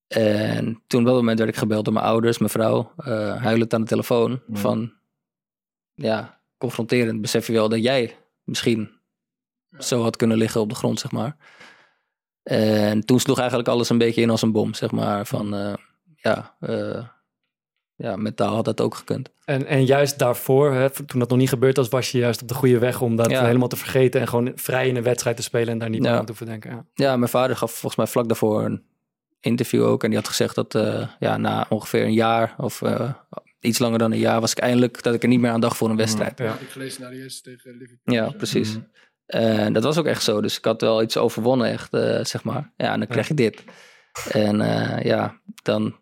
[0.08, 3.74] En toen op dat moment werd ik gebeld door mijn ouders, mijn vrouw, eh huilend
[3.74, 4.42] aan de telefoon.
[4.46, 4.60] Mhm.
[4.60, 4.92] Van
[5.94, 7.20] ja, confronterend.
[7.20, 8.90] Besef je wel dat jij misschien
[9.78, 11.36] zo had kunnen liggen op de grond, zeg maar.
[12.42, 15.26] En toen sloeg eigenlijk alles een beetje in als een bom, zeg maar.
[15.26, 15.76] Van
[16.16, 17.04] ja, eh,
[17.96, 19.30] ja, mentaal had dat ook gekund.
[19.44, 22.48] En, en juist daarvoor, hè, toen dat nog niet gebeurd was, was je juist op
[22.48, 23.44] de goede weg om dat Ja.
[23.44, 26.10] helemaal te vergeten en gewoon vrij in een wedstrijd te spelen en daar niet meer
[26.10, 26.16] Ja.
[26.16, 26.70] aan te hoeven denken.
[26.70, 26.84] Ja.
[26.94, 28.82] Ja, mijn vader gaf volgens mij vlak daarvoor een
[29.40, 30.02] interview ook.
[30.02, 32.82] En die had gezegd dat eh, ja, na ongeveer een jaar of
[33.64, 35.76] iets langer dan een jaar was ik eindelijk dat ik er niet meer aan dacht
[35.76, 36.38] voor een wedstrijd.
[36.38, 36.58] Ja.
[36.58, 38.14] Ik gelezen naar de eerste tegen Liverpool.
[38.14, 38.78] Ja, precies.
[39.26, 40.40] En dat was ook echt zo.
[40.40, 42.72] Dus ik had wel iets overwonnen, echt, eh, zeg maar.
[42.76, 43.64] Ja, en dan krijg je dit.
[44.30, 45.96] En eh, ja, dan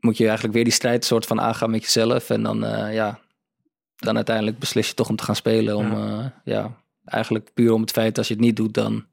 [0.00, 2.30] moet je eigenlijk weer die strijd soort van aangaan met jezelf.
[2.30, 3.20] En dan, eh, ja,
[3.96, 5.76] dan uiteindelijk beslis je toch om te gaan spelen.
[5.76, 6.40] Om, ja.
[6.44, 9.06] ja, eigenlijk puur om het feit als je het niet doet, dan...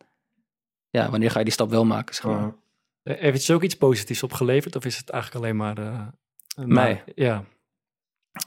[0.89, 2.53] Ja, wanneer ga je die stap wel maken, zeg maar.
[3.03, 5.77] Heeft het ook iets positiefs opgeleverd of is het eigenlijk alleen maar...
[5.77, 6.07] eh,
[6.65, 7.03] Mij?
[7.15, 7.43] ja.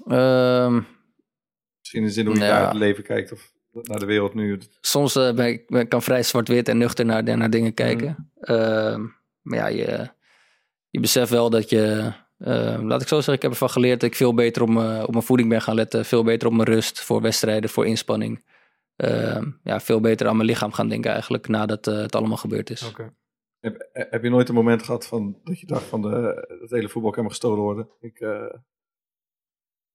[0.06, 0.74] Ehm,
[1.78, 2.58] Misschien in de zin hoe je Ja.
[2.58, 4.60] naar het leven kijkt of naar de wereld nu.
[4.80, 8.30] soms eh, ben ik, ben kan vrij zwart-wit en nuchter naar, naar dingen kijken.
[8.40, 9.00] Ehm,
[9.42, 10.08] maar ja, je,
[10.88, 12.12] je beseft wel dat je...
[12.38, 15.02] eh, laat ik zo zeggen, ik heb ervan geleerd dat ik veel beter op mijn,
[15.06, 16.04] op mijn voeding ben gaan letten.
[16.04, 18.44] Veel beter op mijn rust voor wedstrijden, voor inspanning.
[19.62, 22.92] Ja, veel beter aan mijn lichaam gaan denken eigenlijk nadat eh, het allemaal gebeurd is.
[23.60, 26.88] Heb, heb je nooit een moment gehad van, dat je dacht van de, het hele
[26.88, 27.88] voetbal kan me gestolen worden?
[28.00, 28.44] Ik, eh,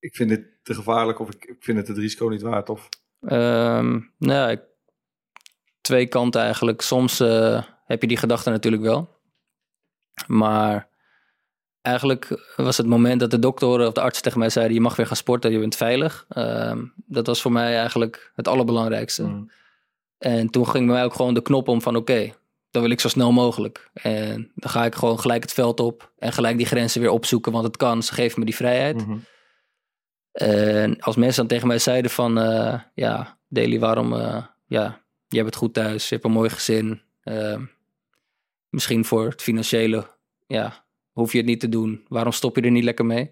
[0.00, 2.68] ik vind dit te gevaarlijk of ik, ik vind het het risico niet waard.
[2.68, 2.88] Of,
[3.20, 4.68] Ehm, nou ja, ik-
[5.80, 6.80] twee kanten eigenlijk.
[6.80, 9.18] Soms eh, heb je die gedachte natuurlijk wel.
[10.26, 10.88] Maar
[11.82, 14.74] eigenlijk was het moment dat de dokter of de arts tegen mij zeiden...
[14.74, 16.24] je mag weer gaan sporten, je bent veilig.
[16.28, 19.22] Ehm, dat was voor mij eigenlijk het allerbelangrijkste.
[20.18, 22.32] En toen ging bij mij ook gewoon de knop om van oké,
[22.70, 23.90] dan wil ik zo snel mogelijk.
[23.92, 27.52] En dan ga ik gewoon gelijk het veld op en gelijk die grenzen weer opzoeken,
[27.52, 29.04] want het kan, ze geven me die vrijheid.
[30.32, 35.36] En als mensen dan tegen mij zeiden van, eh, ja, Daily, waarom, eh, ja, je
[35.36, 37.00] hebt het goed thuis, je hebt een mooi gezin.
[37.20, 37.60] eh,
[38.68, 40.06] misschien voor het financiële,
[40.46, 42.04] ja, hoef je het niet te doen.
[42.08, 43.30] Waarom stop je er niet lekker mee?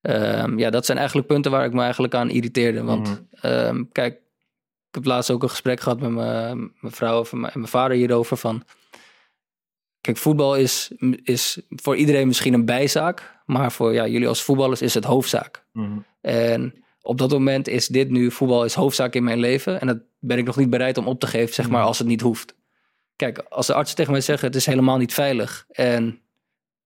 [0.00, 2.82] Ehm, ja, dat zijn eigenlijk punten waar ik me eigenlijk aan irriteerde.
[2.82, 4.14] Want ehm, kijk,
[4.88, 8.36] ik heb laatst ook een gesprek gehad met mijn, mijn vrouw en mijn vader hierover
[8.36, 8.62] van...
[10.06, 10.90] Kijk, voetbal is,
[11.22, 13.34] is voor iedereen misschien een bijzaak.
[13.46, 15.64] Maar voor ja, jullie als voetballers is het hoofdzaak.
[16.20, 19.80] En op dat moment is dit nu, voetbal is hoofdzaak in mijn leven.
[19.80, 22.06] En dat ben ik nog niet bereid om op te geven, zeg maar, als het
[22.06, 22.54] niet hoeft.
[23.16, 25.66] Kijk, als de artsen tegen mij zeggen, het is helemaal niet veilig.
[25.70, 26.20] En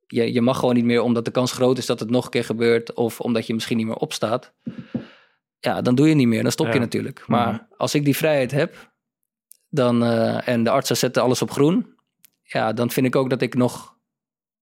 [0.07, 2.31] je, je mag gewoon niet meer, omdat de kans groot is dat het nog een
[2.31, 2.95] keer gebeurt.
[2.95, 4.53] Of omdat je misschien niet meer opstaat.
[5.59, 6.43] ja, dan doe je niet meer.
[6.43, 6.79] Dan stop je Ja.
[6.79, 7.25] natuurlijk.
[7.27, 7.62] Maar Mhm.
[7.77, 8.93] als ik die vrijheid heb,
[9.68, 11.99] dan, eh, en de artsen zetten alles op groen,
[12.53, 13.98] ja, dan vind ik ook dat ik nog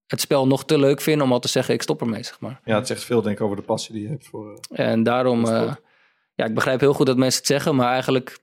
[0.06, 2.60] het spel nog te leuk vind om al te zeggen, ik stop ermee, zeg maar.
[2.64, 4.60] Ja, het zegt veel denk ik over de passie die je hebt voor...
[4.70, 5.74] eh, En daarom, is eh,
[6.34, 8.38] ja, ik begrijp heel goed dat mensen het zeggen, maar eigenlijk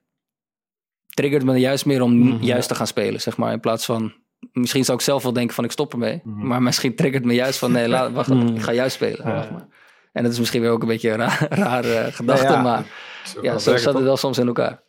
[1.14, 2.44] triggert me juist meer om Mhm.
[2.44, 3.52] juist te gaan spelen, zeg maar.
[3.52, 4.14] In plaats van,
[4.52, 6.48] misschien zou ik zelf wel denken van ik stop ermee, Mhm.
[6.48, 8.56] maar misschien triggert me juist van nee, laat, wacht, Mhm.
[8.56, 9.28] ik ga juist spelen.
[9.28, 9.50] Ja.
[9.52, 9.68] maar.
[10.12, 11.20] En dat is misschien weer ook een beetje een
[11.50, 11.84] raar,
[12.14, 12.86] gedachte, Nou ja, maar
[13.26, 14.84] zo ja, zo zat het wel soms in elkaar.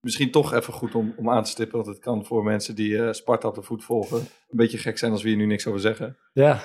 [0.00, 3.02] Misschien toch even goed om, om aan te stippen, want het kan voor mensen die
[3.02, 5.66] eh, Sparta op de voet volgen een beetje gek zijn als we hier nu niks
[5.66, 6.16] over zeggen.
[6.32, 6.62] Ja.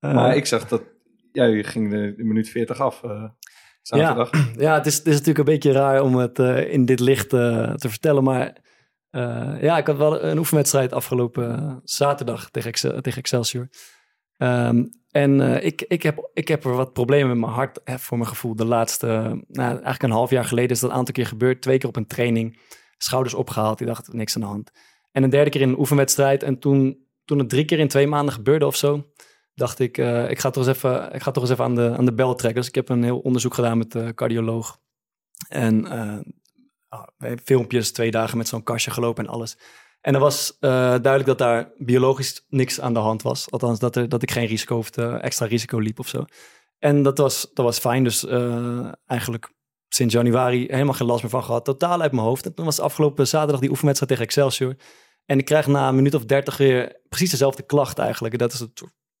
[0.00, 0.82] Maar ik zag dat
[1.32, 3.24] jij ging de, de minuut 40 af eh,
[3.82, 4.30] zaterdag.
[4.56, 7.28] Ja, het is, het is natuurlijk een beetje raar om het eh, in dit licht
[7.28, 8.24] te vertellen.
[8.24, 8.56] Maar
[9.60, 13.68] ja, ik had wel een oefenwedstrijd afgelopen zaterdag tegen, Excel- tegen Excelsior.
[14.36, 17.98] Ehm, en eh, ik, ik, heb, ik heb er wat problemen met mijn hart, hè,
[17.98, 18.56] voor mijn gevoel.
[18.56, 19.06] De laatste,
[19.48, 21.62] nou, eigenlijk een half jaar geleden is dat een aantal keer gebeurd.
[21.62, 22.60] Twee keer op een training,
[22.98, 23.80] schouders opgehaald.
[23.80, 24.70] Ik dacht, niks aan de hand.
[25.12, 26.42] En een derde keer in een oefenwedstrijd.
[26.42, 29.06] En toen, toen het drie keer in twee maanden gebeurde of zo,
[29.54, 31.94] dacht ik, eh, ik, ga toch eens even, ik ga toch eens even aan de,
[31.96, 32.60] aan de bel trekken.
[32.60, 34.78] Dus ik heb een heel onderzoek gedaan met de cardioloog.
[35.48, 35.84] En
[37.18, 39.58] hebben filmpjes, twee dagen met zo'n kastje gelopen en alles.
[40.00, 43.50] En er was eh, duidelijk dat daar biologisch niks aan de hand was.
[43.50, 46.24] Althans, dat, er, dat ik geen risico hoefde, extra risico liep of zo.
[46.78, 48.04] En dat was, dat was fijn.
[48.04, 49.52] Dus eh, eigenlijk
[49.88, 51.64] sinds januari helemaal geen last meer van gehad.
[51.64, 52.46] Totaal uit mijn hoofd.
[52.46, 54.76] En toen was afgelopen zaterdag die oefenwedstrijd tegen Excelsior.
[55.24, 58.38] En ik krijg na een minuut of dertig weer precies dezelfde klacht eigenlijk.
[58.38, 58.72] Dat is een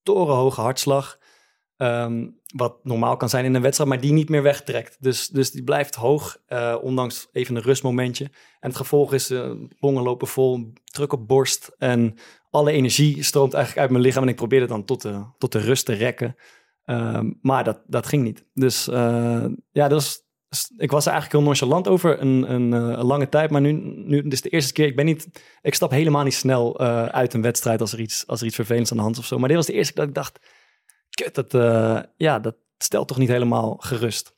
[0.02, 1.18] torenhoge hartslag.
[1.80, 4.96] Ehm, wat normaal kan zijn in een wedstrijd, maar die niet meer wegtrekt.
[5.00, 8.24] Dus, dus die blijft hoog, eh, ondanks even een rustmomentje.
[8.60, 11.74] En het gevolg is, eh longen lopen vol, druk op borst.
[11.78, 12.14] En
[12.50, 14.22] alle energie stroomt eigenlijk uit mijn lichaam.
[14.22, 16.36] En ik probeerde dan tot de, tot de rust te rekken.
[16.84, 18.44] Ehm, maar dat, dat ging niet.
[18.54, 20.22] Dus eh, ja, dat was,
[20.76, 23.50] ik was eigenlijk heel nonchalant over een, een, lange tijd.
[23.50, 24.86] Maar nu, nu dit is de eerste keer.
[24.86, 25.28] Ik ben niet,
[25.62, 26.78] ik stap helemaal niet snel
[27.10, 29.26] uit een wedstrijd als er, iets, als er iets vervelends aan de hand is of
[29.26, 29.38] zo.
[29.38, 30.38] Maar dit was de eerste keer dat ik dacht,
[31.14, 34.36] kut, dat, eh, ja, dat stelt toch niet helemaal gerust.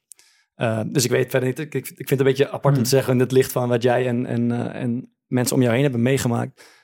[0.54, 1.58] Eh, dus ik weet verder niet.
[1.58, 3.82] Ik, ik vind het een beetje apart om te zeggen in het licht van wat
[3.82, 6.80] jij en, en, eh, en mensen om jou heen hebben meegemaakt.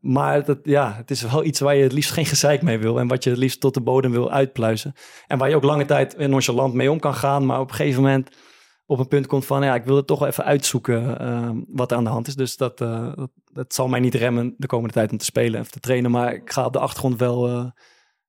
[0.00, 2.98] Maar dat, ja, het is wel iets waar je het liefst geen gezeik mee wil.
[2.98, 4.92] En wat je het liefst tot de bodem wil uitpluizen.
[5.26, 7.46] En waar je ook lange tijd nonchalant mee om kan gaan.
[7.46, 8.36] Maar op een gegeven moment
[8.86, 9.64] op een punt komt van...
[9.64, 12.34] ja, ik wil het toch wel even uitzoeken wat er aan de hand is.
[12.34, 15.70] Dus dat, dat, dat zal mij niet remmen de komende tijd om te spelen of
[15.70, 16.10] te trainen.
[16.10, 17.72] Maar ik ga op de achtergrond wel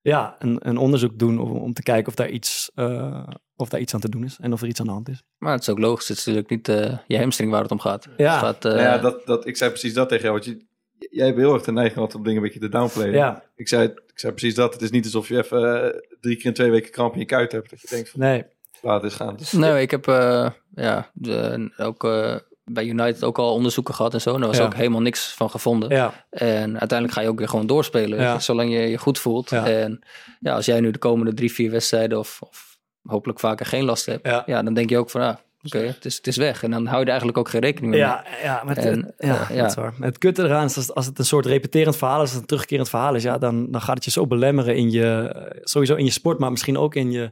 [0.03, 1.39] ja, een, een onderzoek doen...
[1.39, 4.37] om, om te kijken of daar, iets, eh, of daar iets aan te doen is.
[4.41, 5.23] En of er iets aan de hand is.
[5.37, 7.79] Maar het is ook logisch, het is natuurlijk niet eh, je hamstring waar het om
[7.79, 8.07] gaat.
[8.17, 8.39] Ja.
[8.39, 10.39] Gaat, eh, Nou ja, dat, dat, ik zei precies dat tegen jou.
[10.39, 10.65] Want je,
[11.09, 13.13] jij hebt heel erg de neiging altijd om dingen een beetje te downplayen.
[13.13, 13.43] Ja.
[13.55, 14.73] Ik, zei, ik zei precies dat.
[14.73, 17.51] Het is niet alsof je even drie keer in twee weken kramp in je kuit
[17.51, 17.69] hebt.
[17.69, 18.43] Dat je denkt van, Nee.
[18.81, 19.35] laat het eens gaan.
[19.35, 22.35] Dus, Nee, ik heb eh, ja, de, ook eh,
[22.65, 24.33] bij United ook al onderzoeken gehad en zo.
[24.33, 24.63] En daar was Ja.
[24.63, 25.89] ook helemaal niks van gevonden.
[25.89, 26.25] Ja.
[26.29, 28.39] En uiteindelijk ga je ook weer gewoon doorspelen, Ja.
[28.39, 29.49] zolang je je goed voelt.
[29.49, 29.67] Ja.
[29.67, 29.99] En
[30.39, 34.05] ja, als jij nu de komende drie, vier wedstrijden of, of hopelijk vaker geen last
[34.05, 34.43] hebt, Ja.
[34.45, 34.63] ja.
[34.63, 36.63] dan denk je ook van, ah, oké, het, is, het is weg.
[36.63, 38.01] En dan hou je er eigenlijk ook geen rekening mee.
[38.01, 39.93] Ja, ja, maar het, En, het- ja, eh, dat waar.
[39.99, 42.47] Het kutte eraan is als, als het een soort repeterend verhaal is, als het een
[42.47, 45.95] terugkerend verhaal is, ja, dan, dan gaat het je zo belemmeren in je, eh, sowieso
[45.95, 47.31] in je sport, maar misschien ook in je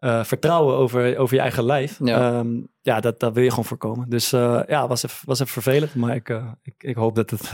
[0.00, 1.98] eh, vertrouwen over, over je eigen lijf.
[2.02, 2.38] Ja.
[2.38, 4.08] Ehm, ja dat, dat wil je gewoon voorkomen.
[4.08, 7.30] Dus eh, ja, was even, was even vervelend, maar ik, eh, ik, ik hoop dat
[7.30, 7.50] het,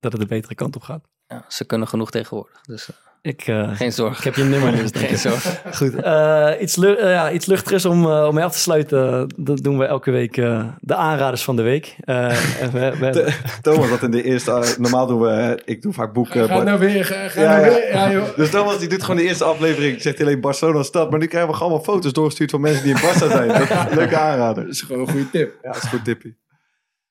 [0.00, 1.08] dat het de betere kant op gaat.
[1.26, 2.90] Ja, ze kunnen genoeg tegenwoordig, dus
[3.22, 4.16] Ik, eh, geen zorgen.
[4.18, 4.90] ik heb je nummer dus.
[5.00, 5.16] Geen ik.
[5.16, 5.72] zorgen.
[5.78, 9.34] Goed, eh, iets, lu- eh, ja, iets luchtigers om, om mee af te sluiten.
[9.36, 11.96] Dat doen we elke week eh, de aanraders van de week.
[12.00, 14.74] Eh, en we, we, Thomas had in de eerste...
[14.78, 15.62] normaal doen we...
[15.64, 16.46] ik doe vaak boeken.
[16.48, 17.68] Ga nou weer, ga, ga Ja, nou ja.
[17.72, 17.88] weer.
[17.92, 18.36] Ja, joh.
[18.36, 20.00] Dus Thomas die doet gewoon de eerste aflevering.
[20.02, 21.10] Zegt alleen Barcelona stad.
[21.10, 23.48] Maar nu krijgen we gewoon allemaal foto's doorgestuurd van mensen die in Barça zijn.
[23.48, 24.64] Dat een leuke aanrader.
[24.64, 25.54] Dat is gewoon een goede tip.
[25.62, 26.36] Ja, dat is goed tippie.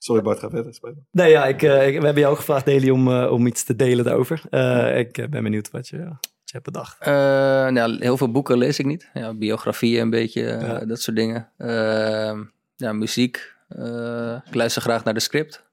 [0.04, 1.08] Sorry Bart, ga verder spelen.
[1.12, 3.64] Nee, ja, ik, eh, ik- we hebben jou ook gevraagd, Deli, om, eh, om iets
[3.64, 4.42] te delen daarover.
[4.50, 7.00] Eh, ik ben benieuwd wat je, wat je hebt bedacht.
[7.02, 7.12] Eh,
[7.68, 9.10] nou, heel veel boeken lees ik niet.
[9.14, 10.86] Ja, biografieën een beetje, Ja.
[10.86, 11.52] dat soort dingen.
[11.58, 12.44] Ehm,
[12.76, 13.54] ja, muziek.
[13.68, 15.64] Eh, ik luister graag naar de script.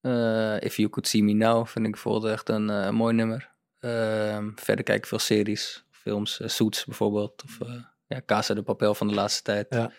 [0.00, 3.50] Eh, If You Could See Me Now vind ik bijvoorbeeld echt een mooi nummer.
[3.80, 6.40] Ehm, verder kijk ik veel series, films.
[6.44, 7.42] Suits bijvoorbeeld.
[7.44, 7.74] Of eh,
[8.06, 9.66] ja, Casa de Papel van de laatste tijd.
[9.70, 9.92] Ja.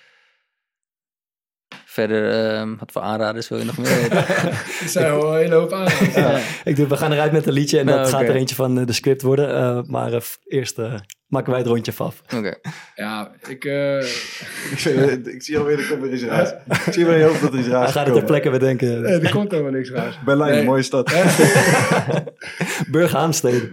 [1.85, 4.10] Verder, ehm, wat voor aanraders wil je nog meer weten?
[4.15, 5.69] Dat zijn wel een hele hoop.
[6.15, 6.39] Ja.
[6.64, 8.80] Ik doe, we gaan eruit met een liedje en dat Nou, gaat er eentje van
[8.80, 9.56] eh, de script worden.
[9.56, 10.94] Eh, maar eh, eerst eh,
[11.27, 12.22] maken wij het rondje af.
[12.35, 12.56] Oké.
[12.95, 13.65] Ja, ik...
[13.65, 16.49] eh, Ik, ik zie alweer, er komt weer iets raars.
[16.85, 18.26] Ik zie weer in je hoofd dat er iets raars Hij gaat het ter komt.
[18.26, 19.02] plekke bedenken.
[19.02, 20.19] nee, er komt helemaal niks raars.
[20.26, 20.60] Berlijn, Nee.
[20.60, 21.11] een mooie stad.
[22.91, 23.69] Burg Haamstede.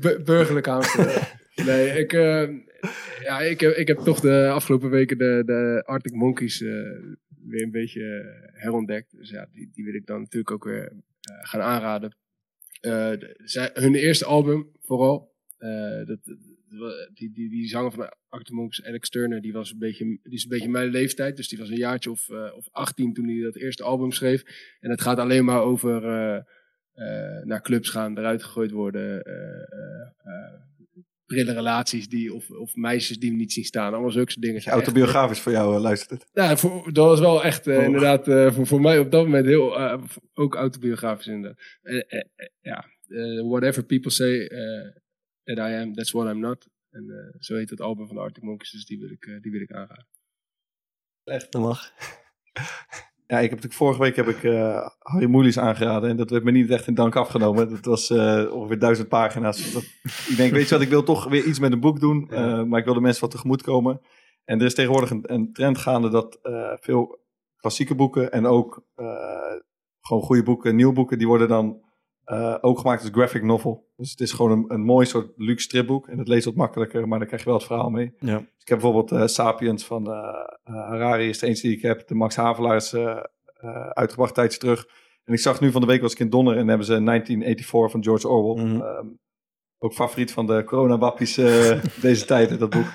[0.00, 1.22] Bu- burgerlijk Amsterdam.
[1.54, 2.12] Nee, ik,
[3.24, 6.68] Ja, ik heb, ik heb toch de afgelopen weken de, de Arctic Monkeys eh,
[7.46, 9.16] weer een beetje eh, herontdekt.
[9.16, 12.16] Dus ja, die, die wil ik dan natuurlijk ook weer eh, gaan aanraden.
[12.80, 15.32] Eh, zij, hun eerste album vooral.
[16.06, 16.18] dat,
[17.14, 20.42] die, die, die zanger van Arctic Monkeys, Alex Turner, die, was een beetje, die is
[20.42, 21.36] een beetje mijn leeftijd.
[21.36, 24.42] Dus die was een jaartje of, of 18 toen hij dat eerste album schreef.
[24.80, 26.02] En het gaat alleen maar over
[27.44, 29.22] naar clubs gaan, eruit gegooid worden.
[31.26, 33.92] Prille relaties die, of, of meisjes die we niet zien staan.
[33.92, 34.62] Allemaal zulke dingen.
[34.62, 36.30] Autobiografisch voor jou, eh, luistert het.
[36.32, 37.84] Ja, voor, dat was wel echt eh, Oh.
[37.84, 39.78] inderdaad eh, voor, voor mij op dat moment heel,
[40.34, 41.60] ook autobiografisch inderdaad.
[42.60, 42.86] Ja,
[43.48, 44.48] whatever people say
[45.44, 46.68] that I am, that's what I'm not.
[46.90, 49.60] En zo heet het album van de Arctic Monkeys, dus die wil ik, die wil
[49.60, 50.06] ik aanraden.
[51.24, 51.52] Echt?
[51.52, 51.92] Dat mag.
[53.26, 56.44] Ja, ik heb natuurlijk vorige week heb ik eh, Harry Moelis aangeraden en dat werd
[56.44, 57.70] me niet echt in dank afgenomen.
[57.70, 59.72] Dat was eh, ongeveer duizend pagina's.
[59.72, 62.30] Dat, ik denk, weet je wat, ik wil toch weer iets met een boek doen,
[62.30, 64.00] eh, maar ik wil de mensen wat tegemoet komen.
[64.44, 66.38] En er is tegenwoordig een, een trend gaande dat
[66.80, 67.18] veel
[67.56, 68.84] klassieke boeken en ook
[70.00, 71.83] gewoon goede boeken, nieuwe boeken, die worden dan
[72.24, 73.92] eh, ook gemaakt als graphic novel.
[73.96, 77.08] Dus het is gewoon een, een mooi soort luxe stripboek en het leest wat makkelijker,
[77.08, 78.14] maar dan krijg je wel het verhaal mee.
[78.18, 78.38] Ja.
[78.38, 82.06] Dus ik heb bijvoorbeeld eh, Sapiens van eh, Harari is de eentje die ik heb.
[82.06, 83.20] De Max Havelaar is eh,
[83.90, 84.86] uitgebracht tijdje terug.
[85.24, 87.90] En ik zag nu van de week was ik in Donner en hebben ze 1984
[87.90, 88.64] van George Orwell.
[88.64, 88.80] Mhm.
[88.82, 89.06] Ehm,
[89.78, 91.34] ook favoriet van de coronawappies
[92.00, 92.86] deze tijd, dat boek.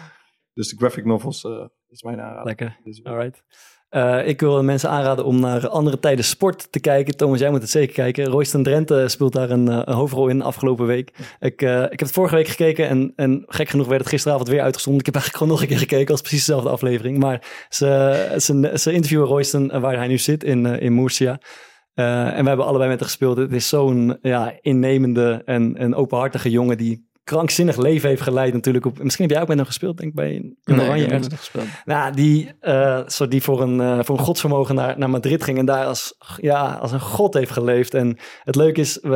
[0.53, 1.47] Dus de graphic novels
[1.87, 2.45] is mijn aanrader.
[2.45, 2.79] Lekker.
[2.83, 3.43] Dus, Alright.
[3.89, 7.17] Eh, ik wil mensen aanraden om naar andere tijden sport te kijken.
[7.17, 8.25] Thomas, jij moet het zeker kijken.
[8.25, 11.13] Royston Drenthe speelt daar een, eh, hoofdrol in afgelopen week.
[11.39, 14.47] Ik, eh, ik heb het vorige week gekeken en, en gek genoeg werd het gisteravond
[14.47, 14.99] weer uitgezonden.
[14.99, 17.17] Ik heb eigenlijk gewoon nog een keer gekeken als precies dezelfde aflevering.
[17.17, 18.33] Maar ze,
[18.75, 21.39] ze, interviewen Royston waar hij nu zit in, in Murcia.
[21.93, 23.37] En we hebben allebei met hem gespeeld.
[23.37, 28.85] Het is zo'n ja, innemende en, en openhartige jongen die krankzinnig leven heeft geleid natuurlijk.
[28.85, 31.11] Op, misschien heb jij ook met hem gespeeld, denk ik, bij Jong Nee, Oranje ik
[31.11, 31.33] ergens.
[31.35, 31.65] gespeeld.
[31.85, 35.57] Nou, die, eh, zo die voor, een, eh, voor een godsvermogen naar, naar Madrid ging
[35.57, 37.93] en daar als, ja, als een god heeft geleefd.
[37.93, 39.09] En het leuke is, we,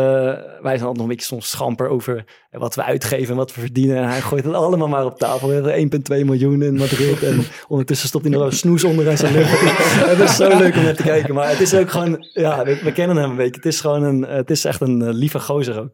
[0.61, 2.25] wij zijn altijd nog een beetje soms schamper over
[2.59, 3.97] wat we uitgeven en wat we verdienen.
[3.97, 5.47] En hij gooit het allemaal maar op tafel.
[5.47, 9.17] We hebben 1,2 miljoen in Madrid en ondertussen stopt hij nog een snoes onder in
[9.17, 9.59] zijn lucht.
[10.13, 11.33] het is zo leuk om naar te kijken.
[11.33, 13.55] Maar het is ook gewoon, ja, we, we kennen hem een beetje.
[13.55, 15.91] Het is gewoon een, het is echt een eh, lieve gozer ook.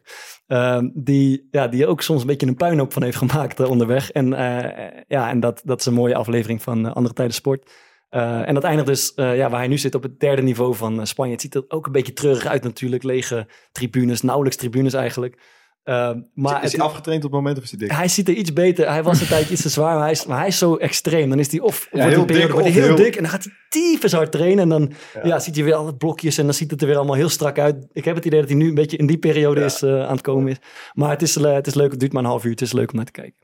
[0.48, 4.12] Ehm, die, ja, die ook soms een beetje een puinhoop van heeft gemaakt eh, onderweg.
[4.12, 7.72] En, eh, ja, en dat, dat is een mooie aflevering van Andere Tijden Sport.
[8.10, 11.32] En dat eindigt dus ja, waar hij nu zit op het derde niveau van Spanje.
[11.32, 13.04] Het ziet er ook een beetje treurig uit natuurlijk.
[13.04, 15.38] Lege tribunes, nauwelijks tribunes eigenlijk.
[15.84, 17.92] Ehm, maar is het- hij afgetraind op het moment of is hij dik?
[17.92, 18.88] hij ziet er iets beter.
[18.90, 21.30] Hij was een tijdje iets te zwaar, maar hij, is, maar hij is zo extreem.
[21.30, 23.22] Dan is hij of wordt heel periode, dik wordt hij of heel, heel- dik en
[23.22, 24.60] dan gaat hij tyfus hard trainen.
[24.64, 24.92] En dan
[25.24, 25.40] ja.
[25.40, 27.88] ziet hij weer alle blokjes en dan ziet het er weer allemaal heel strak uit.
[27.92, 30.12] Ik heb het idee dat hij nu een beetje in die periode is, eh, aan
[30.12, 30.58] het komen is.
[30.94, 32.52] Maar het is, eh, het is leuk, het duurt maar een half uur.
[32.52, 33.36] Het is leuk om naar te kijken.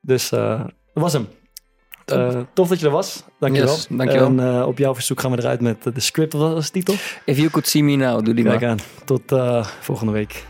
[0.00, 1.28] Dus eh, dat was hem.
[2.04, 3.24] Eh, tof dat je er was.
[3.38, 3.74] Dankjewel.
[3.74, 4.26] Yes, dankjewel.
[4.26, 6.32] En eh, op jouw verzoek gaan we eruit met de script.
[6.32, 6.94] Wat was de titel?
[7.24, 8.70] If you could see me now, doe die Kijk maar.
[8.70, 8.78] aan.
[9.04, 10.44] Tot eh, volgende week.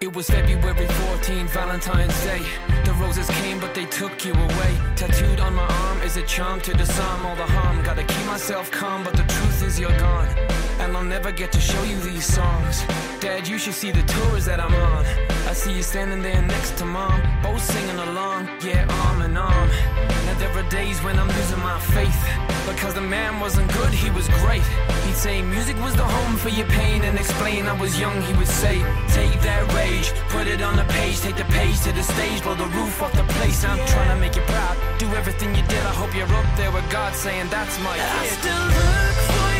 [0.00, 2.42] It was February 14th, Valentine's Day.
[2.84, 4.78] The roses came, but they took you away.
[4.96, 7.82] Tattooed on my arm is a charm to disarm all the harm.
[7.82, 10.28] Gotta keep myself calm, but the truth is you're gone.
[10.80, 12.82] And I'll never get to show you these songs.
[13.20, 15.04] Dad, you should see the tours that I'm on.
[15.48, 19.68] I see you standing there next to mom, both singing along, yeah, arm in arm.
[20.26, 22.20] Now there are days when I'm losing my faith.
[22.66, 24.64] Because the man wasn't good, he was great.
[25.04, 28.32] He'd say music was the home for your pain and explain I was young, he
[28.34, 28.76] would say,
[29.08, 32.54] take that rage, put it on the page, take the page to the stage, blow
[32.54, 33.64] the roof off the place.
[33.64, 34.76] I'm trying to make you proud.
[34.98, 38.04] Do everything you did, I hope you're up there with God saying that's my kid.
[38.04, 39.53] I still look for